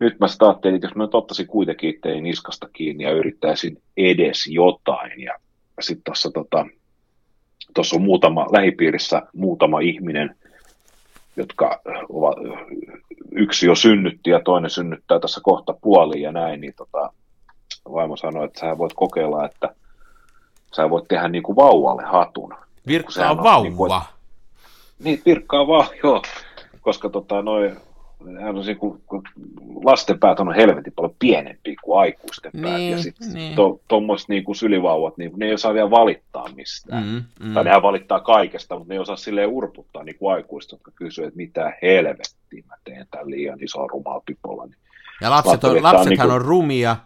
nyt 0.00 0.20
mä 0.20 0.28
sitä 0.28 0.46
ajattelin, 0.46 0.74
että 0.74 0.86
jos 0.86 0.94
mä 0.94 1.02
nyt 1.02 1.14
ottaisin 1.14 1.46
kuitenkin 1.46 1.90
itseäni 1.90 2.20
niskasta 2.20 2.68
kiinni 2.72 3.04
ja 3.04 3.12
yrittäisin 3.12 3.82
edes 3.96 4.46
jotain. 4.46 5.20
Ja 5.20 5.34
sitten 5.80 6.04
tuossa 6.04 6.30
tota, 6.30 6.66
tossa 7.74 7.96
on 7.96 8.02
muutama, 8.02 8.46
lähipiirissä 8.52 9.22
muutama 9.34 9.80
ihminen, 9.80 10.36
jotka 11.40 11.80
ovat, 12.08 12.36
yksi 13.32 13.66
jo 13.66 13.74
synnytti 13.74 14.30
ja 14.30 14.40
toinen 14.40 14.70
synnyttää 14.70 15.18
tässä 15.18 15.40
kohta 15.44 15.74
puoliin 15.80 16.22
ja 16.22 16.32
näin, 16.32 16.60
niin 16.60 16.74
tota, 16.76 17.12
vaimo 17.92 18.16
sanoi, 18.16 18.44
että 18.44 18.60
sä 18.60 18.78
voit 18.78 18.92
kokeilla, 18.94 19.44
että 19.44 19.74
sä 20.76 20.90
voit 20.90 21.08
tehdä 21.08 21.28
niin 21.28 21.42
kuin 21.42 21.56
vauvalle 21.56 22.02
hatun. 22.02 22.54
Virkkaa 22.86 23.36
vauva. 23.36 23.62
Niin, 23.62 23.76
kuin, 23.76 23.92
niin 24.98 25.22
virkkaa 25.26 25.66
vaan, 25.66 25.86
joo, 26.04 26.22
koska 26.80 27.08
tota, 27.08 27.42
noin 27.42 27.76
hän 28.40 28.56
on 28.56 28.64
kuin, 28.78 29.02
lasten 29.84 30.18
päät 30.18 30.40
on 30.40 30.54
helvetin 30.54 30.92
paljon 30.92 31.14
pienempi 31.18 31.76
kuin 31.82 32.00
aikuisten 32.00 32.52
päät, 32.62 32.76
niin, 32.76 32.92
ja 32.92 33.02
sitten 33.02 33.34
niin. 33.34 33.56
tuommoiset 33.88 34.26
to, 34.26 34.32
niin 34.32 34.56
sylivauvat, 34.56 35.16
niin 35.18 35.32
ne 35.36 35.46
ei 35.46 35.54
osaa 35.54 35.74
vielä 35.74 35.90
valittaa 35.90 36.48
mistään. 36.54 37.04
Mm, 37.04 37.46
mm. 37.46 37.54
Tai 37.54 37.64
nehän 37.64 37.82
valittaa 37.82 38.20
kaikesta, 38.20 38.74
mutta 38.74 38.88
ne 38.88 38.94
ei 38.94 38.98
osaa 38.98 39.16
silleen 39.16 39.48
urputtaa 39.48 40.04
niin 40.04 40.18
kuin 40.18 40.32
aikuista, 40.32 40.74
jotka 40.74 40.90
kysyvät, 40.94 41.28
että 41.28 41.36
mitä 41.36 41.72
helvettiä 41.82 42.64
mä 42.68 42.74
teen 42.84 43.06
tämän 43.10 43.30
liian 43.30 43.62
isoa 43.62 43.86
rumaa 43.86 44.20
pipolla. 44.26 44.66
Niin 44.66 44.76
ja 45.20 45.30
lapset 45.30 45.64
on, 45.64 45.82
lapsethan 45.82 46.00
on, 46.00 46.08
niin 46.08 46.18
kuin, 46.18 46.30
on 46.30 46.40
rumia, 46.40 46.96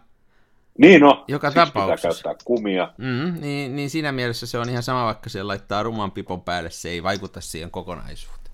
niin 0.77 1.01
no, 1.01 1.25
joka 1.27 1.51
siis 1.51 1.55
tapauksessa. 1.55 2.07
pitää 2.07 2.23
käyttää 2.23 2.45
kumia. 2.45 2.93
Mm, 2.97 3.41
niin, 3.41 3.75
niin 3.75 3.89
siinä 3.89 4.11
mielessä 4.11 4.47
se 4.47 4.57
on 4.57 4.69
ihan 4.69 4.83
sama, 4.83 5.05
vaikka 5.05 5.29
se 5.29 5.43
laittaa 5.43 5.83
ruman 5.83 6.11
pipon 6.11 6.41
päälle, 6.41 6.69
se 6.69 6.89
ei 6.89 7.03
vaikuta 7.03 7.41
siihen 7.41 7.71
kokonaisuuteen. 7.71 8.44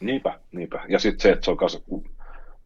Niinpä, 0.00 0.38
niinpä. 0.52 0.84
Ja 0.88 0.98
sitten 0.98 1.20
se, 1.20 1.30
että 1.30 1.44
se 1.44 1.50
on 1.50 1.56
kanssa, 1.56 1.80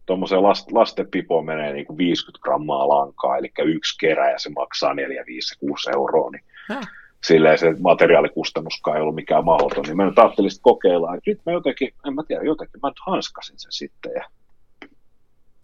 tuommoiseen 0.06 0.42
last, 0.42 0.72
lasten 0.72 1.08
pipoon 1.10 1.44
menee 1.44 1.72
niin 1.72 1.86
kuin 1.86 1.96
50 1.96 2.42
grammaa 2.42 2.88
lankaa, 2.88 3.36
eli 3.36 3.52
yksi 3.64 3.98
kerä, 4.00 4.30
ja 4.30 4.38
se 4.38 4.50
maksaa 4.50 4.94
4, 4.94 5.24
5, 5.26 5.58
6 5.58 5.90
euroa, 5.90 6.30
niin 6.30 6.44
Häh? 6.68 6.88
silleen 7.24 7.58
se 7.58 7.74
materiaalikustannuskaan 7.80 8.96
ei 8.96 9.02
ollut 9.02 9.14
mikään 9.14 9.44
mahdoton. 9.44 9.84
Niin 9.84 9.96
mä 9.96 10.06
nyt 10.06 10.18
ajattelin 10.18 10.50
kokeilla, 10.62 11.14
että 11.14 11.30
nyt 11.30 11.40
mä 11.46 11.52
jotenkin, 11.52 11.94
en 12.06 12.14
mä 12.14 12.22
tiedä, 12.28 12.42
jotenkin 12.44 12.80
mä 12.82 12.88
nyt 12.88 13.00
hanskasin 13.06 13.58
sen 13.58 13.72
sitten, 13.72 14.12
ja 14.14 14.24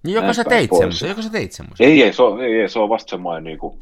niin 0.05 0.15
joko 0.15 0.33
sä 0.33 0.45
teit 0.45 0.71
semmoisen? 0.79 1.09
Joko 1.09 1.23
sä 1.23 1.31
teit 1.31 1.53
semmoisen? 1.53 1.87
Ei, 1.87 2.03
ei, 2.03 2.13
se 2.13 2.23
on, 2.23 2.45
ei, 2.45 2.61
ei, 2.61 2.69
se 2.69 2.79
on 2.79 2.89
vasta 2.89 3.11
semmoinen 3.11 3.45
niin 3.45 3.59
kuin 3.59 3.81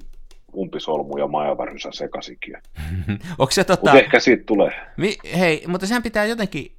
umpisolmu 0.56 1.18
ja 1.18 1.26
majavarysä 1.26 1.88
sekasikin. 1.92 2.56
Onko 3.38 3.50
se 3.50 3.64
tota... 3.64 3.80
Mutta 3.80 3.98
ehkä 3.98 4.20
siitä 4.20 4.44
tulee. 4.46 4.70
Mi- 4.96 5.16
hei, 5.38 5.64
mutta 5.66 5.86
sehän 5.86 6.02
pitää 6.02 6.24
jotenkin, 6.24 6.72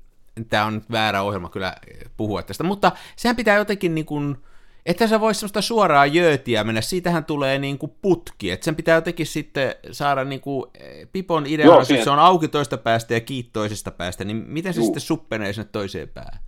tämä 0.45 0.65
on 0.65 0.75
nyt 0.75 0.91
väärä 0.91 1.21
ohjelma 1.21 1.49
kyllä 1.49 1.75
puhua 2.17 2.43
tästä, 2.43 2.63
mutta 2.63 2.91
sehän 3.15 3.35
pitää 3.35 3.57
jotenkin 3.57 3.95
niin 3.95 4.05
kuin, 4.05 4.37
että 4.85 5.07
sä 5.07 5.19
vois 5.19 5.39
semmoista 5.39 5.61
suoraa 5.61 6.05
jöötiä 6.05 6.63
mennä, 6.63 6.81
siitähän 6.81 7.25
tulee 7.25 7.59
niin 7.59 7.77
kuin 7.77 7.91
putki, 8.01 8.51
että 8.51 8.65
sen 8.65 8.75
pitää 8.75 8.95
jotenkin 8.95 9.25
sitten 9.25 9.75
saada 9.91 10.23
niin 10.23 10.41
kuin, 10.41 10.71
Pipon 11.11 11.45
idea, 11.47 11.65
Joo, 11.65 11.81
että 11.81 12.03
se 12.03 12.09
on 12.09 12.19
auki 12.19 12.47
toista 12.47 12.77
päästä 12.77 13.13
ja 13.13 13.19
kiit 13.19 13.49
toisesta 13.53 13.91
päästä, 13.91 14.23
niin 14.23 14.43
miten 14.47 14.73
se 14.73 14.79
Juu. 14.79 14.85
sitten 14.85 15.01
suppenee 15.01 15.53
sinne 15.53 15.69
toiseen 15.71 16.09
päähän? 16.09 16.39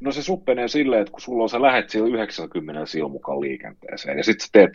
No 0.00 0.12
se 0.12 0.22
suppenee 0.22 0.68
silleen, 0.68 1.02
että 1.02 1.12
kun 1.12 1.20
sulla 1.20 1.42
on, 1.42 1.48
sä 1.48 1.62
lähet 1.62 1.90
sillä 1.90 2.08
90 2.08 2.86
silmukan 2.86 3.40
liikenteeseen, 3.40 4.16
ja 4.16 4.24
sitten 4.24 4.44
sä 4.46 4.52
teet, 4.52 4.70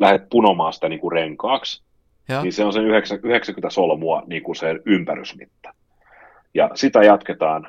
lähet 0.00 0.28
punomaan 0.30 0.72
sitä 0.72 0.88
niin 0.88 1.00
kuin 1.00 1.12
renkaaksi, 1.12 1.82
ja. 2.28 2.42
niin 2.42 2.52
se 2.52 2.64
on 2.64 2.72
sen 2.72 2.84
90 2.84 3.70
solmua 3.70 4.22
niin 4.26 4.42
kuin 4.42 4.56
se 4.56 4.66
ympärysmitta. 4.86 5.74
Ja 6.54 6.70
sitä 6.74 7.02
jatketaan 7.02 7.68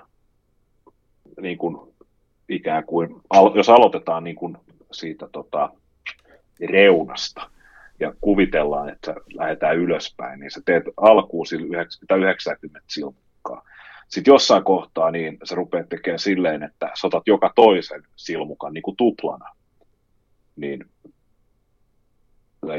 niin 1.41 1.57
kuin 1.57 1.93
ikään 2.49 2.84
kuin, 2.84 3.21
jos 3.55 3.69
aloitetaan 3.69 4.23
niin 4.23 4.36
kuin 4.36 4.57
siitä 4.91 5.27
tota, 5.31 5.69
reunasta, 6.69 7.49
ja 7.99 8.13
kuvitellaan, 8.21 8.89
että 8.89 9.15
lähdetään 9.34 9.77
ylöspäin, 9.77 10.39
niin 10.39 10.51
sä 10.51 10.61
teet 10.65 10.84
alkuun 10.97 11.45
sillä 11.45 11.67
90 12.15 12.79
silmukkaa. 12.88 13.63
Sitten 14.07 14.31
jossain 14.31 14.63
kohtaa 14.63 15.11
niin 15.11 15.38
sä 15.43 15.55
rupeat 15.55 15.89
tekemään 15.89 16.19
silleen, 16.19 16.63
että 16.63 16.91
sotat 16.93 17.23
joka 17.27 17.51
toisen 17.55 18.03
silmukan 18.15 18.73
niin 18.73 18.81
kuin 18.81 18.97
tuplana. 18.97 19.49
Niin, 20.55 20.86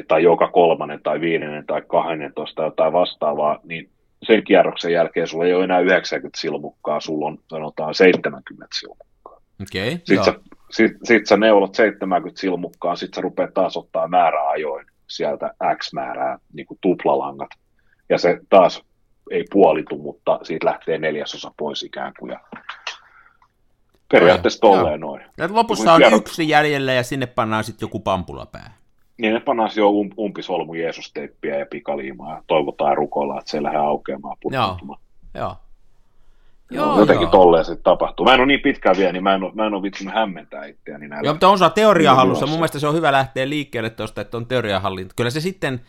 tai 0.08 0.22
joka 0.22 0.48
kolmannen 0.48 1.02
tai 1.02 1.20
viidennen 1.20 1.66
tai 1.66 1.82
tuosta 2.34 2.64
jotain 2.64 2.92
vastaavaa, 2.92 3.60
niin 3.64 3.90
sen 4.26 4.44
kierroksen 4.44 4.92
jälkeen 4.92 5.26
sulla 5.26 5.44
ei 5.44 5.54
ole 5.54 5.64
enää 5.64 5.80
90 5.80 6.40
silmukkaa, 6.40 7.00
sulla 7.00 7.26
on 7.26 7.38
sanotaan 7.50 7.94
70 7.94 8.66
silmukkaa. 8.80 9.40
Okay, 9.62 9.90
sitten, 9.90 10.24
sä, 10.24 10.34
sit, 10.70 10.92
sit 11.04 11.26
sä 11.26 11.36
neulot 11.36 11.74
70 11.74 12.40
silmukkaa, 12.40 12.96
sitten 12.96 13.16
sä 13.16 13.20
rupeat 13.20 13.54
taas 13.54 13.76
ottaa 13.76 14.08
määräajoin 14.08 14.86
sieltä 15.06 15.54
X 15.78 15.92
määrää 15.92 16.38
niin 16.52 16.66
kuin 16.66 16.78
tuplalangat. 16.80 17.50
Ja 18.08 18.18
se 18.18 18.40
taas 18.48 18.82
ei 19.30 19.44
puolitu, 19.52 19.98
mutta 19.98 20.38
siitä 20.42 20.66
lähtee 20.66 20.98
neljäsosa 20.98 21.52
pois 21.56 21.82
ikään 21.82 22.12
kuin. 22.18 22.30
Ja 22.30 22.40
periaatteessa 24.12 24.60
tolleen 24.60 25.00
noin. 25.00 25.22
Ja 25.38 25.48
lopussa 25.52 25.92
on 25.92 26.00
kierrot... 26.00 26.20
yksi 26.20 26.48
jäljellä 26.48 26.92
ja 26.92 27.02
sinne 27.02 27.26
pannaan 27.26 27.64
sitten 27.64 27.86
joku 27.86 28.00
pampulapää. 28.00 28.83
Niin 29.18 29.34
ne 29.34 29.40
pannaan 29.40 29.70
jo 29.76 29.88
um, 29.88 30.10
umpisolmu 30.18 30.74
Jeesus-teippiä 30.74 31.58
ja 31.58 31.66
pikaliimaa 31.66 32.34
ja 32.34 32.42
toivotaan 32.46 32.90
ja 32.90 32.94
rukoillaan, 32.94 33.38
että 33.38 33.50
se 33.50 33.62
lähde 33.62 33.78
aukeamaan 33.78 34.36
Joo, 34.50 34.78
joo. 35.34 35.56
Joo, 36.70 36.98
jotenkin 36.98 37.22
joo. 37.22 37.30
tolleen 37.30 37.64
se 37.64 37.76
tapahtuu. 37.76 38.26
Mä 38.26 38.34
en 38.34 38.40
ole 38.40 38.46
niin 38.46 38.60
pitkään 38.60 38.96
vielä, 38.96 39.12
niin 39.12 39.22
mä 39.22 39.34
en 39.34 39.42
ole, 39.42 39.52
mä 39.54 39.66
en 39.66 39.74
ole 39.74 39.82
vitsinyt 39.82 40.14
hämmentää 40.14 40.64
itseäni. 40.64 41.08
Näillä 41.08 41.26
joo, 41.26 41.34
mutta 41.34 41.48
on 41.48 41.58
teoria 41.74 42.14
hallussa. 42.14 42.46
Mun 42.46 42.56
mielestä 42.56 42.78
se 42.78 42.86
on 42.86 42.94
hyvä 42.94 43.12
lähteä 43.12 43.48
liikkeelle 43.48 43.90
tuosta, 43.90 44.20
että 44.20 44.36
on 44.36 44.46
teoriahallinta. 44.46 45.14
Kyllä 45.16 45.30
se 45.30 45.40
sitten 45.40 45.80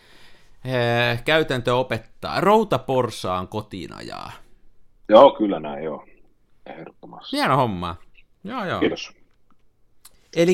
eh, 0.66 1.24
käytäntö 1.24 1.76
opettaa. 1.76 2.42
Routaporsaan 2.42 3.48
kotiin 3.48 3.94
ajaa. 3.94 4.32
Joo, 5.10 5.32
kyllä 5.32 5.60
näin, 5.60 5.84
joo. 5.84 6.06
Ehdottomasti. 6.66 7.38
Hieno 7.38 7.56
homma. 7.56 7.96
Joo, 8.44 8.66
joo. 8.66 8.80
Kiitos. 8.80 9.12
Eli 10.36 10.54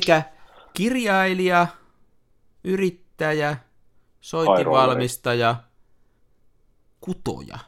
kirjailija, 0.74 1.68
yrittäjä, 2.64 3.58
soitinvalmistaja, 4.22 5.56
kutoja. 7.02 7.60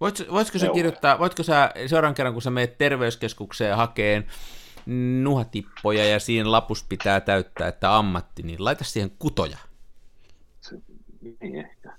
Voitko, 0.00 0.24
voitko 0.32 0.58
sä 0.58 0.68
kirjoittaa, 0.74 1.18
voitko 1.18 1.42
sä 1.42 1.70
seuraavan 1.86 2.14
kerran, 2.14 2.32
kun 2.32 2.42
sä 2.42 2.50
menet 2.50 2.78
terveyskeskukseen 2.78 3.76
hakeen 3.76 4.26
nuhatippoja 5.22 6.04
ja 6.08 6.20
siinä 6.20 6.52
lapus 6.52 6.84
pitää 6.88 7.20
täyttää, 7.20 7.68
että 7.68 7.96
ammatti, 7.96 8.42
niin 8.42 8.64
laita 8.64 8.84
siihen 8.84 9.10
kutoja. 9.18 9.58
Niin 11.40 11.56
ehkä. 11.56 11.96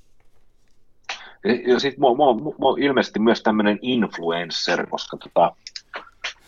Ja 1.68 1.80
sitten 1.80 2.02
mä, 2.02 2.08
mä, 2.08 2.44
mä, 2.44 2.50
mä 2.50 2.86
ilmeisesti 2.88 3.20
myös 3.20 3.42
tämmöinen 3.42 3.80
influencer, 3.82 4.88
koska 4.88 5.18
tota, 5.18 5.56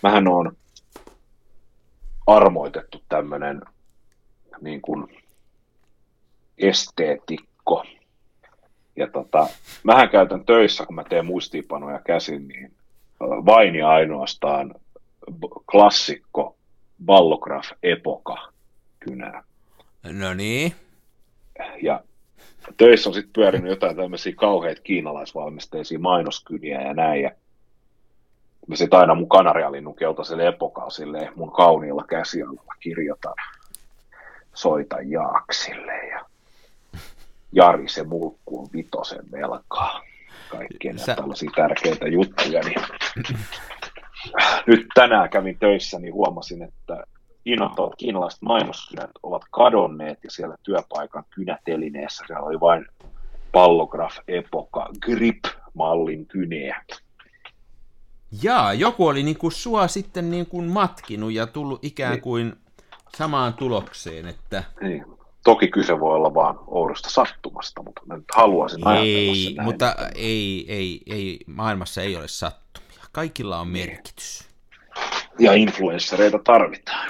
mähän 0.03 0.27
on 0.27 0.57
armoitettu 2.27 3.03
tämmöinen 3.09 3.61
niin 4.61 4.81
kuin 4.81 5.07
esteetikko. 6.57 7.85
Ja 8.95 9.07
tota, 9.07 9.47
mähän 9.83 10.09
käytän 10.09 10.45
töissä, 10.45 10.85
kun 10.85 10.95
mä 10.95 11.03
teen 11.03 11.25
muistiinpanoja 11.25 11.99
käsin, 11.99 12.47
niin 12.47 12.73
vain 13.19 13.75
ja 13.75 13.89
ainoastaan 13.89 14.75
klassikko 15.71 16.57
Ballograph 17.05 17.71
Epoka 17.83 18.51
kynää. 18.99 19.43
No 20.11 20.33
niin. 20.33 20.73
Ja 21.81 22.03
töissä 22.77 23.09
on 23.09 23.13
sitten 23.13 23.33
pyörinyt 23.33 23.69
jotain 23.69 23.95
tämmöisiä 23.95 24.33
kauheita 24.35 24.81
kiinalaisvalmisteisia 24.81 25.99
mainoskyniä 25.99 26.81
ja 26.81 26.93
näin, 26.93 27.21
ja 27.21 27.31
mä 28.67 28.75
sitten 28.75 28.99
aina 28.99 29.15
mun 29.15 29.29
kanarialinnun 29.29 29.95
keltaiselle 29.95 30.47
epokalla 30.47 31.31
mun 31.35 31.51
kauniilla 31.51 32.03
käsialalla 32.09 32.73
kirjoitan 32.79 33.33
soita 34.59 34.97
Jaaksille 35.01 36.07
ja 36.07 36.25
Jari 37.51 37.89
se 37.89 38.03
mulkkuun 38.03 38.69
vitosen 38.73 39.31
velkaa. 39.31 40.01
Kaikkien 40.49 40.99
Sä... 40.99 41.15
tällaisia 41.15 41.51
tärkeitä 41.55 42.07
juttuja. 42.07 42.61
Niin... 42.61 42.81
Nyt 44.67 44.87
tänään 44.93 45.29
kävin 45.29 45.59
töissä, 45.59 45.99
niin 45.99 46.13
huomasin, 46.13 46.63
että 46.63 47.03
innoittavat 47.45 47.95
kiinalaiset 47.97 48.41
mainoskynät 48.41 49.11
ovat 49.23 49.41
kadonneet 49.51 50.23
ja 50.23 50.31
siellä 50.31 50.55
työpaikan 50.63 51.23
kynätelineessä 51.29 52.23
siellä 52.27 52.45
oli 52.45 52.59
vain 52.59 52.85
pallograf 53.51 54.17
epoka 54.27 54.89
grip-mallin 55.05 56.25
kyneä. 56.25 56.83
Jaa, 58.43 58.73
joku 58.73 59.07
oli 59.07 59.23
niin 59.23 59.37
kuin 59.37 59.51
sua 59.51 59.87
sitten 59.87 60.31
niin 60.31 60.45
kuin 60.45 60.65
matkinut 60.65 61.31
ja 61.31 61.47
tullut 61.47 61.79
ikään 61.83 62.19
niin. 62.25 62.55
Samaan 63.17 63.53
tulokseen, 63.53 64.27
että... 64.27 64.63
Niin. 64.81 65.05
Toki 65.43 65.67
kyse 65.67 65.99
voi 65.99 66.15
olla 66.15 66.33
vaan 66.33 66.59
oudosta 66.67 67.09
sattumasta, 67.09 67.83
mutta 67.83 68.01
mä 68.05 68.15
nyt 68.15 68.25
haluaisin 68.35 68.87
ei, 68.87 69.53
näin. 69.55 69.65
mutta 69.65 69.95
ei, 70.15 70.65
ei, 70.67 71.01
ei, 71.05 71.39
maailmassa 71.47 72.01
ei 72.01 72.15
ole 72.15 72.27
sattumia. 72.27 73.03
Kaikilla 73.11 73.59
on 73.59 73.67
merkitys. 73.67 74.49
Ja 75.39 75.53
influenssereita 75.53 76.39
tarvitaan. 76.43 77.09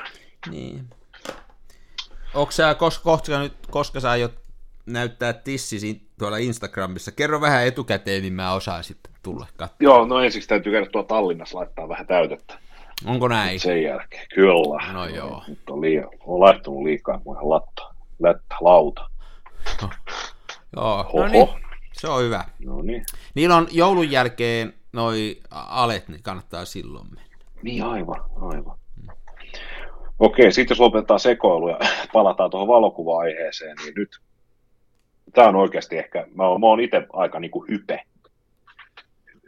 Niin. 0.49 0.85
Onko 2.33 2.51
sä, 2.51 2.75
koska, 2.75 3.03
koska, 3.03 3.39
nyt, 3.39 3.53
koska 3.71 3.99
sä 3.99 4.09
aiot 4.09 4.33
näyttää 4.85 5.33
tissisi 5.33 6.01
tuolla 6.19 6.37
Instagramissa, 6.37 7.11
kerro 7.11 7.41
vähän 7.41 7.67
etukäteen, 7.67 8.21
niin 8.21 8.33
mä 8.33 8.53
osaan 8.53 8.83
sitten 8.83 9.13
tulla 9.23 9.47
katsomaan. 9.57 9.77
Joo, 9.79 10.05
no 10.05 10.19
ensiksi 10.19 10.49
täytyy 10.49 10.71
käydä 10.71 10.89
tuolla 10.91 11.07
Tallinnassa 11.07 11.57
laittaa 11.57 11.89
vähän 11.89 12.07
täytettä. 12.07 12.59
Onko 13.05 13.27
näin? 13.27 13.59
Sen 13.59 13.83
jälkeen, 13.83 14.27
kyllä. 14.35 14.93
No 14.93 15.05
joo. 15.05 15.43
Nyt 15.47 15.69
on, 15.69 15.81
liian, 15.81 16.09
on 16.25 16.39
laittanut 16.39 16.83
liikaa 16.83 17.19
kuin 17.19 17.35
ihan 17.35 17.49
latta, 17.49 17.93
lättä, 18.19 18.55
lauta. 18.61 19.09
No. 19.81 19.89
Joo, 20.75 21.11
no 21.13 21.27
niin, 21.27 21.47
se 21.93 22.07
on 22.07 22.23
hyvä. 22.23 22.43
No 22.65 22.81
niin. 22.81 23.05
Niillä 23.35 23.55
on 23.55 23.67
joulun 23.71 24.11
jälkeen 24.11 24.73
noi 24.93 25.39
alet, 25.51 26.07
niin 26.07 26.23
kannattaa 26.23 26.65
silloin 26.65 27.07
mennä. 27.07 27.37
Niin 27.63 27.83
aivan, 27.83 28.23
aivan. 28.41 28.79
Okei, 30.19 30.51
sitten 30.51 30.75
jos 30.75 30.79
lopetetaan 30.79 31.19
sekoilu 31.19 31.69
ja 31.69 31.79
palataan 32.13 32.49
tuohon 32.49 32.67
valokuva-aiheeseen, 32.67 33.77
niin 33.83 33.93
nyt 33.95 34.19
tämä 35.33 35.47
on 35.47 35.55
oikeasti 35.55 35.97
ehkä, 35.97 36.27
mä 36.35 36.47
oon, 36.47 36.61
mä 36.61 36.67
oon 36.67 36.79
itse 36.79 37.07
aika 37.13 37.39
niin 37.39 37.51
kuin 37.51 37.69
hype. 37.69 38.03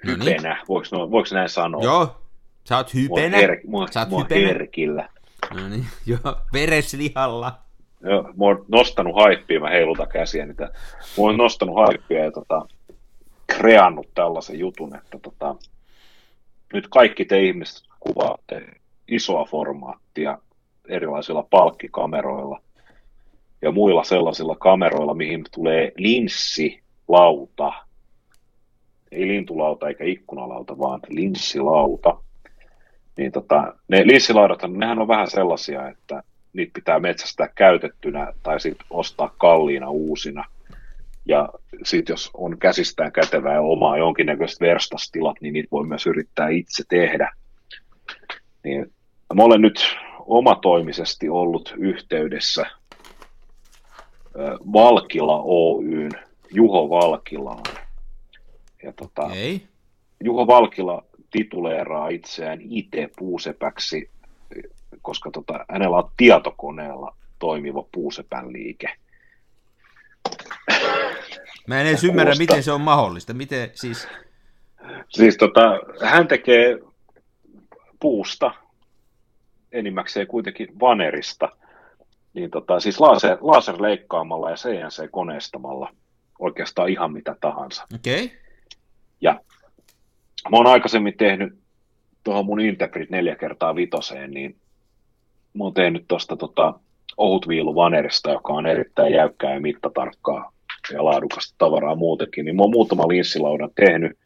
Hypenä, 0.06 0.50
no 0.50 0.56
niin. 0.56 0.68
voiko, 0.68 0.88
no, 0.92 1.12
voiko 1.12 1.30
näin 1.32 1.50
sanoa? 1.50 1.84
Joo, 1.84 2.22
sä 2.64 2.78
oot 2.78 2.94
hypenä. 2.94 3.38
Her, 3.38 3.60
mua, 3.68 3.88
sä 3.88 4.00
oot 4.00 4.10
mua 4.10 4.20
hypenä. 4.24 4.48
herkillä. 4.48 5.10
No 5.54 5.70
niin, 5.70 5.86
joo, 6.06 6.36
vereslihalla. 6.54 7.60
Joo, 8.04 8.24
mä 8.24 8.46
oon 8.46 8.66
nostanut 8.68 9.16
haippia, 9.16 9.60
mä 9.60 9.70
heilutan 9.70 10.08
käsiä 10.08 10.46
niitä. 10.46 10.64
Mä 10.64 10.72
oon 11.18 11.38
nostanut 11.38 11.76
haippia 11.76 12.24
ja 12.24 12.32
tota, 12.32 12.66
kreannut 13.48 14.08
tällaisen 14.16 14.60
jutun, 14.60 14.96
että 14.96 15.20
tota, 15.20 15.56
nyt 16.74 16.88
kaikki 16.88 17.26
te 17.26 17.40
ihmiset 17.42 17.84
kuvaatte 18.00 18.66
isoa 19.08 19.46
formaattia 19.46 20.38
erilaisilla 20.90 21.44
palkkikameroilla 21.50 22.62
ja 23.62 23.72
muilla 23.72 24.04
sellaisilla 24.04 24.56
kameroilla, 24.56 25.14
mihin 25.14 25.44
tulee 25.54 25.92
linssilauta, 25.98 27.74
ei 29.12 29.28
lintulauta 29.28 29.88
eikä 29.88 30.04
ikkunalauta, 30.04 30.78
vaan 30.78 31.00
linssilauta. 31.10 32.18
Niin 33.18 33.32
tota, 33.32 33.74
ne 33.88 34.08
linssilaudat, 34.08 34.62
nehän 34.68 35.00
on 35.00 35.08
vähän 35.08 35.30
sellaisia, 35.30 35.88
että 35.90 36.24
niitä 36.54 36.72
pitää 36.74 37.00
metsästää 37.00 37.48
käytettynä 37.56 38.34
tai 38.44 38.60
sitten 38.60 38.88
ostaa 38.90 39.34
kalliina 39.38 39.90
uusina. 39.90 40.46
Ja 41.26 41.50
sitten 41.84 42.14
jos 42.14 42.30
on 42.34 42.58
käsistään 42.58 43.12
kätevää 43.12 43.54
ja 43.54 43.62
omaa 43.62 43.98
jonkinnäköiset 43.98 44.62
verstastilat, 44.62 45.38
niin 45.42 45.54
niitä 45.54 45.70
voi 45.72 45.86
myös 45.86 46.08
yrittää 46.08 46.50
itse 46.50 46.84
tehdä. 46.90 47.32
Niin 48.64 48.94
mä 49.34 49.44
olen 49.44 49.62
nyt 49.62 49.98
omatoimisesti 50.20 51.30
ollut 51.30 51.74
yhteydessä 51.78 52.66
Valkila 54.74 55.42
Oyn, 55.46 56.12
Juho 56.54 56.90
Valkilaan. 56.90 57.64
Ja 58.84 58.94
tota, 58.94 59.24
okay. 59.24 59.60
Juho 60.24 60.48
Valkila 60.48 61.04
tituleeraa 61.32 62.10
itseään 62.10 62.60
IT-puusepäksi, 62.62 64.10
koska 65.02 65.32
tota, 65.32 65.66
hänellä 65.70 65.98
on 65.98 66.12
tietokoneella 66.18 67.16
toimiva 67.40 67.86
puusepän 67.92 68.54
liike. 68.54 68.88
Mä 71.68 71.82
en 71.82 71.88
edes 71.88 72.04
ymmärrä, 72.04 72.34
miten 72.38 72.64
se 72.64 72.72
on 72.72 72.82
mahdollista. 72.82 73.34
Miten 73.34 73.72
siis... 73.74 74.08
Siis 75.10 75.38
tota, 75.38 75.62
hän 76.06 76.28
tekee 76.28 76.80
puusta 78.00 78.52
enimmäkseen 79.72 80.28
kuitenkin 80.28 80.80
vanerista, 80.80 81.50
niin 82.34 82.52
tota, 82.52 82.80
siis 82.80 83.00
laser, 83.00 83.38
laserleikkaamalla 83.42 84.50
ja 84.50 84.56
CNC-koneistamalla 84.56 85.94
oikeastaan 86.40 86.90
ihan 86.90 87.14
mitä 87.14 87.36
tahansa. 87.42 87.88
Okei. 87.96 88.26
Okay. 88.26 88.38
Ja 89.22 89.40
mä 90.50 90.58
oon 90.58 90.68
aikaisemmin 90.68 91.18
tehnyt 91.18 91.54
tuohon 92.24 92.46
mun 92.46 92.60
Integrit 92.60 93.10
neljä 93.10 93.36
kertaa 93.36 93.76
vitoseen, 93.76 94.32
niin 94.32 94.56
mä 95.54 95.64
oon 95.64 95.74
tehnyt 95.74 96.06
tuosta 96.08 96.38
tota, 96.38 96.74
ohutviilu 97.18 97.76
vanerista, 97.76 98.32
joka 98.32 98.54
on 98.54 98.66
erittäin 98.66 99.14
jäykkää 99.14 99.54
ja 99.54 99.62
mittatarkkaa 99.62 100.52
ja 100.94 101.06
laadukasta 101.06 101.56
tavaraa 101.58 101.96
muutenkin, 101.96 102.46
niin 102.46 102.56
mä 102.56 102.62
oon 102.62 102.72
muutama 102.72 103.08
linssilaudan 103.08 103.70
tehnyt, 103.76 104.18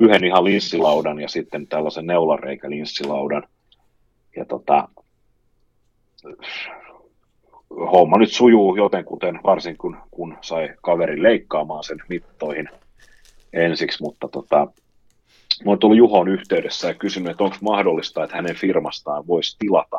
yhden 0.00 0.24
ihan 0.24 0.44
linssilaudan 0.44 1.20
ja 1.20 1.28
sitten 1.28 1.66
tällaisen 1.66 2.06
neulareikä 2.06 2.70
linssilaudan– 2.70 3.42
ja 4.38 4.44
tota, 4.44 4.88
homma 7.92 8.18
nyt 8.18 8.32
sujuu 8.32 8.76
jotenkuten, 8.76 9.40
varsin 9.44 9.76
kun, 9.76 9.96
kun 10.10 10.38
sai 10.40 10.68
kaverin 10.82 11.22
leikkaamaan 11.22 11.84
sen 11.84 11.98
mittoihin 12.08 12.68
ensiksi, 13.52 14.02
mutta 14.02 14.28
tota, 14.28 14.66
Mä 15.64 15.70
oon 15.70 15.78
tullut 15.78 15.98
Juhon 15.98 16.28
yhteydessä 16.28 16.88
ja 16.88 16.94
kysynyt, 16.94 17.30
että 17.30 17.44
onko 17.44 17.56
mahdollista, 17.60 18.24
että 18.24 18.36
hänen 18.36 18.56
firmastaan 18.56 19.26
voisi 19.26 19.56
tilata 19.58 19.98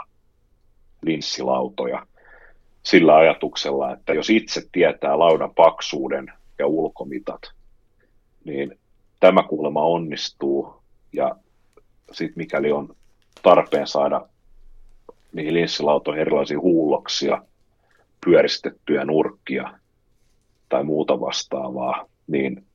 linssilautoja 1.01 2.05
sillä 2.83 3.15
ajatuksella, 3.15 3.93
että 3.93 4.13
jos 4.13 4.29
itse 4.29 4.61
tietää 4.71 5.19
laudan 5.19 5.55
paksuuden 5.55 6.33
ja 6.59 6.67
ulkomitat, 6.67 7.41
niin 8.43 8.79
tämä 9.19 9.43
kuulemma 9.43 9.81
onnistuu 9.81 10.81
ja 11.13 11.35
sitten 12.11 12.37
mikäli 12.37 12.71
on 12.71 12.95
tarpeen 13.43 13.87
saada 13.87 14.27
niihin 15.33 15.53
linssilautoihin 15.53 16.21
erilaisia 16.21 16.59
huulloksia, 16.59 17.41
pyöristettyjä 18.25 19.05
nurkkia 19.05 19.79
tai 20.69 20.83
muuta 20.83 21.19
vastaavaa, 21.19 22.05
niin 22.27 22.65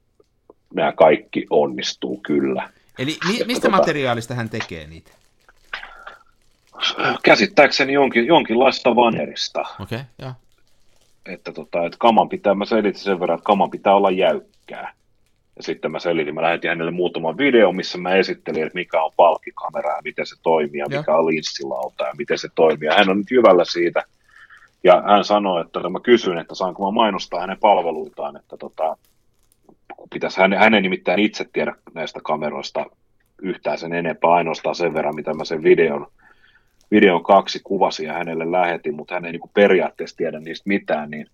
nämä 0.74 0.92
kaikki 0.92 1.46
onnistuu 1.50 2.20
kyllä. 2.22 2.70
Eli 2.98 3.16
mi- 3.28 3.44
mistä 3.46 3.68
tota, 3.68 3.76
materiaalista 3.76 4.34
hän 4.34 4.50
tekee 4.50 4.86
niitä? 4.86 5.10
Käsittääkseni 7.22 7.92
jonkin, 7.92 8.26
jonkinlaista 8.26 8.96
vanerista. 8.96 9.60
Okei, 9.60 9.80
okay, 9.82 10.00
joo. 10.18 10.32
Että, 11.26 11.52
tota, 11.52 11.86
että 11.86 11.98
kaman 11.98 12.28
pitää, 12.28 12.54
mä 12.54 12.64
selitin 12.64 13.00
sen 13.00 13.20
verran, 13.20 13.38
että 13.38 13.46
kaman 13.46 13.70
pitää 13.70 13.94
olla 13.94 14.10
jäykkää. 14.10 14.92
Ja 15.56 15.62
sitten 15.62 15.90
mä 15.90 15.98
selitin, 15.98 16.34
mä 16.34 16.42
lähetin 16.42 16.68
hänelle 16.68 16.90
muutaman 16.90 17.38
video, 17.38 17.72
missä 17.72 17.98
mä 17.98 18.14
esittelin, 18.14 18.62
että 18.62 18.74
mikä 18.74 19.02
on 19.02 19.12
palkkikamera 19.16 19.96
ja 19.96 20.02
miten 20.04 20.26
se 20.26 20.36
toimii 20.42 20.78
ja, 20.78 20.86
ja. 20.90 20.98
mikä 20.98 21.16
on 21.16 21.26
linssilauta 21.26 22.04
ja 22.04 22.12
miten 22.18 22.38
se 22.38 22.48
toimii. 22.54 22.86
Ja 22.86 22.94
hän 22.94 23.10
on 23.10 23.18
nyt 23.18 23.30
hyvällä 23.30 23.64
siitä. 23.64 24.02
Ja 24.84 25.02
hän 25.06 25.24
sanoi, 25.24 25.60
että 25.60 25.88
mä 25.88 26.00
kysyin, 26.00 26.38
että 26.38 26.54
saanko 26.54 26.84
mä 26.84 26.90
mainostaa 26.90 27.40
hänen 27.40 27.58
palveluitaan, 27.60 28.36
että 28.36 28.56
tota, 28.56 28.96
pitäisi 30.12 30.40
hänen, 30.40 30.58
hänen 30.58 30.82
nimittäin 30.82 31.20
itse 31.20 31.44
tiedä 31.52 31.74
näistä 31.94 32.20
kameroista 32.24 32.86
yhtään 33.42 33.78
sen 33.78 33.92
enempää, 33.92 34.30
ainoastaan 34.30 34.74
sen 34.74 34.94
verran, 34.94 35.14
mitä 35.14 35.34
mä 35.34 35.44
sen 35.44 35.62
videon, 35.62 36.06
videon 36.90 37.22
kaksi 37.22 37.60
kuvasin 37.64 38.06
ja 38.06 38.12
hänelle 38.12 38.52
lähetin, 38.52 38.94
mutta 38.94 39.14
hän 39.14 39.24
ei 39.24 39.32
niin 39.32 39.50
periaatteessa 39.54 40.16
tiedä 40.16 40.40
niistä 40.40 40.68
mitään, 40.68 41.10
niin 41.10 41.26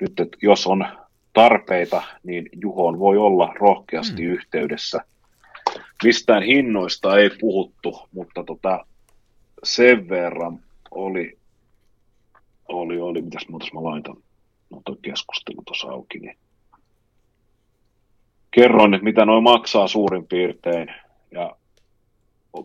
nyt, 0.00 0.20
että 0.20 0.36
jos 0.42 0.66
on 0.66 0.86
tarpeita, 1.32 2.02
niin 2.22 2.48
Juhoon 2.52 2.98
voi 2.98 3.18
olla 3.18 3.54
rohkeasti 3.60 4.22
hmm. 4.22 4.32
yhteydessä. 4.32 5.00
Mistään 6.04 6.42
hinnoista 6.42 7.18
ei 7.18 7.30
puhuttu, 7.40 8.08
mutta 8.12 8.44
tota, 8.44 8.86
sen 9.64 10.08
verran 10.08 10.58
oli, 10.90 11.38
oli, 12.68 13.00
oli 13.00 13.22
mitäs 13.22 13.48
muuta 13.48 13.66
mä 13.74 13.82
laitan, 13.82 14.16
no 14.70 14.82
toi 14.84 14.96
keskustelu 15.02 15.62
tuossa 15.66 15.88
auki, 15.88 16.18
niin 16.18 16.36
kerroin, 18.54 18.94
että 18.94 19.04
mitä 19.04 19.24
noin 19.24 19.42
maksaa 19.42 19.88
suurin 19.88 20.26
piirtein, 20.26 20.94
ja 21.30 21.56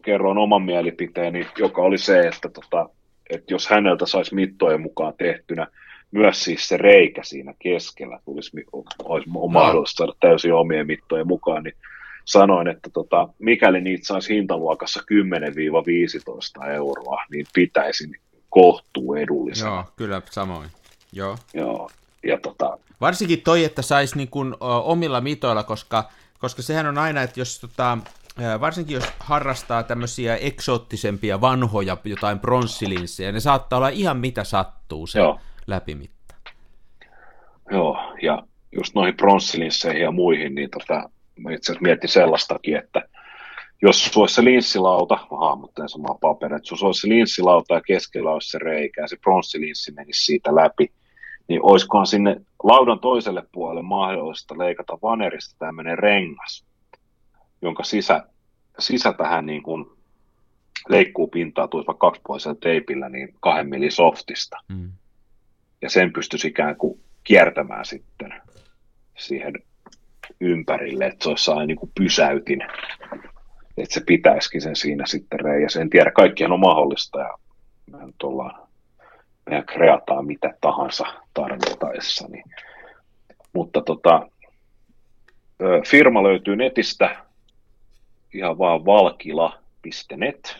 kerroin 0.02 0.38
oman 0.38 0.62
mielipiteeni, 0.62 1.48
joka 1.58 1.82
oli 1.82 1.98
se, 1.98 2.20
että, 2.20 2.50
tota, 2.50 2.90
että 3.30 3.54
jos 3.54 3.68
häneltä 3.68 4.06
saisi 4.06 4.36
mittojen 4.36 4.82
mukaan 4.82 5.14
tehtynä, 5.18 5.68
myös 6.12 6.44
siis 6.44 6.68
se 6.68 6.78
reikä 6.78 7.24
siinä 7.24 7.54
keskellä 7.60 8.20
tulisi, 8.26 8.66
olisi 9.04 9.30
mahdollista 9.50 9.98
saada 9.98 10.14
täysin 10.20 10.54
omien 10.54 10.88
mittojen 10.88 11.28
mukaan, 11.28 11.64
niin 11.64 11.76
sanoin, 12.26 12.68
että 12.68 12.90
tota, 12.94 13.30
mikäli 13.40 13.82
niitä 13.82 14.08
saisi 14.08 14.36
hintaluokassa 14.36 15.02
10-15 16.62 16.70
euroa, 16.70 17.24
niin 17.32 17.46
pitäisin 17.54 18.16
kohtuu 18.50 19.16
edullisena. 19.16 19.72
Joo, 19.72 19.84
kyllä 19.96 20.22
samoin. 20.32 20.70
Joo. 21.14 21.38
Joo. 21.54 21.90
Ja 22.24 22.38
tota... 22.42 22.78
Varsinkin 23.02 23.42
toi, 23.42 23.64
että 23.64 23.82
saisi 23.82 24.18
niin 24.18 24.28
kuin, 24.28 24.56
omilla 24.84 25.22
mitoilla, 25.22 25.64
koska, 25.64 26.10
koska 26.40 26.62
sehän 26.62 26.88
on 26.88 26.98
aina, 26.98 27.22
että 27.22 27.40
jos 27.40 27.60
tota, 27.60 27.98
varsinkin 28.60 28.96
jos 28.96 29.12
harrastaa 29.20 29.84
tämmöisiä 29.84 30.36
eksoottisempia 30.36 31.42
vanhoja 31.42 31.98
jotain 32.04 32.40
pronssilinssejä, 32.40 33.32
ne 33.32 33.40
saattaa 33.40 33.78
olla 33.78 33.90
ihan 33.90 34.18
mitä 34.18 34.44
sattuu 34.44 35.08
se 35.08 35.20
Joo. 35.20 35.40
läpimitta. 35.68 36.36
Joo, 37.72 38.14
ja 38.22 38.44
just 38.72 38.96
noihin 38.96 39.16
pronssilinsseihin 39.16 40.02
ja 40.02 40.12
muihin, 40.12 40.56
niin 40.56 40.70
tota, 40.70 41.10
mä 41.38 41.52
itse 41.52 41.72
asiassa 41.72 41.84
mietin 41.84 42.10
sellaistakin, 42.10 42.78
että 42.78 43.02
jos 43.82 44.06
sulla 44.06 44.24
olisi 44.24 44.36
se 44.36 44.44
linssilauta, 44.44 45.16
mä 45.32 45.38
hahmottelen 45.38 45.90
samaa 45.90 46.18
paperia, 46.22 46.58
että 46.58 46.74
jos 46.74 46.84
olisi 46.84 47.02
se 47.02 47.10
linssilauta 47.10 47.74
ja 47.74 47.82
keskellä 47.82 48.32
olisi 48.32 48.50
se 48.50 48.60
reikä 48.60 49.02
ja 49.02 49.08
se 49.08 49.18
pronssilinssi 49.24 49.92
menisi 49.92 50.26
siitä 50.26 50.56
läpi, 50.56 50.92
niin 51.50 51.60
olisikohan 51.64 52.08
sinne 52.08 52.42
laudan 52.64 53.00
toiselle 53.00 53.44
puolelle 53.52 53.82
mahdollista 53.82 54.58
leikata 54.58 54.98
vanerista 55.02 55.56
tämmöinen 55.60 56.00
rengas, 56.00 56.66
jonka 57.62 57.84
sisä, 57.84 58.24
sisä 58.80 59.14
tähän 59.14 59.46
niin 59.46 59.64
kuin 59.64 59.86
leikkuu 60.90 61.28
pintaa 61.28 61.68
tulisi 61.68 61.88
vaikka 61.88 62.08
kaksipuolisella 62.08 62.58
teipillä 62.62 63.10
niin 63.10 63.34
kahden 63.40 63.70
milli 63.70 63.92
softista. 63.92 64.58
Mm. 64.68 64.92
Ja 65.82 65.90
sen 65.90 66.14
pystyisi 66.14 66.48
ikään 66.48 66.76
kuin 66.76 67.00
kiertämään 67.24 67.86
sitten 67.86 68.34
siihen 69.18 69.54
ympärille, 70.40 71.06
että 71.06 71.24
se 71.24 71.30
olisi 71.30 71.46
sellainen 71.46 71.68
niin 71.68 71.78
kuin 71.78 71.92
pysäytin, 71.96 72.62
että 73.78 73.94
se 73.94 74.02
pitäisikin 74.06 74.62
sen 74.62 74.76
siinä 74.76 75.06
sitten 75.06 75.40
reijässä. 75.40 75.82
En 75.82 75.90
tiedä, 75.90 76.12
kaikkihan 76.12 76.52
on 76.52 76.60
mahdollista 76.60 77.20
ja 77.20 77.34
me 77.92 78.06
nyt 78.06 78.24
ollaan, 78.24 78.69
meidän 79.50 79.66
kreataan 79.66 80.26
mitä 80.26 80.54
tahansa 80.62 81.06
tarvittaessa. 81.34 82.28
Niin. 82.28 82.44
Mutta 83.54 83.82
tota, 83.82 84.30
firma 85.88 86.24
löytyy 86.24 86.56
netistä, 86.56 87.16
ihan 88.34 88.58
vaan 88.58 88.86
valkila.net. 88.86 90.58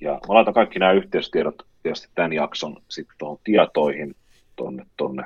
Ja 0.00 0.12
mä 0.12 0.34
laitan 0.34 0.54
kaikki 0.54 0.78
nämä 0.78 0.92
yhteystiedot 0.92 1.66
tietysti 1.82 2.08
tämän 2.14 2.32
jakson 2.32 2.76
sitten 2.88 3.16
tuohon 3.18 3.38
tietoihin 3.44 4.14
tuonne, 4.56 4.86
tonne 4.96 5.24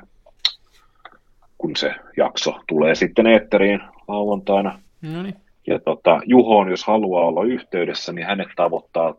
kun 1.57 1.75
se 1.75 1.95
jakso 2.17 2.59
tulee 2.67 2.95
sitten 2.95 3.27
eetteriin 3.27 3.79
lauantaina. 4.07 4.79
Noniin. 5.01 5.35
Ja 5.67 5.79
tota, 5.79 6.21
Juhoon, 6.25 6.69
jos 6.69 6.85
haluaa 6.85 7.25
olla 7.25 7.43
yhteydessä, 7.43 8.13
niin 8.13 8.27
hänet 8.27 8.47
tavoittaa 8.55 9.15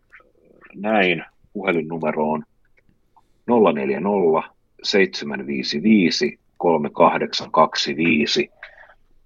näin 0.74 1.24
puhelinnumeroon 1.52 2.44
040 3.46 4.54
755 4.82 6.38
3825 6.56 8.50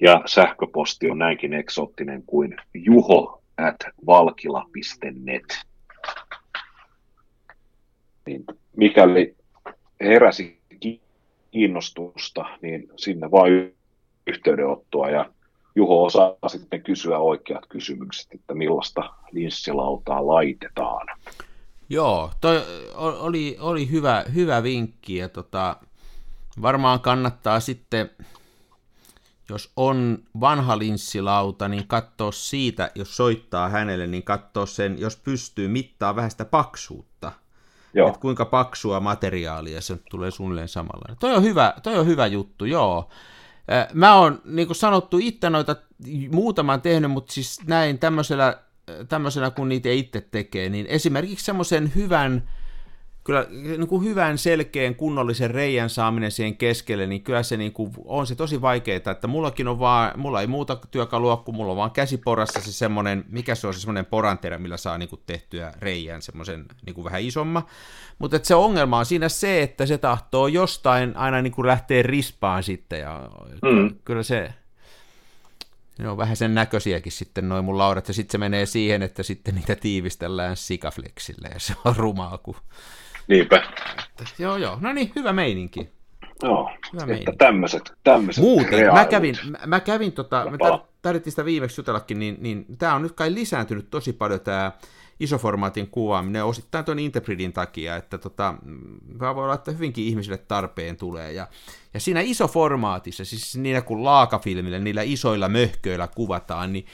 ja 0.01 0.23
sähköposti 0.27 1.11
on 1.11 1.19
näinkin 1.19 1.53
eksoottinen 1.53 2.23
kuin 2.27 2.57
juho 2.75 3.43
at 3.57 3.77
valkila.net. 4.07 5.45
Niin, 8.27 8.45
mikäli 8.77 9.37
heräsi 10.01 10.59
kiinnostusta, 11.51 12.45
niin 12.63 12.89
sinne 12.97 13.31
vaan 13.31 13.49
yhteydenottoa 14.27 15.11
ja 15.11 15.31
Juho 15.77 16.05
osaa 16.05 16.37
sitten 16.47 16.83
kysyä 16.83 17.19
oikeat 17.19 17.67
kysymykset, 17.69 18.35
että 18.35 18.55
millaista 18.55 19.11
linssilautaa 19.33 20.27
laitetaan. 20.27 21.07
Joo, 21.89 22.33
toi 22.41 22.63
oli, 22.95 23.57
oli 23.61 23.91
hyvä, 23.91 24.25
hyvä 24.35 24.63
vinkki 24.63 25.17
ja 25.17 25.29
tota, 25.29 25.77
varmaan 26.63 27.01
kannattaa 27.01 27.61
sitten, 27.61 28.11
jos 29.49 29.73
on 29.77 30.19
vanha 30.41 30.79
linssilauta, 30.79 31.69
niin 31.69 31.87
katsoa 31.87 32.33
siitä, 32.33 32.91
jos 32.95 33.17
soittaa 33.17 33.69
hänelle, 33.69 34.07
niin 34.07 34.23
katsoa 34.23 34.67
sen, 34.67 34.99
jos 34.99 35.17
pystyy 35.17 35.69
mittaa 35.69 36.17
vähän 36.17 36.31
sitä 36.31 36.45
paksuutta– 36.45 37.33
Joo. 37.97 38.09
että 38.09 38.21
kuinka 38.21 38.45
paksua 38.45 39.01
materiaalia 39.01 39.81
se 39.81 39.99
tulee 40.11 40.31
suunnilleen 40.31 40.69
samalla. 40.69 41.17
Toi 41.21 41.35
on 41.35 41.43
hyvä, 41.43 41.75
toi 41.83 41.99
on 41.99 42.07
hyvä 42.07 42.27
juttu, 42.27 42.65
joo. 42.65 43.11
Mä 43.93 44.15
oon, 44.15 44.41
niin 44.45 44.69
kuin 44.69 44.77
sanottu, 44.77 45.19
itse 45.21 45.51
noita 45.51 45.77
muutaman 46.31 46.83
tehnyt, 46.83 47.11
mutta 47.11 47.33
siis 47.33 47.61
näin 47.67 47.99
tämmöisellä, 47.99 48.59
tämmöisenä 49.09 49.51
kun 49.51 49.69
niitä 49.69 49.89
itse 49.89 50.21
tekee, 50.21 50.69
niin 50.69 50.87
esimerkiksi 50.87 51.45
semmoisen 51.45 51.93
hyvän 51.95 52.43
kyllä 53.27 53.47
niin 53.51 53.89
kuin 53.89 54.05
hyvän 54.05 54.39
selkeän 54.39 54.95
kunnollisen 54.95 55.51
reijän 55.51 55.91
saaminen 55.91 56.31
siihen 56.31 56.57
keskelle, 56.57 57.07
niin 57.07 57.23
kyllä 57.23 57.43
se 57.43 57.57
niin 57.57 57.73
kuin, 57.73 57.93
on 58.05 58.27
se 58.27 58.35
tosi 58.35 58.63
vaikeaa, 58.63 58.97
että 58.97 59.27
mullakin 59.27 59.69
on 59.69 59.79
vaan, 59.79 60.21
mulla 60.21 60.41
ei 60.41 60.47
muuta 60.47 60.77
työkalua, 60.91 61.37
kun 61.37 61.55
mulla 61.55 61.73
on 61.73 61.77
vaan 61.77 61.91
käsiporassa 61.91 62.61
se 62.61 62.73
semmoinen, 62.73 63.25
mikä 63.29 63.55
se 63.55 63.67
on 63.67 63.75
se 63.75 63.81
semmoinen 63.81 64.07
poranterä, 64.07 64.59
millä 64.59 64.77
saa 64.77 64.99
niin 64.99 65.09
kuin 65.09 65.23
tehtyä 65.27 65.73
reijän 65.79 66.23
semmoisen 66.23 66.65
niin 66.87 66.95
kuin 66.95 67.05
vähän 67.05 67.23
isomma, 67.23 67.67
mutta 68.19 68.39
se 68.43 68.55
ongelma 68.55 68.99
on 68.99 69.07
siinä 69.07 69.29
se, 69.29 69.63
että 69.63 69.87
se 69.87 69.99
tahtoo 69.99 70.47
jostain 70.47 71.17
aina 71.17 71.43
niin 71.43 71.53
kuin 71.53 71.67
lähteä 71.67 72.03
rispaan 72.03 72.63
sitten, 72.63 73.01
ja 73.01 73.31
mm. 73.63 73.95
kyllä 74.05 74.23
se, 74.23 74.55
ne 75.99 76.09
on 76.09 76.17
vähän 76.17 76.37
sen 76.37 76.55
näköisiäkin 76.55 77.13
sitten 77.13 77.49
noin 77.49 77.65
mun 77.65 77.79
laudat, 77.79 78.09
ja 78.09 78.15
sitten 78.15 78.33
se 78.33 78.39
menee 78.39 78.67
siihen, 78.67 79.03
että 79.03 79.23
sitten 79.23 79.55
niitä 79.55 79.77
tiivistellään 79.77 80.57
sikaflexille, 80.57 81.49
ja 81.55 81.61
se 81.61 81.75
on 81.85 81.97
rumaa, 81.97 82.39
kun 82.39 82.57
Niinpä. 83.29 83.57
Että, 83.99 84.25
joo, 84.39 84.57
joo. 84.57 84.79
No 84.81 84.93
niin, 84.93 85.13
hyvä 85.17 85.33
meininki. 85.33 85.91
Joo, 86.43 86.65
hyvä 86.65 87.03
että 87.03 87.07
meininki. 87.07 87.37
tämmöiset, 87.39 87.93
tämmöiset 88.05 88.45
Muuten, 88.45 88.93
mä 88.93 89.05
kävin, 89.05 89.37
mä, 89.51 89.59
mä 89.67 89.81
kävin 89.81 90.13
tota, 90.13 90.47
me 90.51 90.59
tarvittiin 91.03 91.33
sitä 91.33 91.45
viimeksi 91.45 91.81
jutellakin, 91.81 92.19
niin, 92.19 92.37
niin 92.41 92.67
tämä 92.79 92.95
on 92.95 93.03
nyt 93.03 93.13
kai 93.13 93.35
lisääntynyt 93.35 93.91
tosi 93.91 94.13
paljon 94.13 94.41
tämä 94.41 94.73
isoformaatin 95.21 95.91
kuvaaminen 95.91 96.45
osittain 96.45 96.85
tuon 96.85 96.99
Interpridin 96.99 97.53
takia, 97.53 97.97
että 97.97 98.19
tota, 98.19 98.55
voi 99.19 99.29
olla, 99.29 99.55
että 99.55 99.73
hyvinkin 99.73 100.05
ihmisille 100.05 100.39
tarpeen 100.39 100.97
tulee. 100.97 101.33
Ja, 101.33 101.49
ja 101.95 102.01
siinä 102.01 102.21
isoformaatissa, 102.21 103.25
siis 103.25 103.57
niillä 103.57 103.81
kun 103.81 104.05
laakafilmillä, 104.05 104.79
niillä 104.79 105.03
isoilla 105.03 105.49
möhköillä 105.49 106.09
kuvataan, 106.09 106.73
niin 106.73 106.87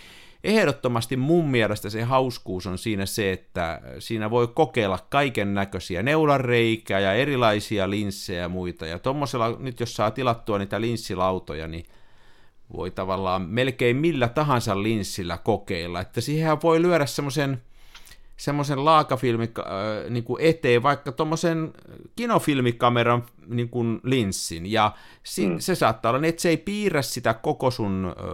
ehdottomasti 0.44 1.16
mun 1.16 1.48
mielestä 1.48 1.90
se 1.90 2.02
hauskuus 2.02 2.66
on 2.66 2.78
siinä 2.78 3.06
se, 3.06 3.32
että 3.32 3.80
siinä 3.98 4.30
voi 4.30 4.48
kokeilla 4.48 4.98
kaiken 5.08 5.54
näköisiä 5.54 6.02
neulareikää 6.02 7.00
ja 7.00 7.12
erilaisia 7.12 7.90
linssejä 7.90 8.40
ja 8.40 8.48
muita. 8.48 8.86
Ja 8.86 8.98
tuommoisella, 8.98 9.56
nyt 9.58 9.80
jos 9.80 9.94
saa 9.94 10.10
tilattua 10.10 10.58
niitä 10.58 10.80
linssilautoja, 10.80 11.68
niin 11.68 11.84
voi 12.76 12.90
tavallaan 12.90 13.42
melkein 13.42 13.96
millä 13.96 14.28
tahansa 14.28 14.82
linssillä 14.82 15.38
kokeilla. 15.38 16.00
Että 16.00 16.20
siihen 16.20 16.62
voi 16.62 16.82
lyödä 16.82 17.06
semmoisen 17.06 17.62
semmoisen 18.36 18.84
laakafilmi 18.84 19.50
äh, 19.58 20.10
niin 20.10 20.24
kuin 20.24 20.42
eteen 20.42 20.82
vaikka 20.82 21.12
tuommoisen 21.12 21.72
kinofilmikameran 22.16 23.24
niin 23.46 23.68
kuin 23.68 24.00
linssin, 24.02 24.72
ja 24.72 24.92
si- 25.22 25.48
mm. 25.48 25.58
se 25.58 25.74
saattaa 25.74 26.10
olla 26.10 26.20
niin, 26.20 26.28
että 26.28 26.42
se 26.42 26.48
ei 26.48 26.56
piirrä 26.56 27.02
sitä 27.02 27.34
koko 27.34 27.70
sun 27.70 28.14
äh, 28.18 28.24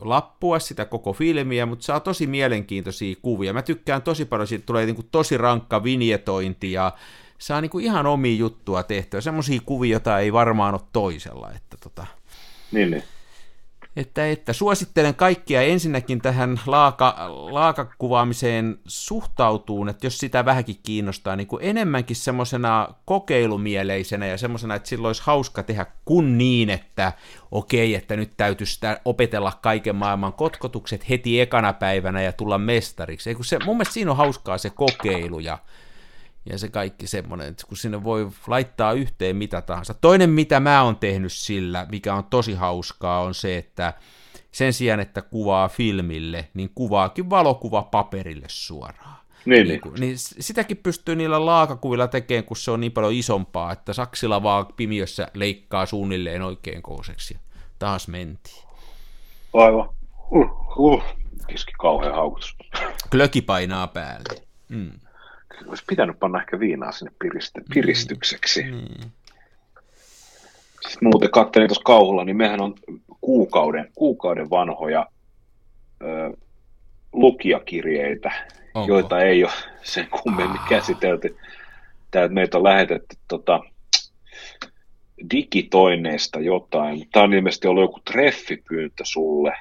lappua, 0.00 0.58
sitä 0.58 0.84
koko 0.84 1.12
filmiä, 1.12 1.66
mutta 1.66 1.84
saa 1.84 2.00
tosi 2.00 2.26
mielenkiintoisia 2.26 3.16
kuvia. 3.22 3.52
Mä 3.52 3.62
tykkään 3.62 4.02
tosi 4.02 4.24
paljon, 4.24 4.46
siitä 4.46 4.66
tulee 4.66 4.86
niin 4.86 4.96
kuin 4.96 5.08
tosi 5.10 5.36
rankka 5.36 5.84
vinjetointi, 5.84 6.72
ja 6.72 6.92
saa 7.38 7.60
niin 7.60 7.70
kuin 7.70 7.84
ihan 7.84 8.06
omia 8.06 8.36
juttua 8.36 8.82
tehtyä, 8.82 9.20
semmoisia 9.20 9.60
kuvia, 9.66 9.92
joita 9.92 10.18
ei 10.18 10.32
varmaan 10.32 10.74
ole 10.74 10.82
toisella. 10.92 11.52
Että 11.56 11.76
tota... 11.80 12.06
Niin, 12.72 12.90
niin 12.90 13.02
että, 13.96 14.26
että 14.30 14.52
suosittelen 14.52 15.14
kaikkia 15.14 15.62
ensinnäkin 15.62 16.20
tähän 16.20 16.60
laaka, 16.66 17.14
laakakuvaamiseen 17.50 18.78
suhtautuun, 18.86 19.88
että 19.88 20.06
jos 20.06 20.18
sitä 20.18 20.44
vähänkin 20.44 20.78
kiinnostaa, 20.82 21.36
niin 21.36 21.46
kuin 21.46 21.64
enemmänkin 21.64 22.16
semmoisena 22.16 22.88
kokeilumieleisenä 23.04 24.26
ja 24.26 24.38
semmoisena, 24.38 24.74
että 24.74 24.88
silloin 24.88 25.08
olisi 25.08 25.22
hauska 25.24 25.62
tehdä 25.62 25.86
kun 26.04 26.38
niin, 26.38 26.70
että 26.70 27.12
okei, 27.50 27.94
että 27.94 28.16
nyt 28.16 28.32
täytyisi 28.36 28.80
opetella 29.04 29.52
kaiken 29.62 29.96
maailman 29.96 30.32
kotkotukset 30.32 31.08
heti 31.08 31.40
ekana 31.40 31.72
päivänä 31.72 32.22
ja 32.22 32.32
tulla 32.32 32.58
mestariksi. 32.58 33.30
Eiku 33.30 33.42
se, 33.42 33.58
mun 33.64 33.76
mielestä 33.76 33.94
siinä 33.94 34.10
on 34.10 34.16
hauskaa 34.16 34.58
se 34.58 34.70
kokeilu 34.70 35.38
ja, 35.38 35.58
ja 36.50 36.58
se 36.58 36.68
kaikki 36.68 37.06
semmoinen, 37.06 37.48
että 37.48 37.66
kun 37.66 37.76
sinne 37.76 38.04
voi 38.04 38.28
laittaa 38.46 38.92
yhteen 38.92 39.36
mitä 39.36 39.62
tahansa. 39.62 39.94
Toinen, 39.94 40.30
mitä 40.30 40.60
mä 40.60 40.82
oon 40.82 40.96
tehnyt 40.96 41.32
sillä, 41.32 41.86
mikä 41.90 42.14
on 42.14 42.24
tosi 42.24 42.54
hauskaa, 42.54 43.20
on 43.20 43.34
se, 43.34 43.58
että 43.58 43.92
sen 44.52 44.72
sijaan, 44.72 45.00
että 45.00 45.22
kuvaa 45.22 45.68
filmille, 45.68 46.48
niin 46.54 46.70
kuvaakin 46.74 47.30
valokuva 47.30 47.82
paperille 47.82 48.46
suoraan. 48.48 49.16
Niin, 49.44 49.68
niin, 49.68 49.80
niin. 49.84 50.00
niin 50.00 50.18
sitäkin 50.18 50.76
pystyy 50.76 51.16
niillä 51.16 51.46
laakakuvilla 51.46 52.08
tekemään, 52.08 52.44
kun 52.44 52.56
se 52.56 52.70
on 52.70 52.80
niin 52.80 52.92
paljon 52.92 53.12
isompaa, 53.12 53.72
että 53.72 53.92
saksilla 53.92 54.42
vaan 54.42 54.66
pimiössä 54.76 55.28
leikkaa 55.34 55.86
suunnilleen 55.86 56.42
oikein 56.42 56.82
kooseksi. 56.82 57.36
Taas 57.78 58.08
mentiin. 58.08 58.64
Aivan. 59.54 59.88
Uh, 60.30 60.78
uh. 60.78 61.02
Kiski 61.46 61.72
kauhean 61.78 62.14
haukutus. 62.14 62.56
Klöki 63.10 63.42
painaa 63.42 63.86
päälle. 63.86 64.42
Mm. 64.68 64.92
Olisi 65.66 65.84
pitänyt 65.86 66.18
panna 66.18 66.40
ehkä 66.40 66.60
viinaa 66.60 66.92
sinne 66.92 67.12
piriste- 67.24 67.60
mm. 67.60 67.74
piristykseksi. 67.74 68.62
Mm. 68.62 69.10
Sitten 70.88 71.08
muuten 71.08 71.30
katselin 71.30 71.68
tuossa 71.68 71.84
kauhulla, 71.84 72.24
niin 72.24 72.36
mehän 72.36 72.60
on 72.60 72.74
kuukauden, 73.20 73.88
kuukauden 73.94 74.50
vanhoja 74.50 75.06
ö, 76.02 76.36
lukijakirjeitä, 77.12 78.32
Onko? 78.74 78.88
joita 78.88 79.20
ei 79.20 79.44
ole 79.44 79.52
sen 79.82 80.06
kummemmin 80.10 80.60
ah. 80.60 80.68
käsitelty. 80.68 81.36
Tämä, 82.10 82.28
meitä 82.28 82.58
on 82.58 82.64
lähetetty 82.64 83.16
tota, 83.28 83.60
digitoineista 85.30 86.40
jotain. 86.40 87.08
Tämä 87.12 87.24
on 87.24 87.34
ilmeisesti 87.34 87.68
ollut 87.68 87.84
joku 87.84 88.00
treffipyyntö 88.12 89.04
sulle. 89.06 89.52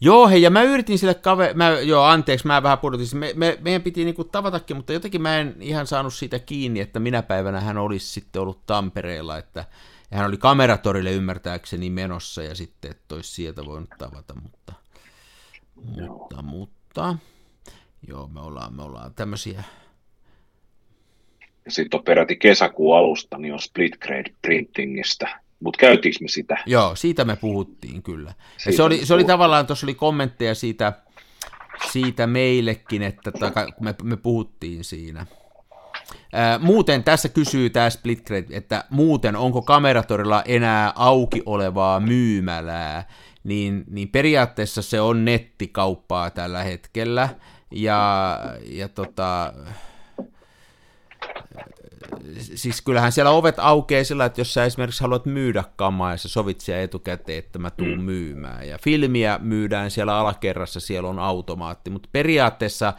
Joo, 0.00 0.28
hei, 0.28 0.42
ja 0.42 0.50
mä 0.50 0.62
yritin 0.62 0.98
sille 0.98 1.14
kave... 1.14 1.54
Mä, 1.54 1.70
joo, 1.70 2.04
anteeksi, 2.04 2.46
mä 2.46 2.62
vähän 2.62 2.78
pudotin. 2.78 3.06
Me, 3.14 3.32
me, 3.36 3.58
meidän 3.60 3.82
piti 3.82 4.04
niinku 4.04 4.24
tavatakin, 4.24 4.76
mutta 4.76 4.92
jotenkin 4.92 5.22
mä 5.22 5.38
en 5.38 5.56
ihan 5.60 5.86
saanut 5.86 6.14
siitä 6.14 6.38
kiinni, 6.38 6.80
että 6.80 7.00
minä 7.00 7.22
päivänä 7.22 7.60
hän 7.60 7.78
olisi 7.78 8.06
sitten 8.06 8.42
ollut 8.42 8.66
Tampereella, 8.66 9.38
että 9.38 9.64
hän 10.12 10.26
oli 10.26 10.36
kameratorille 10.36 11.12
ymmärtääkseni 11.12 11.90
menossa, 11.90 12.42
ja 12.42 12.54
sitten, 12.54 12.90
että 12.90 13.14
olisi 13.14 13.34
sieltä 13.34 13.64
voinut 13.64 13.90
tavata, 13.98 14.34
mutta... 14.42 14.72
Mutta, 15.74 16.42
mutta... 16.42 17.16
Joo, 18.08 18.26
me 18.26 18.40
ollaan, 18.40 18.74
me 18.74 18.82
ollaan 18.82 19.14
tämmöisiä... 19.14 19.64
Sitten 21.68 21.98
on 21.98 22.04
peräti 22.04 22.36
kesäkuun 22.36 22.96
alusta, 22.96 23.38
niin 23.38 23.52
on 23.52 23.60
split 23.60 23.98
grade 23.98 24.34
printingistä. 24.42 25.40
Mutta 25.60 25.78
käytiinkö 25.78 26.18
me 26.20 26.28
sitä? 26.28 26.56
Joo, 26.66 26.96
siitä 26.96 27.24
me 27.24 27.36
puhuttiin 27.36 28.02
kyllä. 28.02 28.34
ja 28.66 28.72
se 28.72 28.82
oli, 28.82 29.06
se 29.06 29.14
oli 29.14 29.24
tavallaan, 29.24 29.66
tuossa 29.66 29.86
oli 29.86 29.94
kommentteja 29.94 30.54
siitä, 30.54 30.92
siitä 31.92 32.26
meillekin, 32.26 33.02
että 33.02 33.32
taka, 33.32 33.68
me, 33.80 33.94
me 34.02 34.16
puhuttiin 34.16 34.84
siinä. 34.84 35.26
Ää, 36.32 36.58
muuten 36.58 37.04
tässä 37.04 37.28
kysyy 37.28 37.70
tämä 37.70 37.90
Splitgrade, 37.90 38.46
että 38.50 38.84
muuten 38.90 39.36
onko 39.36 39.62
kameratorilla 39.62 40.42
enää 40.42 40.92
auki 40.94 41.42
olevaa 41.46 42.00
myymälää, 42.00 43.08
niin, 43.44 43.84
niin 43.90 44.08
periaatteessa 44.08 44.82
se 44.82 45.00
on 45.00 45.24
nettikauppaa 45.24 46.30
tällä 46.30 46.62
hetkellä, 46.62 47.28
ja, 47.70 48.38
ja 48.66 48.88
tota, 48.88 49.52
siis 52.38 52.82
kyllähän 52.82 53.12
siellä 53.12 53.30
ovet 53.30 53.54
aukeaa 53.58 54.04
sillä, 54.04 54.24
että 54.24 54.40
jos 54.40 54.54
sä 54.54 54.64
esimerkiksi 54.64 55.02
haluat 55.02 55.26
myydä 55.26 55.64
kamaa 55.76 56.10
ja 56.10 56.16
sä 56.16 56.28
sovit 56.28 56.60
siellä 56.60 56.82
etukäteen, 56.82 57.38
että 57.38 57.58
mä 57.58 57.70
tuun 57.70 57.98
mm. 57.98 58.04
myymään. 58.04 58.68
Ja 58.68 58.78
filmiä 58.78 59.38
myydään 59.42 59.90
siellä 59.90 60.18
alakerrassa, 60.18 60.80
siellä 60.80 61.08
on 61.08 61.18
automaatti, 61.18 61.90
mutta 61.90 62.08
periaatteessa 62.12 62.92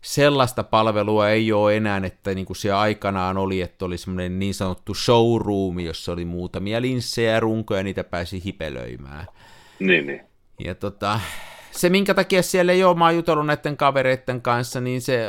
sellaista 0.00 0.62
palvelua 0.64 1.28
ei 1.28 1.52
ole 1.52 1.76
enää, 1.76 2.00
että 2.04 2.34
niin 2.34 2.46
kuin 2.46 2.56
siellä 2.56 2.80
aikanaan 2.80 3.38
oli, 3.38 3.60
että 3.60 3.84
oli 3.84 3.98
semmoinen 3.98 4.38
niin 4.38 4.54
sanottu 4.54 4.94
showroom, 4.94 5.78
jossa 5.80 6.12
oli 6.12 6.24
muutamia 6.24 6.82
linssejä 6.82 7.32
ja 7.32 7.40
runkoja, 7.40 7.82
niitä 7.82 8.04
pääsi 8.04 8.44
hipelöimään. 8.44 9.26
Niin, 9.78 10.06
niin. 10.06 10.20
Ja 10.64 10.74
tota, 10.74 11.20
se, 11.72 11.88
minkä 11.88 12.14
takia 12.14 12.42
siellä 12.42 12.72
ei 12.72 12.84
ole, 12.84 12.96
mä 12.96 13.04
oon 13.04 13.16
jutellut 13.16 13.46
näiden 13.46 13.76
kavereiden 13.76 14.42
kanssa, 14.42 14.80
niin 14.80 15.00
se 15.00 15.26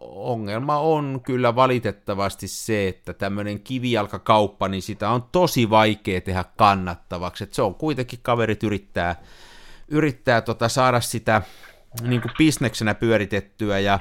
ongelma 0.00 0.78
on 0.78 1.20
kyllä 1.26 1.54
valitettavasti 1.54 2.48
se, 2.48 2.88
että 2.88 3.12
tämmöinen 3.12 3.60
kivijalkakauppa, 3.60 4.68
niin 4.68 4.82
sitä 4.82 5.10
on 5.10 5.22
tosi 5.32 5.70
vaikea 5.70 6.20
tehdä 6.20 6.44
kannattavaksi. 6.56 7.44
Että 7.44 7.56
se 7.56 7.62
on 7.62 7.74
kuitenkin, 7.74 8.18
kaverit 8.22 8.62
yrittää, 8.62 9.22
yrittää 9.88 10.40
tota 10.40 10.68
saada 10.68 11.00
sitä 11.00 11.42
niin 12.02 12.20
kuin 12.20 12.32
bisneksenä 12.38 12.94
pyöritettyä 12.94 13.78
ja 13.78 13.98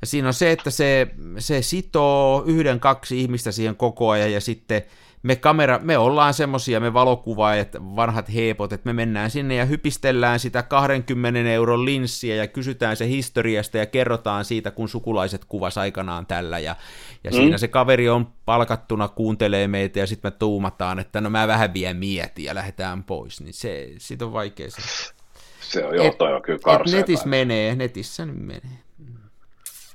ja 0.00 0.06
siinä 0.06 0.28
on 0.28 0.34
se, 0.34 0.52
että 0.52 0.70
se, 0.70 1.06
se 1.38 1.62
sitoo 1.62 2.42
yhden, 2.46 2.80
kaksi 2.80 3.20
ihmistä 3.20 3.52
siihen 3.52 3.76
koko 3.76 4.10
ajan 4.10 4.32
ja 4.32 4.40
sitten 4.40 4.82
me, 5.26 5.36
kamera, 5.36 5.78
me 5.82 5.98
ollaan 5.98 6.34
semmosia, 6.34 6.80
me 6.80 6.92
valokuvaajat, 6.92 7.68
vanhat 7.96 8.34
heepot, 8.34 8.72
että 8.72 8.88
me 8.88 8.92
mennään 8.92 9.30
sinne 9.30 9.54
ja 9.54 9.64
hypistellään 9.64 10.38
sitä 10.38 10.62
20 10.62 11.50
euron 11.50 11.84
linssiä 11.84 12.34
ja 12.36 12.46
kysytään 12.46 12.96
se 12.96 13.08
historiasta 13.08 13.78
ja 13.78 13.86
kerrotaan 13.86 14.44
siitä, 14.44 14.70
kun 14.70 14.88
sukulaiset 14.88 15.44
kuvas 15.44 15.78
aikanaan 15.78 16.26
tällä 16.26 16.58
ja, 16.58 16.76
ja 17.24 17.30
mm. 17.30 17.34
siinä 17.34 17.58
se 17.58 17.68
kaveri 17.68 18.08
on 18.08 18.26
palkattuna, 18.44 19.08
kuuntelee 19.08 19.68
meitä 19.68 19.98
ja 19.98 20.06
sitten 20.06 20.32
me 20.32 20.36
tuumataan, 20.38 20.98
että 20.98 21.20
no 21.20 21.30
mä 21.30 21.48
vähän 21.48 21.74
vielä 21.74 21.94
mietin 21.94 22.44
ja 22.44 22.54
lähdetään 22.54 23.04
pois, 23.04 23.40
niin 23.40 23.54
se, 23.54 23.88
siitä 23.98 24.24
on 24.24 24.32
vaikea 24.32 24.70
se. 24.70 25.12
Se 25.60 25.84
on 25.84 25.96
joo, 25.96 26.14
toi 26.18 26.34
on 26.34 26.42
kyllä 26.42 26.58
karsea. 26.58 27.00
Netissä 27.00 27.28
menee, 27.28 27.74
netissä 27.74 28.26
nyt 28.26 28.38
menee. 28.38 28.78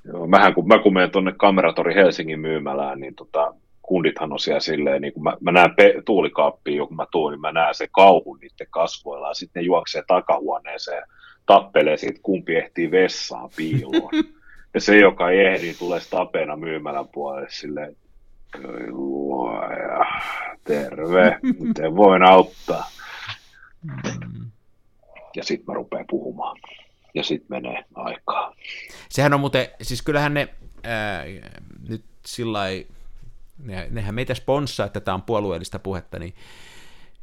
Joo, 0.05 0.27
mähän 0.27 0.53
kun, 0.53 0.67
mä 0.67 0.79
kun 0.79 0.93
menen 0.93 1.11
tuonne 1.11 1.33
Kameratori 1.37 1.95
Helsingin 1.95 2.39
myymälään, 2.39 2.99
niin 2.99 3.15
tota, 3.15 3.53
kundithan 3.91 4.33
on 4.33 4.39
siellä 4.39 4.59
silleen, 4.59 5.01
niin 5.01 5.13
kun 5.13 5.23
mä, 5.23 5.37
mä 5.41 5.51
näen 5.51 5.75
pe- 5.75 6.01
tuulikaappia, 6.05 6.85
kun 6.85 6.95
mä 6.95 7.05
tuun, 7.11 7.31
niin 7.31 7.41
mä 7.41 7.51
näen 7.51 7.75
se 7.75 7.87
kauhun 7.87 8.39
niiden 8.39 8.67
kasvoilla, 8.69 9.27
ja 9.27 9.33
sitten 9.33 9.61
ne 9.61 9.65
juoksee 9.65 10.03
takahuoneeseen, 10.07 11.03
tappelee 11.45 11.97
siitä, 11.97 12.19
kumpi 12.23 12.55
ehtii 12.55 12.91
vessaan 12.91 13.49
piiloon. 13.55 14.11
ja 14.73 14.81
se, 14.81 14.97
joka 14.97 15.29
ei 15.29 15.39
ehdi, 15.39 15.73
tulee 15.73 15.99
tapena 16.09 16.55
myymälän 16.55 17.07
puolelle 17.07 17.47
silleen, 17.49 17.95
luoja, 18.89 20.05
terve, 20.63 21.39
miten 21.59 21.95
voin 21.95 22.23
auttaa. 22.23 22.89
Ja 25.35 25.43
sitten 25.43 25.65
mä 25.67 25.73
rupean 25.73 26.05
puhumaan. 26.09 26.57
Ja 27.13 27.23
sitten 27.23 27.47
menee 27.49 27.83
aikaa. 27.95 28.55
Sehän 29.09 29.33
on 29.33 29.39
muuten, 29.39 29.67
siis 29.81 30.01
kyllähän 30.01 30.33
ne 30.33 30.47
ää, 30.83 31.23
nyt 31.89 32.05
sillä 32.25 32.59
ne, 33.63 33.87
nehän 33.89 34.15
meitä 34.15 34.33
sponssaa, 34.33 34.85
että 34.85 34.99
tämä 34.99 35.15
on 35.15 35.21
puolueellista 35.21 35.79
puhetta, 35.79 36.19
niin, 36.19 36.35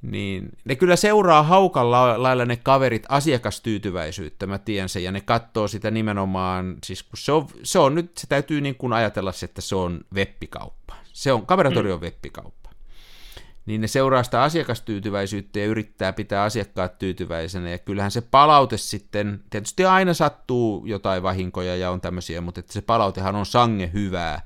niin 0.03 0.49
ne 0.65 0.77
kyllä 0.77 0.97
seuraa 0.97 1.43
haukalla 1.43 2.23
lailla 2.23 2.45
ne 2.45 2.57
kaverit 2.57 3.07
asiakastyytyväisyyttä, 3.09 4.47
mä 4.47 4.59
tiedän 4.59 4.89
sen, 4.89 5.05
ja 5.05 5.13
ne 5.13 5.21
katsoo 5.21 5.69
sitä 5.69 5.91
nimenomaan, 5.91 6.77
siis 6.85 7.03
kun 7.03 7.19
se 7.19 7.33
on, 7.33 7.47
se 7.63 7.79
on 7.79 7.95
nyt, 7.95 8.19
se 8.19 8.27
täytyy 8.27 8.61
niin 8.61 8.75
kuin 8.75 8.93
ajatella 8.93 9.33
se, 9.33 9.47
että 9.47 9.61
se 9.61 9.77
on 9.77 10.01
webbikauppa. 10.15 10.95
Se 11.13 11.33
on, 11.33 11.47
kameratori 11.47 11.93
on 11.93 12.01
webbikauppa. 12.01 12.59
Niin 13.67 13.81
ne 13.81 13.87
seuraa 13.87 14.23
sitä 14.23 14.43
asiakastyytyväisyyttä 14.43 15.59
ja 15.59 15.67
yrittää 15.67 16.13
pitää 16.13 16.43
asiakkaat 16.43 16.99
tyytyväisenä, 16.99 17.71
ja 17.71 17.79
kyllähän 17.79 18.11
se 18.11 18.21
palaute 18.21 18.77
sitten, 18.77 19.41
tietysti 19.51 19.85
aina 19.85 20.15
sattuu 20.15 20.87
jotain 20.87 21.23
vahinkoja 21.23 21.77
ja 21.77 21.91
on 21.91 22.01
tämmöisiä, 22.01 22.41
mutta 22.41 22.61
että 22.61 22.73
se 22.73 22.83
palautehan 22.83 23.37
on 23.37 23.47
sange 23.47 23.91
hyvää, 23.93 24.41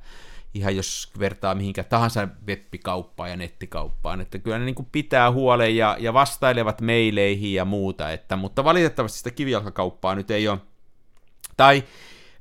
ihan 0.54 0.76
jos 0.76 1.10
vertaa 1.18 1.54
mihinkä 1.54 1.84
tahansa 1.84 2.28
webbikauppaan 2.46 3.30
ja 3.30 3.36
nettikauppaan, 3.36 4.20
että 4.20 4.38
kyllä 4.38 4.58
ne 4.58 4.64
niin 4.64 4.74
kuin 4.74 4.88
pitää 4.92 5.32
huolen 5.32 5.76
ja, 5.76 5.96
ja 6.00 6.12
vastailevat 6.12 6.80
meileihin 6.80 7.54
ja 7.54 7.64
muuta, 7.64 8.10
että, 8.10 8.36
mutta 8.36 8.64
valitettavasti 8.64 9.18
sitä 9.18 9.30
kivijalkakauppaa 9.30 10.14
nyt 10.14 10.30
ei 10.30 10.48
ole, 10.48 10.58
tai 11.56 11.84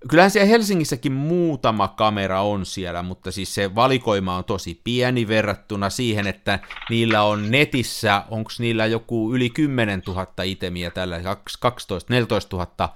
kyllähän 0.09 0.31
siellä 0.31 0.47
Helsingissäkin 0.47 1.11
muutama 1.11 1.87
kamera 1.87 2.41
on 2.41 2.65
siellä, 2.65 3.03
mutta 3.03 3.31
siis 3.31 3.55
se 3.55 3.75
valikoima 3.75 4.37
on 4.37 4.43
tosi 4.43 4.81
pieni 4.83 5.27
verrattuna 5.27 5.89
siihen, 5.89 6.27
että 6.27 6.59
niillä 6.89 7.23
on 7.23 7.51
netissä, 7.51 8.23
onko 8.29 8.51
niillä 8.59 8.85
joku 8.85 9.33
yli 9.35 9.49
10 9.49 10.03
000 10.07 10.27
itemiä 10.43 10.91
tällä, 10.91 11.17
12-14 11.17 11.21
000 12.53 12.95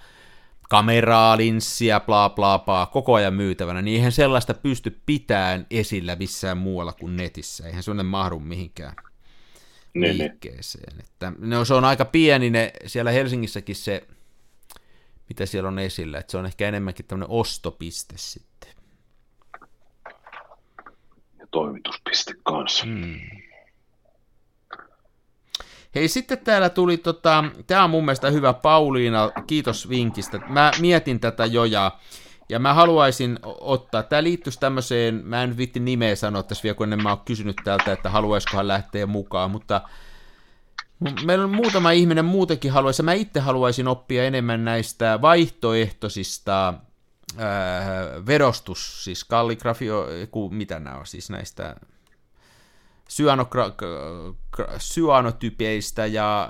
kameraa, 0.70 1.38
linssiä, 1.38 1.99
bla 1.99 2.30
bla 2.30 2.59
bla, 2.59 2.86
koko 2.86 3.13
ajan 3.13 3.34
myytävänä, 3.34 3.82
niin 3.82 3.95
eihän 3.95 4.11
sellaista 4.11 4.53
pysty 4.53 5.01
pitämään 5.05 5.68
esillä 5.72 6.16
missään 6.16 6.57
muualla 6.57 6.93
kuin 6.93 7.18
netissä. 7.18 7.68
Eihän 7.68 7.84
sellainen 7.84 8.05
mahdu 8.05 8.39
mihinkään 8.39 8.95
niin, 9.95 10.01
niin. 10.01 10.18
liikkeeseen. 10.18 10.99
Että, 10.99 11.34
no, 11.38 11.66
se 11.66 11.74
on 11.74 11.86
aika 11.86 12.05
pieni 12.05 12.49
ne, 12.49 12.74
siellä 12.86 13.11
Helsingissäkin 13.11 13.76
se, 13.76 14.07
mitä 15.30 15.45
siellä 15.45 15.68
on 15.68 15.80
esillä, 15.80 16.18
että 16.18 16.32
se 16.32 16.38
on 16.38 16.45
ehkä 16.45 16.68
enemmänkin 16.68 17.05
tämmöinen 17.05 17.30
ostopiste 17.30 18.13
sitten. 18.18 18.70
Ja 21.39 21.47
toimituspiste 21.51 22.34
kanssa. 22.43 22.86
Hmm. 22.86 23.20
Hei, 25.96 26.08
sitten 26.08 26.38
täällä 26.38 26.70
tuli, 26.70 26.98
tota, 26.98 27.43
tämä 27.68 27.84
on 27.84 27.89
mun 27.89 28.06
mielestä 28.06 28.32
hyvä 28.32 28.54
Pauliina, 28.54 29.32
kiitos 29.48 29.89
vinkistä. 29.89 30.39
Mä 30.50 30.72
mietin 30.80 31.20
tätä 31.20 31.46
jo 31.46 31.66
ja, 31.66 31.91
mä 32.60 32.74
haluaisin 32.74 33.39
ottaa, 33.43 34.04
tämä 34.04 34.24
liittyisi 34.24 34.60
tämmöiseen, 34.60 35.22
mä 35.24 35.43
en 35.43 35.58
vitti 35.58 35.80
nimeä 35.80 36.16
sanoa 36.16 36.43
tässä 36.43 36.64
vielä, 36.64 36.76
kun 36.76 36.86
ennen 36.86 37.04
mä 37.04 37.10
oon 37.10 37.22
kysynyt 37.26 37.56
täältä, 37.64 37.91
että 37.91 38.10
haluaisikohan 38.10 38.68
lähteä 38.68 39.06
mukaan, 39.06 39.52
mutta 39.52 39.82
meillä 41.26 41.43
on 41.43 41.56
muutama 41.56 41.91
ihminen 41.91 42.26
muutenkin 42.26 42.72
haluaisi, 42.72 43.04
mä 43.04 43.14
itse 43.14 43.39
haluaisin 43.39 43.88
oppia 43.88 44.24
enemmän 44.24 44.66
näistä 44.66 45.20
vaihtoehtoisista 45.22 46.74
ää, 47.38 48.26
vedostus, 48.28 49.04
siis 49.04 49.24
kalligrafio, 49.24 50.08
mitä 50.52 50.80
nämä 50.80 50.98
on, 50.98 51.06
siis 51.08 51.30
näistä 51.30 51.76
syanotypeistä 54.78 56.06
ja 56.06 56.43
äh, 56.43 56.49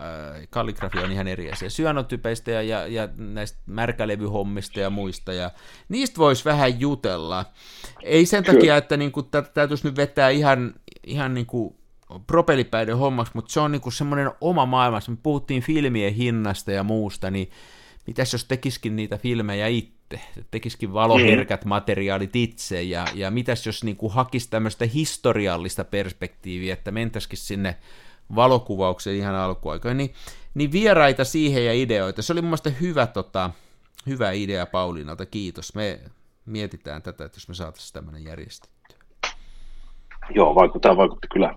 kalligrafia 0.50 1.02
on 1.02 1.12
ihan 1.12 1.28
eri 1.28 1.52
asia, 1.52 1.70
syanotypeistä 1.70 2.52
ja, 2.52 2.62
ja, 2.62 2.88
ja 2.88 3.10
näistä 3.18 3.60
märkälevyhommista 3.66 4.80
ja 4.80 4.90
muista, 4.90 5.34
ja 5.34 5.52
niistä 5.90 6.18
voisi 6.18 6.46
vähän 6.46 6.80
jutella. 6.80 7.46
Ei 8.04 8.26
sen 8.26 8.44
Kyllä. 8.44 8.58
takia, 8.58 8.78
että 8.78 8.98
niinku, 8.98 9.24
tätä 9.24 9.50
täytyisi 9.54 9.88
nyt 9.88 9.96
vetää 9.96 10.30
ihan, 10.30 10.74
ihan 11.08 11.34
niinku 11.34 11.76
propelipäiden 12.28 12.98
hommaksi, 12.98 13.32
mutta 13.36 13.54
se 13.54 13.60
on 13.60 13.72
niinku 13.72 13.92
semmoinen 13.92 14.32
oma 14.42 14.66
maailma. 14.66 15.00
Me 15.08 15.18
puhuttiin 15.24 15.64
filmien 15.64 16.14
hinnasta 16.14 16.72
ja 16.72 16.84
muusta, 16.84 17.32
niin 17.32 17.52
mitäs 18.08 18.34
jos 18.34 18.46
tekisikin 18.46 18.96
niitä 18.96 19.18
filmejä 19.18 19.68
itse? 19.68 19.95
Tekisikin 20.52 20.94
valoherkät 20.94 21.66
mm. 21.66 21.70
materiaalit 21.70 22.36
itse, 22.36 22.82
ja, 22.82 23.06
ja 23.14 23.32
mitäs 23.32 23.66
jos 23.66 23.84
niin 23.84 23.98
kuin 23.98 24.14
hakisi 24.14 24.50
tämmöistä 24.50 24.86
historiallista 24.86 25.84
perspektiiviä, 25.84 26.74
että 26.74 26.92
mentäisikin 26.92 27.38
sinne 27.38 27.76
valokuvaukseen 28.36 29.16
ihan 29.18 29.36
alkuaikoina, 29.36 29.98
niin, 29.98 30.14
niin 30.54 30.72
vieraita 30.72 31.24
siihen 31.24 31.66
ja 31.66 31.74
ideoita. 31.74 32.22
Se 32.22 32.34
oli 32.34 32.42
mun 32.42 32.50
mielestä 32.50 32.70
hyvä, 32.70 33.08
tota, 33.08 33.50
hyvä 34.08 34.32
idea 34.32 34.66
Pauliinalta, 34.66 35.26
kiitos. 35.26 35.76
Me 35.76 36.00
mietitään 36.46 37.02
tätä, 37.02 37.26
että 37.26 37.38
jos 37.38 37.48
me 37.48 37.54
saataisiin 37.54 37.94
tämmöinen 37.94 38.24
järjestettyä. 38.24 38.98
Joo, 40.30 40.56
vaikuttaa, 40.56 40.98
vaikutti 40.98 41.28
kyllä 41.28 41.56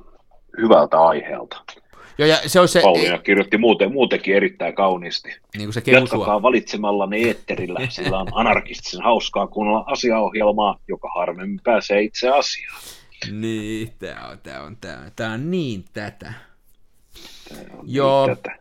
hyvältä 0.63 1.01
aiheelta. 1.01 1.65
Joo, 2.19 2.29
ja 2.29 2.39
se 2.47 2.61
on 2.61 2.69
se... 2.69 2.81
Pauliina 2.81 3.19
kirjoitti 3.19 3.59
muuten, 3.59 3.93
muutenkin 3.93 4.37
erittäin 4.37 4.75
kauniisti. 4.75 5.29
Niin 5.57 5.67
kuin 5.67 5.73
se 5.73 5.83
Jatkakaa 5.87 6.43
valitsemalla 6.43 7.09
eetterillä, 7.17 7.81
sillä 7.89 8.19
on 8.19 8.29
anarkistisen 8.33 9.03
hauskaa 9.03 9.47
kuunnella 9.47 9.85
asiaohjelmaa, 9.87 10.81
joka 10.89 11.09
harvemmin 11.17 11.61
pääsee 11.65 12.03
itse 12.03 12.29
asiaan. 12.29 12.83
Niin, 13.33 13.93
tämä 13.99 14.29
on, 14.29 14.39
tää 14.39 14.63
on, 14.63 14.77
tää 14.77 14.99
on, 14.99 15.13
tää 15.17 15.33
on 15.33 15.51
niin 15.51 15.85
tätä. 15.93 16.33
Tää 17.49 17.59
on 17.59 17.79
niin 17.87 17.95
Joo. 17.95 18.27
Niin 18.27 18.37
tätä. 18.37 18.59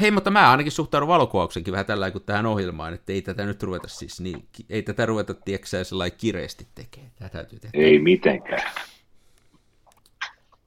Hei, 0.00 0.10
mutta 0.10 0.30
mä 0.30 0.50
ainakin 0.50 0.72
suhtaudun 0.72 1.08
valokuvauksenkin 1.08 1.72
vähän 1.72 1.86
tällä 1.86 2.10
kuin 2.10 2.24
tähän 2.24 2.46
ohjelmaan, 2.46 2.94
että 2.94 3.12
ei 3.12 3.22
tätä 3.22 3.46
nyt 3.46 3.62
ruveta 3.62 3.88
siis 3.88 4.20
niin, 4.20 4.44
ei 4.70 4.82
tätä 4.82 5.06
ruveta, 5.06 5.34
tieksää 5.34 5.84
sellainen 5.84 6.18
kireesti 6.18 6.66
tekemään. 6.74 7.12
Tätä 7.18 7.32
täytyy 7.32 7.58
tehdä. 7.58 7.78
Ei 7.78 7.98
mitenkään. 7.98 8.70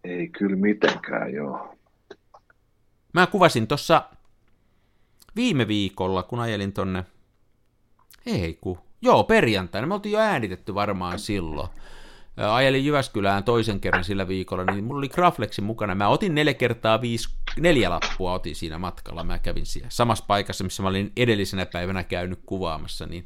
Ei 0.04 0.28
kyllä 0.28 0.56
mitenkään, 0.56 1.34
joo. 1.34 1.75
Mä 3.16 3.28
kuvasin 3.28 3.68
tuossa 3.68 4.04
viime 5.36 5.68
viikolla, 5.68 6.24
kun 6.24 6.40
ajelin 6.40 6.74
tonne, 6.74 7.06
ei 8.26 8.58
ku, 8.62 8.78
joo 9.02 9.24
perjantaina, 9.24 9.88
me 9.88 9.94
oltiin 9.94 10.14
jo 10.14 10.20
äänitetty 10.20 10.76
varmaan 10.76 11.20
silloin. 11.20 11.70
Ajelin 12.54 12.86
Jyväskylään 12.86 13.44
toisen 13.44 13.80
kerran 13.80 14.04
sillä 14.04 14.28
viikolla, 14.28 14.64
niin 14.64 14.84
mulla 14.84 14.98
oli 14.98 15.10
Graflexin 15.10 15.64
mukana. 15.64 15.96
Mä 15.96 16.08
otin 16.08 16.36
neljä 16.36 16.54
kertaa 16.54 17.02
viisi, 17.02 17.30
neljä 17.60 17.90
lappua 17.90 18.34
otin 18.34 18.56
siinä 18.56 18.78
matkalla. 18.78 19.24
Mä 19.24 19.40
kävin 19.40 19.66
siellä 19.66 19.90
samassa 19.90 20.26
paikassa, 20.28 20.64
missä 20.64 20.84
mä 20.84 20.90
olin 20.90 21.12
edellisenä 21.18 21.66
päivänä 21.66 22.04
käynyt 22.04 22.40
kuvaamassa, 22.46 23.06
niin 23.06 23.26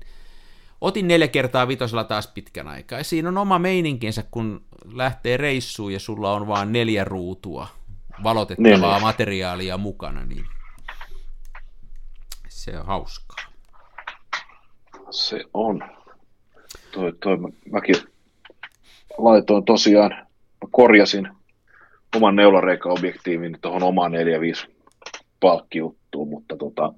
otin 0.81 1.07
neljä 1.07 1.27
kertaa 1.27 1.67
vitosella 1.67 2.03
taas 2.03 2.27
pitkän 2.27 2.67
aikaa. 2.67 2.99
Ja 2.99 3.03
siinä 3.03 3.29
on 3.29 3.37
oma 3.37 3.59
meininkinsä, 3.59 4.23
kun 4.31 4.65
lähtee 4.93 5.37
reissuun 5.37 5.93
ja 5.93 5.99
sulla 5.99 6.33
on 6.33 6.47
vain 6.47 6.71
neljä 6.71 7.03
ruutua 7.03 7.78
valotettavaa 8.23 8.93
niin. 8.93 9.01
materiaalia 9.01 9.77
mukana, 9.77 10.25
niin 10.25 10.45
se 12.47 12.79
on 12.79 12.85
hauskaa. 12.85 13.37
Se 15.09 15.43
on. 15.53 15.83
Toi, 16.91 17.13
toi, 17.23 17.37
mäkin 17.71 17.95
laitoin 19.17 19.65
tosiaan, 19.65 20.11
mä 20.11 20.69
korjasin 20.71 21.29
oman 22.15 22.35
neulareikaobjektiivin 22.35 23.57
tuohon 23.61 23.83
omaan 23.83 24.11
4.5 24.65 24.71
palkkijuttuun, 25.39 26.29
mutta 26.29 26.57
tota, 26.57 26.93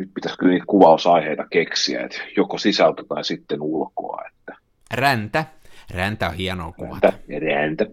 nyt 0.00 0.10
pitäisi 0.14 0.38
kyllä 0.38 0.52
niitä 0.52 0.66
kuvausaiheita 0.66 1.46
keksiä, 1.50 2.04
että 2.04 2.18
joko 2.36 2.58
sisältö 2.58 3.04
tai 3.08 3.24
sitten 3.24 3.62
ulkoa. 3.62 4.22
Että... 4.26 4.56
Räntä. 4.94 5.44
Räntä 5.90 6.28
on 6.28 6.34
hienoa 6.34 6.72
kuvata. 6.72 7.12
Räntä, 7.28 7.46
räntä. 7.46 7.86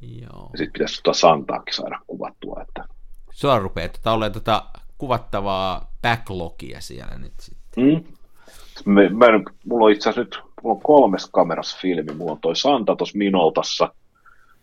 Joo. 0.00 0.50
sitten 0.56 0.72
pitäisi 0.72 1.02
tuota 1.02 1.18
Santaakin 1.18 1.74
saada 1.74 2.00
kuvattua. 2.06 2.62
Että... 2.68 2.84
Sulla 3.30 3.58
rupeaa 3.58 3.88
tota, 3.88 4.12
olemaan 4.12 4.32
tota 4.32 4.64
kuvattavaa 4.98 5.92
backlogia 6.02 6.80
siellä 6.80 7.18
nyt 7.18 7.32
sitten. 7.40 7.84
Mm. 7.84 8.04
Me, 8.84 9.08
mä, 9.08 9.26
mulla 9.66 9.84
on 9.84 9.92
itse 9.92 10.10
asiassa 10.10 10.20
nyt 10.20 10.48
mulla 10.62 10.76
on 10.76 10.82
kolmes 10.82 11.28
kameras 11.32 11.76
filmi. 11.76 12.12
Mulla 12.12 12.32
on 12.32 12.40
toi 12.40 12.56
Santa 12.56 12.96
tuossa 12.96 13.18
Minoltassa. 13.18 13.94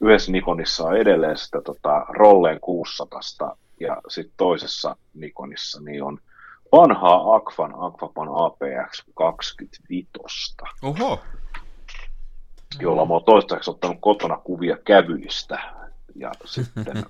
Yhdessä 0.02 0.32
Nikonissa 0.32 0.84
on 0.84 0.98
edelleen 0.98 1.38
sitä 1.38 1.62
tota, 1.62 2.06
Rolleen 2.10 2.60
600 2.60 3.20
ja 3.80 4.02
sitten 4.08 4.34
toisessa 4.38 4.96
Nikonissa 5.14 5.82
niin 5.82 6.04
on 6.04 6.20
vanhaa 6.72 7.36
Aquan 7.36 7.74
Aquapan 7.78 8.28
APX 8.28 9.04
25. 9.14 10.08
Oho 10.82 11.20
jolla 12.80 13.06
mä 13.06 13.14
oon 13.14 13.24
toistaiseksi 13.24 13.72
ottanut 13.72 13.98
kotona 14.02 14.38
kuvia 14.38 14.78
kävyistä 14.86 15.60
ja 16.16 16.32
sitten 16.46 17.06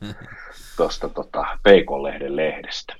tuosta 0.77 1.09
tota, 1.09 1.45
Peikon-lehden 1.63 2.35
lehdestä. 2.35 2.95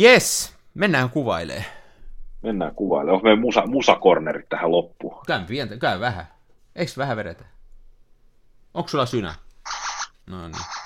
Yes, 0.00 0.54
mennään 0.74 1.10
kuvailemaan. 1.10 1.64
Mennään 2.42 2.74
kuvailemaan. 2.74 3.14
Onko 3.14 3.24
meidän 3.24 3.40
musa, 3.40 3.66
musakornerit 3.66 4.48
tähän 4.48 4.70
loppuun? 4.70 5.20
Käy, 5.26 5.44
pientä, 5.44 5.76
käy 5.76 6.00
vähän. 6.00 6.26
Eikö 6.76 6.92
vähän 6.96 7.16
vedetä? 7.16 7.44
Onko 8.74 8.88
sulla 8.88 9.06
synä? 9.06 9.34
No 10.26 10.48
niin. 10.48 10.81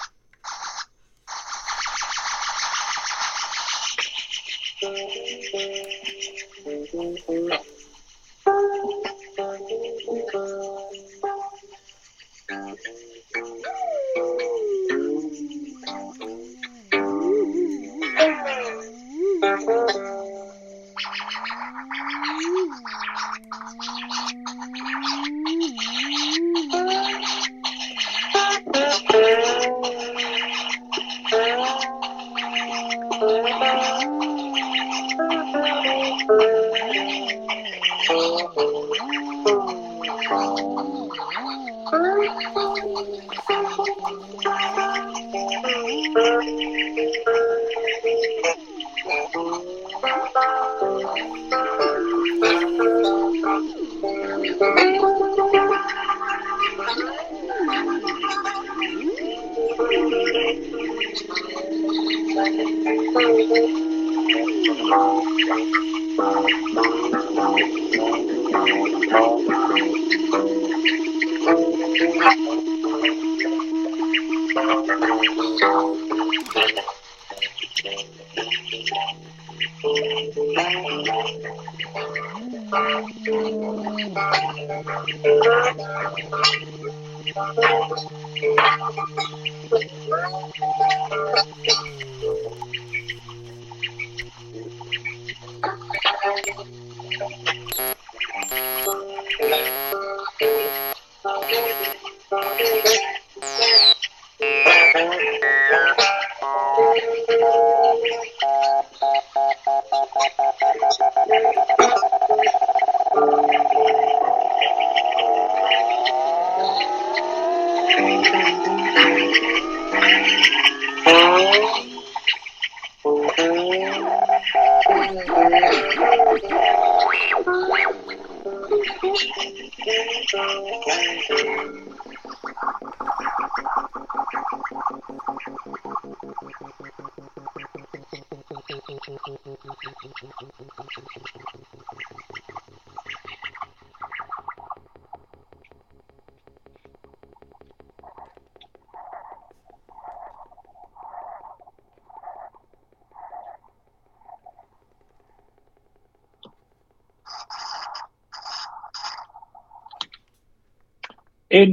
Thank 36.28 36.40
you. 36.42 36.65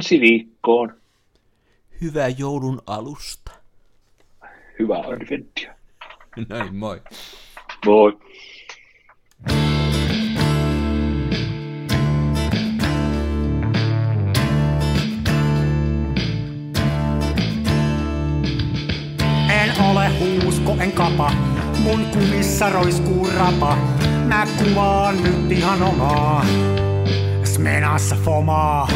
Ensi 0.04 0.20
viikkoon. 0.20 0.94
Hyvää 2.02 2.30
joulun 2.30 2.82
alusta. 2.88 3.52
Hyvää 4.80 5.00
adventtia. 5.00 5.76
Noin, 6.50 6.76
moi. 6.76 7.02
Moi. 7.86 8.18
En 19.50 19.82
ole 19.82 20.10
huusko, 20.20 20.76
en 20.80 20.92
kapa. 20.92 21.32
Mun 21.84 22.06
kumissa 22.06 22.70
roiskuu 22.70 23.30
rapa. 23.38 23.76
Mä 24.26 24.48
kuvaan 24.58 25.24
nyt 25.24 25.52
ihan 25.52 25.84
omaa. 25.84 26.46
Smenassa 27.44 28.16
fomaa. 28.16 28.88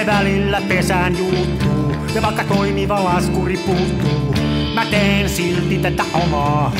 Se 0.00 0.06
välillä 0.06 0.62
pesään 0.68 1.18
juuttuu, 1.18 1.94
ja 2.14 2.22
vaikka 2.22 2.44
toimiva 2.44 3.04
laskuri 3.04 3.56
puuttuu, 3.56 4.34
mä 4.74 4.86
teen 4.86 5.28
silti 5.28 5.78
tätä 5.78 6.04
omaa. 6.14 6.72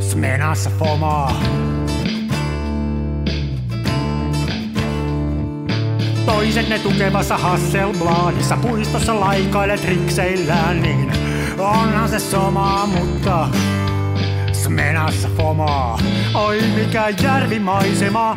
Smenassa 0.00 0.70
fomaa. 0.78 1.42
Toiset 6.26 6.68
ne 6.68 6.78
tukevassa 6.78 7.36
Hasselbladissa 7.36 8.56
puistossa 8.56 9.20
laikailet 9.20 9.84
rikseillään, 9.84 10.82
niin 10.82 11.12
onhan 11.58 12.08
se 12.08 12.18
sama, 12.18 12.86
mutta 12.86 13.48
Smenassa 14.52 15.28
fomaa. 15.36 15.98
Oi 16.34 16.60
mikä 16.76 17.08
järvimaisema, 17.22 18.36